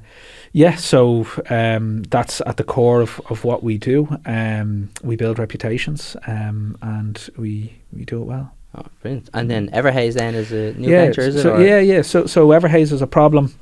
yeah, 0.53 0.77
so 0.77 1.27
um, 1.51 2.03
that's 2.05 2.41
at 2.47 2.57
the 2.57 2.65
core 2.65 3.01
of, 3.01 3.21
of 3.31 3.45
what 3.45 3.63
we 3.63 3.79
do. 3.79 4.09
Um, 4.27 4.91
we 5.03 5.17
build 5.17 5.39
reputations 5.39 6.17
um, 6.27 6.77
and 6.83 7.31
we, 7.37 7.75
we 7.93 8.05
do 8.05 8.21
it 8.23 8.25
well. 8.25 8.53
Oh, 8.75 8.85
brilliant. 9.03 9.31
And 9.33 9.51
then 9.51 9.69
Everhaze 9.71 10.15
then 10.15 10.35
is 10.35 10.53
a 10.53 10.73
new 10.75 10.91
yeah, 10.91 11.05
venture, 11.05 11.23
is 11.23 11.37
it? 11.37 11.43
so, 11.43 11.55
or- 11.55 11.65
yeah, 11.65 11.81
yeah. 11.81 12.03
So 12.03 12.27
so 12.27 12.49
Everhaze 12.49 12.93
is 12.93 13.01
a 13.01 13.07
problem 13.07 13.55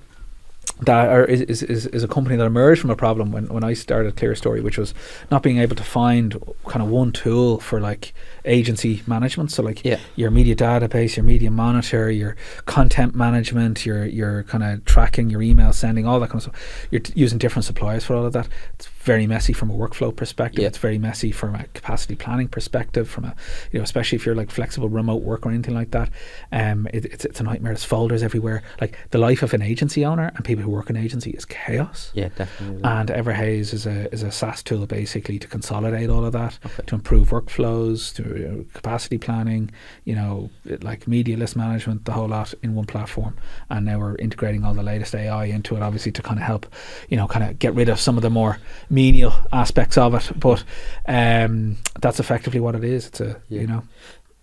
that 0.81 1.31
is, 1.31 1.41
is, 1.43 1.63
is, 1.63 1.87
is 1.87 2.05
a 2.05 2.09
company 2.09 2.37
that 2.37 2.45
emerged 2.45 2.83
from 2.83 2.91
a 2.91 2.97
problem 2.97 3.33
when, 3.33 3.47
when 3.49 3.65
I 3.65 3.73
started 3.73 4.15
Clear 4.17 4.35
Story, 4.35 4.61
which 4.61 4.77
was 4.77 4.93
not 5.31 5.43
being 5.43 5.59
able 5.59 5.75
to 5.77 5.83
find 5.83 6.39
kind 6.67 6.83
of 6.83 6.89
one 6.89 7.13
tool 7.13 7.59
for 7.61 7.81
like 7.81 8.13
agency 8.45 9.03
management. 9.07 9.51
So 9.53 9.63
like 9.63 9.85
Yeah. 9.85 9.99
your 10.17 10.31
media 10.31 10.55
database, 10.55 11.17
your 11.17 11.25
media 11.25 11.51
monitor, 11.51 12.11
your 12.11 12.37
content 12.67 13.15
management, 13.15 13.87
your 13.87 14.05
your 14.05 14.43
kind 14.45 14.63
of 14.63 14.85
tracking, 14.85 15.31
your 15.31 15.41
email 15.43 15.73
sending, 15.73 16.07
all 16.07 16.21
that 16.21 16.29
kind 16.29 16.37
of 16.41 16.43
stuff. 16.43 16.87
You're 16.91 17.01
t- 17.01 17.13
using 17.17 17.39
different 17.39 17.65
suppliers 17.65 18.05
for 18.05 18.15
all 18.15 18.27
of 18.27 18.33
that. 18.35 18.49
It's 18.75 18.87
very 19.07 19.27
messy 19.27 19.53
from 19.55 19.71
a 19.71 19.75
workflow 19.75 20.15
perspective. 20.15 20.61
Yeah. 20.63 20.69
It's 20.69 20.79
very 20.79 20.99
messy 20.99 21.31
from 21.33 21.55
a 21.55 21.65
capacity 21.79 22.17
planning 22.17 22.49
perspective. 22.49 23.09
From 23.09 23.25
a 23.25 23.35
you 23.73 23.79
know, 23.79 23.85
especially 23.85 24.17
if 24.17 24.27
you're 24.27 24.35
like 24.35 24.51
flexible 24.51 24.89
remote 24.89 25.23
work 25.23 25.47
or 25.47 25.51
anything 25.51 25.75
like 25.75 25.93
that. 25.93 26.11
Um, 26.53 26.87
it, 26.93 27.05
it's 27.07 27.25
it's 27.25 27.41
a 27.41 27.45
nightmare. 27.45 27.73
There's 27.73 27.85
folders 27.85 28.23
everywhere. 28.23 28.63
Like 28.81 28.99
the 29.11 29.19
life 29.19 29.43
of 29.43 29.55
an 29.55 29.63
agency 29.63 30.05
owner 30.05 30.33
and 30.35 30.45
people 30.45 30.65
who 30.65 30.71
work 30.71 30.91
in 30.91 30.97
agency 30.97 31.31
is 31.31 31.45
chaos. 31.45 32.11
Yeah, 32.15 32.29
definitely. 32.37 32.83
And 32.85 33.09
Everhaze 33.09 33.73
is 33.73 33.87
a 33.87 34.13
is 34.13 34.23
a 34.23 34.33
SaaS 34.33 34.63
tool 34.63 34.85
basically 34.87 35.39
to 35.39 35.47
consolidate 35.49 36.11
all 36.11 36.25
of 36.27 36.33
that, 36.33 36.59
Okay. 36.67 36.83
to 36.87 36.95
improve 36.97 37.31
workflows, 37.31 38.13
to 38.17 38.23
you 38.39 38.49
know, 38.49 38.65
capacity 38.75 39.19
planning, 39.19 39.71
you 40.05 40.17
know, 40.17 40.51
like 40.83 41.07
media 41.07 41.37
list 41.37 41.55
management, 41.57 42.05
the 42.05 42.13
whole 42.13 42.29
lot 42.29 42.53
in 42.63 42.75
one 42.75 42.87
platform. 42.87 43.35
And 43.71 43.87
now 43.87 43.99
we're 44.01 44.17
integrating 44.17 44.65
all 44.65 44.75
the 44.75 44.83
latest 44.83 45.15
AI 45.15 45.45
into 45.45 45.77
it, 45.77 45.83
obviously 45.83 46.11
to 46.13 46.23
kind 46.23 46.39
of 46.41 46.45
help, 46.45 46.67
you 47.09 47.17
know, 47.17 47.29
kind 47.29 47.45
of 47.49 47.59
get 47.59 47.73
rid 47.75 47.89
of 47.89 48.01
some 48.01 48.17
of 48.17 48.23
the 48.23 48.31
more 48.31 48.59
menial 48.97 49.33
aspects 49.53 49.97
of 49.99 50.15
it. 50.15 50.33
But 50.41 50.65
um, 51.07 51.77
that's 52.03 52.21
effectively 52.21 52.61
what 52.61 52.75
it 52.75 52.85
is. 52.85 53.07
It's 53.09 53.21
a 53.21 53.37
Yeah. 53.49 53.61
you 53.61 53.67
know, 53.67 53.83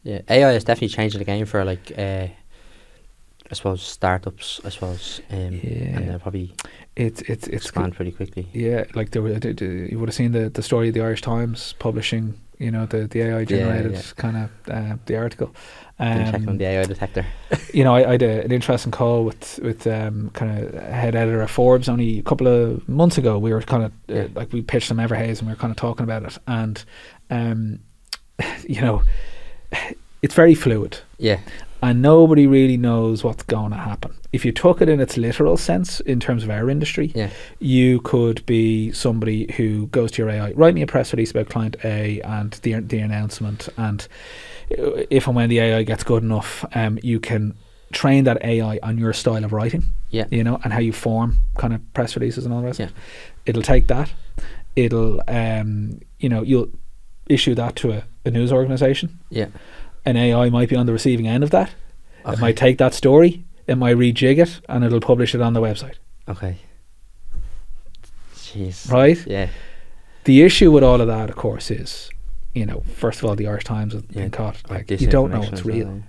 Yeah, 0.04 0.22
AI 0.30 0.52
is 0.56 0.64
definitely 0.66 0.96
changing 0.98 1.20
the 1.20 1.26
game 1.34 1.46
for 1.46 1.64
like, 1.64 1.92
uh, 1.98 2.28
I 3.52 3.56
suppose 3.56 3.82
startups. 3.82 4.60
I 4.66 4.70
suppose, 4.70 5.22
um, 5.32 5.54
Yeah. 5.64 5.96
and 5.96 6.08
they'll 6.08 6.20
probably 6.20 6.54
it's 6.96 7.22
it's 7.22 7.48
it's 7.48 7.66
expand 7.66 7.96
pretty 7.96 8.12
quickly. 8.12 8.46
Yeah, 8.54 8.84
like 8.96 9.10
there 9.12 9.22
were, 9.22 9.38
you 9.92 9.98
would 10.00 10.10
have 10.10 10.16
seen 10.16 10.32
the, 10.32 10.50
the 10.50 10.62
story 10.64 10.88
of 10.90 10.94
the 10.94 11.02
Irish 11.02 11.22
Times 11.22 11.74
publishing, 11.80 12.34
you 12.60 12.72
know, 12.72 12.86
the, 12.86 13.08
the 13.08 13.22
AI 13.22 13.46
generated 13.46 13.94
yeah. 13.94 14.02
kind 14.16 14.38
of 14.38 14.50
uh, 14.70 14.96
the 15.06 15.18
article. 15.18 15.54
Been 16.00 16.26
checking 16.26 16.44
on 16.44 16.50
Um, 16.50 16.58
the 16.58 16.66
AI 16.66 16.84
detector. 16.86 17.26
you 17.74 17.84
know, 17.84 17.96
I, 17.96 18.08
I 18.08 18.12
had 18.14 18.22
a, 18.24 18.44
an 18.44 18.52
interesting 18.52 18.92
call 18.92 19.24
with 19.26 19.60
with 19.64 19.86
um, 19.88 20.30
kind 20.34 20.58
of 20.60 20.74
head 20.74 21.16
editor 21.16 21.42
of 21.42 21.52
Forbes 21.52 21.88
only 21.90 22.20
a 22.20 22.24
couple 22.24 22.48
of 22.48 22.88
months 22.90 23.18
ago. 23.18 23.38
We 23.38 23.54
were 23.54 23.62
kind 23.62 23.84
of 23.84 23.92
uh, 24.10 24.14
Yeah. 24.14 24.28
like 24.36 24.52
we 24.54 24.62
pitched 24.62 24.90
them 24.90 24.98
Everhaze 24.98 25.40
and 25.40 25.48
we 25.48 25.54
were 25.54 25.60
kind 25.60 25.72
of 25.72 25.78
talking 25.78 26.04
about 26.04 26.24
it, 26.24 26.38
and 26.48 26.84
um, 27.30 27.80
you 28.68 28.82
know, 28.82 29.04
it's 30.22 30.36
very 30.36 30.56
fluid 30.56 30.98
Yeah, 31.20 31.40
and 31.84 32.02
nobody 32.02 32.48
really 32.48 32.78
knows 32.78 33.26
what's 33.26 33.44
going 33.44 33.72
to 33.72 33.78
happen. 33.78 34.16
If 34.32 34.46
you 34.46 34.54
took 34.54 34.82
it 34.82 34.88
in 34.88 35.02
its 35.02 35.18
literal 35.18 35.58
sense, 35.58 36.00
in 36.00 36.22
terms 36.22 36.46
of 36.46 36.50
our 36.50 36.70
industry, 36.70 37.12
yeah, 37.14 37.30
you 37.60 38.00
could 38.00 38.44
be 38.46 38.94
somebody 38.94 39.52
who 39.58 39.88
goes 39.88 40.12
to 40.12 40.22
your 40.22 40.32
AI, 40.32 40.54
write 40.54 40.76
me 40.76 40.82
a 40.82 40.88
press 40.88 41.12
release 41.12 41.32
about 41.32 41.50
client 41.50 41.76
A 41.84 42.22
and 42.22 42.54
the 42.64 42.80
the 42.80 43.00
announcement, 43.00 43.68
and 43.76 44.08
if 44.70 45.28
and 45.28 45.36
when 45.36 45.50
the 45.50 45.60
AI 45.60 45.84
gets 45.84 46.06
good 46.06 46.24
enough, 46.24 46.64
um, 46.74 46.98
you 47.04 47.20
can 47.20 47.54
train 47.92 48.24
that 48.24 48.44
AI 48.44 48.80
on 48.82 48.98
your 48.98 49.12
style 49.12 49.44
of 49.44 49.52
writing, 49.52 49.84
yeah, 50.10 50.26
you 50.32 50.44
know, 50.44 50.62
and 50.64 50.72
how 50.72 50.80
you 50.80 50.94
form 50.94 51.40
kind 51.58 51.74
of 51.74 51.94
press 51.94 52.16
releases 52.16 52.46
and 52.46 52.54
all 52.54 52.62
the 52.62 52.68
rest. 52.68 52.80
Yeah. 52.80 52.90
It'll 53.46 53.62
take 53.62 53.88
that, 53.88 54.10
it'll, 54.78 55.22
um, 55.28 56.00
you 56.18 56.30
know, 56.30 56.44
you'll 56.44 56.70
issue 57.28 57.56
that 57.56 57.76
to 57.76 57.92
a, 57.92 58.04
a 58.26 58.32
news 58.32 58.54
organization. 58.54 59.20
yeah. 59.30 59.48
An 60.06 60.18
AI 60.18 60.50
might 60.50 60.70
be 60.70 60.76
on 60.76 60.86
the 60.86 60.94
receiving 60.94 61.28
end 61.28 61.44
of 61.44 61.52
that. 61.52 61.72
Okay. 62.26 62.34
It 62.34 62.40
might 62.40 62.58
take 62.58 62.78
that 62.78 62.94
story, 62.94 63.44
it 63.68 63.76
might 63.76 63.98
rejig 63.98 64.38
it, 64.38 64.62
and 64.70 64.84
it'll 64.84 65.00
publish 65.00 65.34
it 65.36 65.42
on 65.42 65.54
the 65.54 65.62
website. 65.62 65.96
Okay. 66.28 66.58
Jeez. 68.36 68.90
Right? 68.92 69.26
Yeah. 69.28 69.50
The 70.26 70.42
issue 70.42 70.72
with 70.72 70.84
all 70.84 71.02
of 71.02 71.08
that, 71.08 71.30
of 71.30 71.36
course, 71.36 71.70
is, 71.70 72.10
you 72.54 72.66
know, 72.66 72.84
first 72.96 73.20
of 73.20 73.26
all, 73.26 73.36
the 73.36 73.48
Irish 73.48 73.66
Times 73.66 73.94
have 73.94 74.06
Yeah, 74.10 74.24
been 74.24 74.32
caught. 74.32 74.62
Like, 74.70 74.90
you 74.90 75.08
don't 75.08 75.32
know 75.32 75.42
well, 75.42 75.62
real. 75.64 76.04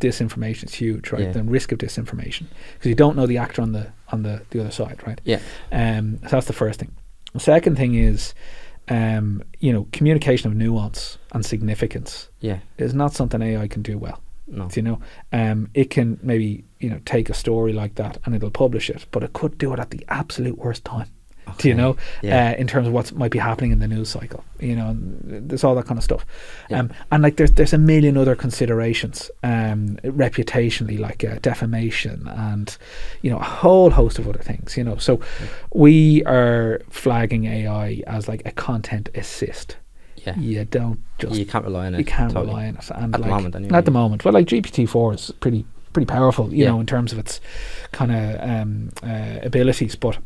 Disinformation 0.00 0.64
is 0.64 0.74
huge, 0.74 1.10
right? 1.10 1.22
Yeah. 1.22 1.32
The 1.32 1.42
risk 1.42 1.72
of 1.72 1.78
disinformation 1.78 2.46
because 2.74 2.88
you 2.88 2.94
don't 2.94 3.16
know 3.16 3.26
the 3.26 3.38
actor 3.38 3.60
on 3.60 3.72
the 3.72 3.88
on 4.12 4.22
the, 4.22 4.42
the 4.50 4.60
other 4.60 4.70
side, 4.70 5.00
right? 5.04 5.20
Yeah. 5.24 5.40
Um, 5.72 6.18
so 6.22 6.28
that's 6.28 6.46
the 6.46 6.52
first 6.52 6.78
thing. 6.78 6.92
The 7.32 7.40
second 7.40 7.76
thing 7.76 7.94
is, 7.94 8.34
um, 8.90 9.42
you 9.60 9.72
know, 9.72 9.86
communication 9.92 10.50
of 10.50 10.56
nuance 10.56 11.18
and 11.32 11.44
significance 11.44 12.28
Yeah. 12.40 12.58
is 12.78 12.94
not 12.94 13.12
something 13.14 13.42
AI 13.42 13.68
can 13.68 13.82
do 13.82 13.98
well. 13.98 14.22
No. 14.46 14.68
You 14.74 14.82
know, 14.82 15.00
um, 15.32 15.68
it 15.74 15.90
can 15.90 16.18
maybe 16.22 16.64
you 16.80 16.88
know 16.88 17.00
take 17.04 17.28
a 17.28 17.34
story 17.34 17.72
like 17.74 17.96
that 17.96 18.16
and 18.24 18.34
it'll 18.34 18.50
publish 18.50 18.88
it, 18.88 19.04
but 19.10 19.22
it 19.22 19.32
could 19.34 19.58
do 19.58 19.72
it 19.74 19.78
at 19.78 19.90
the 19.90 20.04
absolute 20.08 20.56
worst 20.58 20.84
time. 20.84 21.08
Do 21.58 21.68
you 21.68 21.74
know? 21.74 21.96
Yeah. 22.22 22.50
Uh, 22.50 22.60
in 22.60 22.66
terms 22.66 22.86
of 22.86 22.92
what 22.92 23.12
might 23.12 23.30
be 23.30 23.38
happening 23.38 23.70
in 23.72 23.78
the 23.78 23.88
news 23.88 24.08
cycle, 24.10 24.44
you 24.60 24.76
know, 24.76 24.94
there's 24.98 25.64
all 25.64 25.74
that 25.76 25.86
kind 25.86 25.98
of 25.98 26.04
stuff. 26.04 26.26
Yeah. 26.70 26.80
Um, 26.80 26.90
and 27.10 27.22
like 27.22 27.36
there's 27.36 27.52
there's 27.52 27.72
a 27.72 27.78
million 27.78 28.16
other 28.16 28.34
considerations, 28.36 29.30
um, 29.42 29.96
reputationally, 30.04 30.98
like 30.98 31.24
uh, 31.24 31.38
defamation, 31.40 32.28
and 32.28 32.76
you 33.22 33.30
know 33.30 33.38
a 33.38 33.44
whole 33.44 33.90
host 33.90 34.18
of 34.18 34.28
other 34.28 34.42
things. 34.42 34.76
You 34.76 34.84
know, 34.84 34.96
so 34.98 35.20
we 35.74 36.22
are 36.24 36.80
flagging 36.90 37.46
AI 37.46 38.02
as 38.06 38.28
like 38.28 38.42
a 38.44 38.52
content 38.52 39.08
assist. 39.14 39.76
yeah. 40.26 40.36
You 40.38 40.64
don't 40.64 40.98
just 41.18 41.34
You 41.36 41.46
can't 41.46 41.64
rely 41.64 41.86
on 41.86 41.94
it. 41.94 41.98
you 41.98 42.04
can't 42.04 42.32
totally. 42.32 42.48
rely 42.54 42.68
on 42.68 42.76
it. 42.76 42.90
And 42.94 43.14
At 43.14 43.22
the 43.22 43.28
moment, 43.28 43.54
anyway. 43.56 43.76
At 43.78 43.84
the 43.84 43.90
moment, 43.90 44.24
well, 44.24 44.34
like 44.34 44.46
GPT 44.46 44.88
four 44.88 45.14
is 45.14 45.30
pretty 45.40 45.64
pretty 45.94 46.06
powerful, 46.06 46.52
you 46.52 46.64
Yeah. 46.64 46.70
know, 46.70 46.80
in 46.80 46.86
terms 46.86 47.12
of 47.12 47.18
its 47.18 47.40
kind 47.92 48.12
of 48.12 48.40
um, 48.50 48.90
uh, 49.02 49.38
abilities. 49.42 49.96
But 49.96 50.18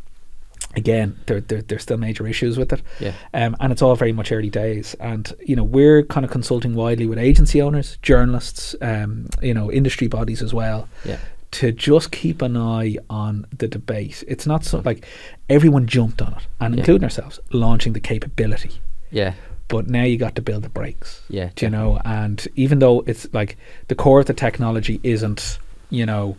again, 0.77 1.19
there, 1.27 1.41
there 1.41 1.63
there's 1.63 1.83
still 1.83 1.97
major 1.99 2.27
issues 2.27 2.57
with 2.59 2.73
it, 2.73 2.83
Yeah. 3.01 3.13
um, 3.35 3.57
and 3.61 3.73
it's 3.73 3.83
all 3.83 3.95
very 3.97 4.13
much 4.13 4.33
early 4.33 4.51
days. 4.51 4.95
And 5.01 5.33
you 5.47 5.57
know, 5.57 5.65
we're 5.65 6.03
kind 6.05 6.25
of 6.25 6.31
consulting 6.31 6.75
widely 6.75 7.07
with 7.07 7.19
agency 7.19 7.61
owners, 7.63 7.99
journalists, 8.03 8.75
um, 8.81 9.29
you 9.41 9.55
know, 9.55 9.71
industry 9.71 10.09
bodies 10.09 10.43
as 10.43 10.53
well. 10.55 10.89
Yeah. 11.05 11.19
To 11.53 11.71
just 11.71 12.13
keep 12.13 12.41
an 12.41 12.57
eye 12.57 12.97
on 13.11 13.47
the 13.57 13.69
debate. 13.69 14.25
It's 14.27 14.47
not 14.47 14.65
so 14.65 14.81
like 14.85 15.05
everyone 15.51 15.87
jumped 15.87 16.23
on 16.23 16.33
it, 16.33 16.47
and 16.61 16.75
Yeah. 16.75 16.81
including 16.81 17.05
ourselves, 17.05 17.39
launching 17.53 17.93
the 17.93 18.01
capability 18.01 18.81
Yeah. 19.11 19.35
but 19.69 19.87
now 19.89 20.03
you 20.05 20.17
got 20.17 20.35
to 20.37 20.43
build 20.43 20.63
the 20.65 20.71
brakes. 20.71 21.21
Yeah, 21.29 21.51
Do 21.55 21.67
you 21.67 21.71
know? 21.71 22.01
And 22.05 22.47
even 22.57 22.79
though 22.79 23.01
it's 23.07 23.27
like 23.35 23.57
the 23.89 23.95
core 23.95 24.21
of 24.21 24.27
the 24.27 24.33
technology 24.35 24.99
isn't, 25.03 25.59
you 25.91 26.07
know, 26.07 26.37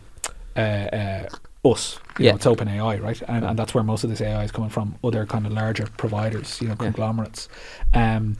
uh, 0.55 0.59
uh, 0.59 1.25
us. 1.65 1.99
You 2.19 2.25
Yeah. 2.25 2.31
know, 2.31 2.35
it's 2.37 2.45
OpenAI, 2.45 3.01
right? 3.01 3.21
And, 3.27 3.45
and 3.45 3.57
that's 3.57 3.73
where 3.73 3.83
most 3.83 4.03
of 4.03 4.09
this 4.09 4.21
AI 4.21 4.43
is 4.43 4.51
coming 4.51 4.69
from. 4.69 4.95
Other 5.03 5.25
kind 5.25 5.45
of 5.45 5.51
larger 5.53 5.87
providers, 5.97 6.59
you 6.61 6.67
know, 6.67 6.73
Yeah. 6.79 6.85
conglomerates. 6.91 7.47
Um, 7.93 8.37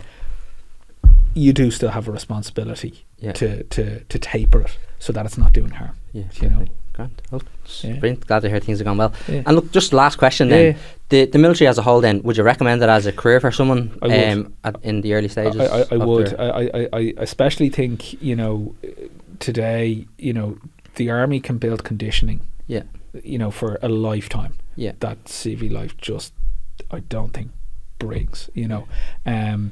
you 1.34 1.54
do 1.54 1.72
still 1.72 1.90
have 1.90 2.08
a 2.08 2.12
responsibility 2.12 3.06
Yeah. 3.20 3.32
to, 3.34 3.64
to 3.64 4.00
to 4.02 4.20
taper 4.20 4.62
it 4.62 4.78
so 5.00 5.14
that 5.14 5.26
it's 5.26 5.38
not 5.38 5.54
doing 5.54 5.72
harm. 5.72 5.92
Yeah. 6.12 6.24
you 6.42 6.50
know. 6.50 6.66
Well, 7.32 7.42
Yeah. 7.82 7.94
brilliant. 8.00 8.28
Glad 8.28 8.42
to 8.42 8.50
hear 8.50 8.60
things 8.60 8.78
have 8.78 8.86
gone 8.86 8.98
well. 8.98 9.14
Yeah. 9.28 9.42
And 9.48 9.56
look, 9.56 9.72
just 9.72 9.94
last 9.94 10.18
question 10.18 10.50
then. 10.50 10.66
Yeah. 10.74 10.78
The 11.10 11.26
the 11.26 11.40
military 11.40 11.68
as 11.68 11.78
a 11.78 11.82
whole 11.82 12.02
then, 12.02 12.22
would 12.24 12.38
you 12.38 12.44
recommend 12.44 12.84
it 12.84 12.90
as 12.90 13.06
a 13.08 13.12
career 13.12 13.40
for 13.40 13.52
someone 13.52 13.98
um 14.04 14.54
at, 14.64 14.76
in 14.84 15.02
the 15.02 15.14
early 15.16 15.28
stages? 15.30 15.60
I, 15.60 15.82
I, 15.82 15.86
I 15.92 15.98
would. 15.98 16.36
I, 16.40 16.70
I, 16.74 16.88
I 16.94 17.14
especially 17.18 17.70
think 17.70 18.22
you 18.22 18.36
know 18.36 18.76
today 19.40 20.06
you 20.20 20.34
know 20.34 20.58
the 20.96 21.10
army 21.10 21.40
can 21.40 21.58
build 21.58 21.84
conditioning. 21.84 22.42
Yeah. 22.68 22.84
You 23.24 23.38
know 23.38 23.52
for 23.52 23.78
a 23.82 23.90
lifetime. 23.90 24.58
Yeah. 24.76 24.94
That 25.00 25.26
CV 25.26 25.72
life 25.72 25.96
just 25.98 26.34
I 26.92 27.00
don't 27.02 27.34
think 27.34 27.52
brings. 28.00 28.50
You 28.54 28.68
know, 28.68 28.88
um, 29.26 29.72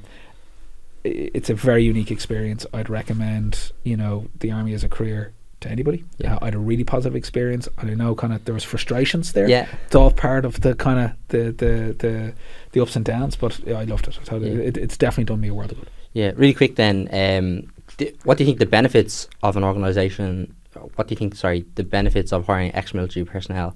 it's 1.03 1.49
a 1.49 1.55
very 1.55 1.83
unique 1.83 2.11
experience. 2.11 2.65
I'd 2.73 2.89
recommend 2.89 3.71
you 3.83 3.97
know 3.97 4.27
the 4.39 4.51
army 4.51 4.73
as 4.73 4.83
a 4.83 4.89
career 4.89 5.33
to 5.61 5.69
anybody. 5.69 6.03
Yeah. 6.17 6.35
Uh, 6.35 6.39
I 6.41 6.45
had 6.45 6.55
a 6.55 6.59
really 6.59 6.83
positive 6.83 7.15
experience. 7.15 7.67
I 7.77 7.85
know 7.85 8.15
kind 8.15 8.33
of 8.33 8.45
there 8.45 8.53
was 8.53 8.63
frustrations 8.63 9.33
there 9.33 9.47
Yeah. 9.47 9.67
it's 9.85 9.95
all 9.95 10.09
part 10.11 10.43
of 10.45 10.61
the 10.61 10.73
kind 10.75 10.99
of 10.99 11.11
the, 11.29 11.51
the 11.51 11.95
the 11.97 12.33
the 12.71 12.81
ups 12.81 12.95
and 12.95 13.05
downs. 13.05 13.35
But 13.35 13.59
yeah, 13.65 13.79
I 13.79 13.83
loved 13.85 14.07
it. 14.07 14.17
I 14.31 14.35
Yeah. 14.37 14.47
it, 14.69 14.77
it's 14.77 14.97
definitely 14.97 15.25
done 15.25 15.41
me 15.41 15.47
a 15.49 15.53
world 15.53 15.71
of 15.71 15.79
good. 15.79 15.89
Yeah, 16.13 16.31
really 16.35 16.53
quick 16.53 16.75
then. 16.75 17.07
Um, 17.11 17.71
th- 17.97 18.15
what 18.23 18.37
do 18.37 18.43
you 18.43 18.47
think 18.47 18.59
the 18.59 18.65
benefits 18.65 19.27
of 19.43 19.55
an 19.57 19.63
organisation? 19.63 20.55
What 20.95 21.07
do 21.07 21.13
you 21.13 21.17
think? 21.17 21.35
Sorry, 21.35 21.65
the 21.75 21.83
benefits 21.83 22.31
of 22.33 22.45
hiring 22.47 22.73
ex-military 22.75 23.25
personnel 23.25 23.73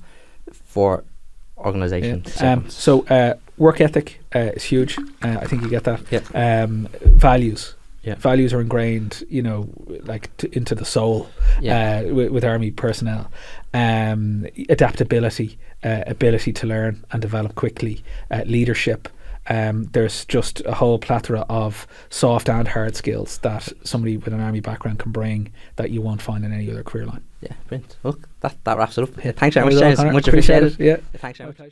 for 0.51 1.03
organisations. 1.57 2.35
Yeah. 2.41 2.53
Um, 2.53 2.69
so 2.69 3.05
uh, 3.07 3.35
work 3.57 3.81
ethic 3.81 4.19
uh, 4.35 4.51
is 4.55 4.63
huge. 4.63 4.97
Uh, 5.23 5.37
I 5.41 5.45
think 5.47 5.63
you 5.63 5.69
get 5.69 5.83
that. 5.85 6.01
Yeah. 6.11 6.63
Um, 6.63 6.87
values. 7.01 7.75
Yeah. 8.03 8.15
Values 8.15 8.53
are 8.53 8.61
ingrained, 8.61 9.23
you 9.29 9.41
know, 9.41 9.67
like 10.03 10.35
t- 10.37 10.49
into 10.51 10.75
the 10.75 10.85
soul 10.85 11.27
Yeah. 11.59 12.03
uh, 12.05 12.13
with, 12.13 12.29
with 12.31 12.43
army 12.43 12.69
personnel. 12.71 13.31
Um, 13.73 14.45
adaptability, 14.69 15.57
uh, 15.83 16.03
ability 16.05 16.53
to 16.53 16.67
learn 16.67 17.03
and 17.11 17.21
develop 17.21 17.55
quickly, 17.55 18.03
uh, 18.29 18.43
leadership, 18.45 19.09
um, 19.47 19.85
there's 19.85 20.25
just 20.25 20.61
a 20.65 20.73
whole 20.73 20.99
plethora 20.99 21.41
of 21.49 21.87
soft 22.09 22.49
and 22.49 22.67
hard 22.67 22.95
skills 22.95 23.37
that 23.39 23.71
somebody 23.83 24.17
with 24.17 24.33
an 24.33 24.39
army 24.39 24.59
background 24.59 24.99
can 24.99 25.11
bring 25.11 25.51
that 25.75 25.91
you 25.91 26.01
won't 26.01 26.21
find 26.21 26.43
in 26.43 26.53
any 26.53 26.69
other 26.71 26.83
career 26.83 27.05
line. 27.05 27.23
Yeah, 27.41 27.53
brilliant. 27.67 27.97
Look, 28.03 28.27
that, 28.41 28.55
that 28.63 28.77
wraps 28.77 28.97
it 28.97 29.03
up. 29.03 29.23
Yeah. 29.23 29.31
Thanks 29.33 29.53
very 29.53 29.65
much, 29.67 29.79
James. 29.79 29.97
Connor. 29.97 30.13
Much 30.13 30.27
Appreciate 30.27 30.57
appreciated. 30.57 31.03
Yeah. 31.13 31.19
Thanks 31.19 31.37
very 31.37 31.53
much. 31.57 31.71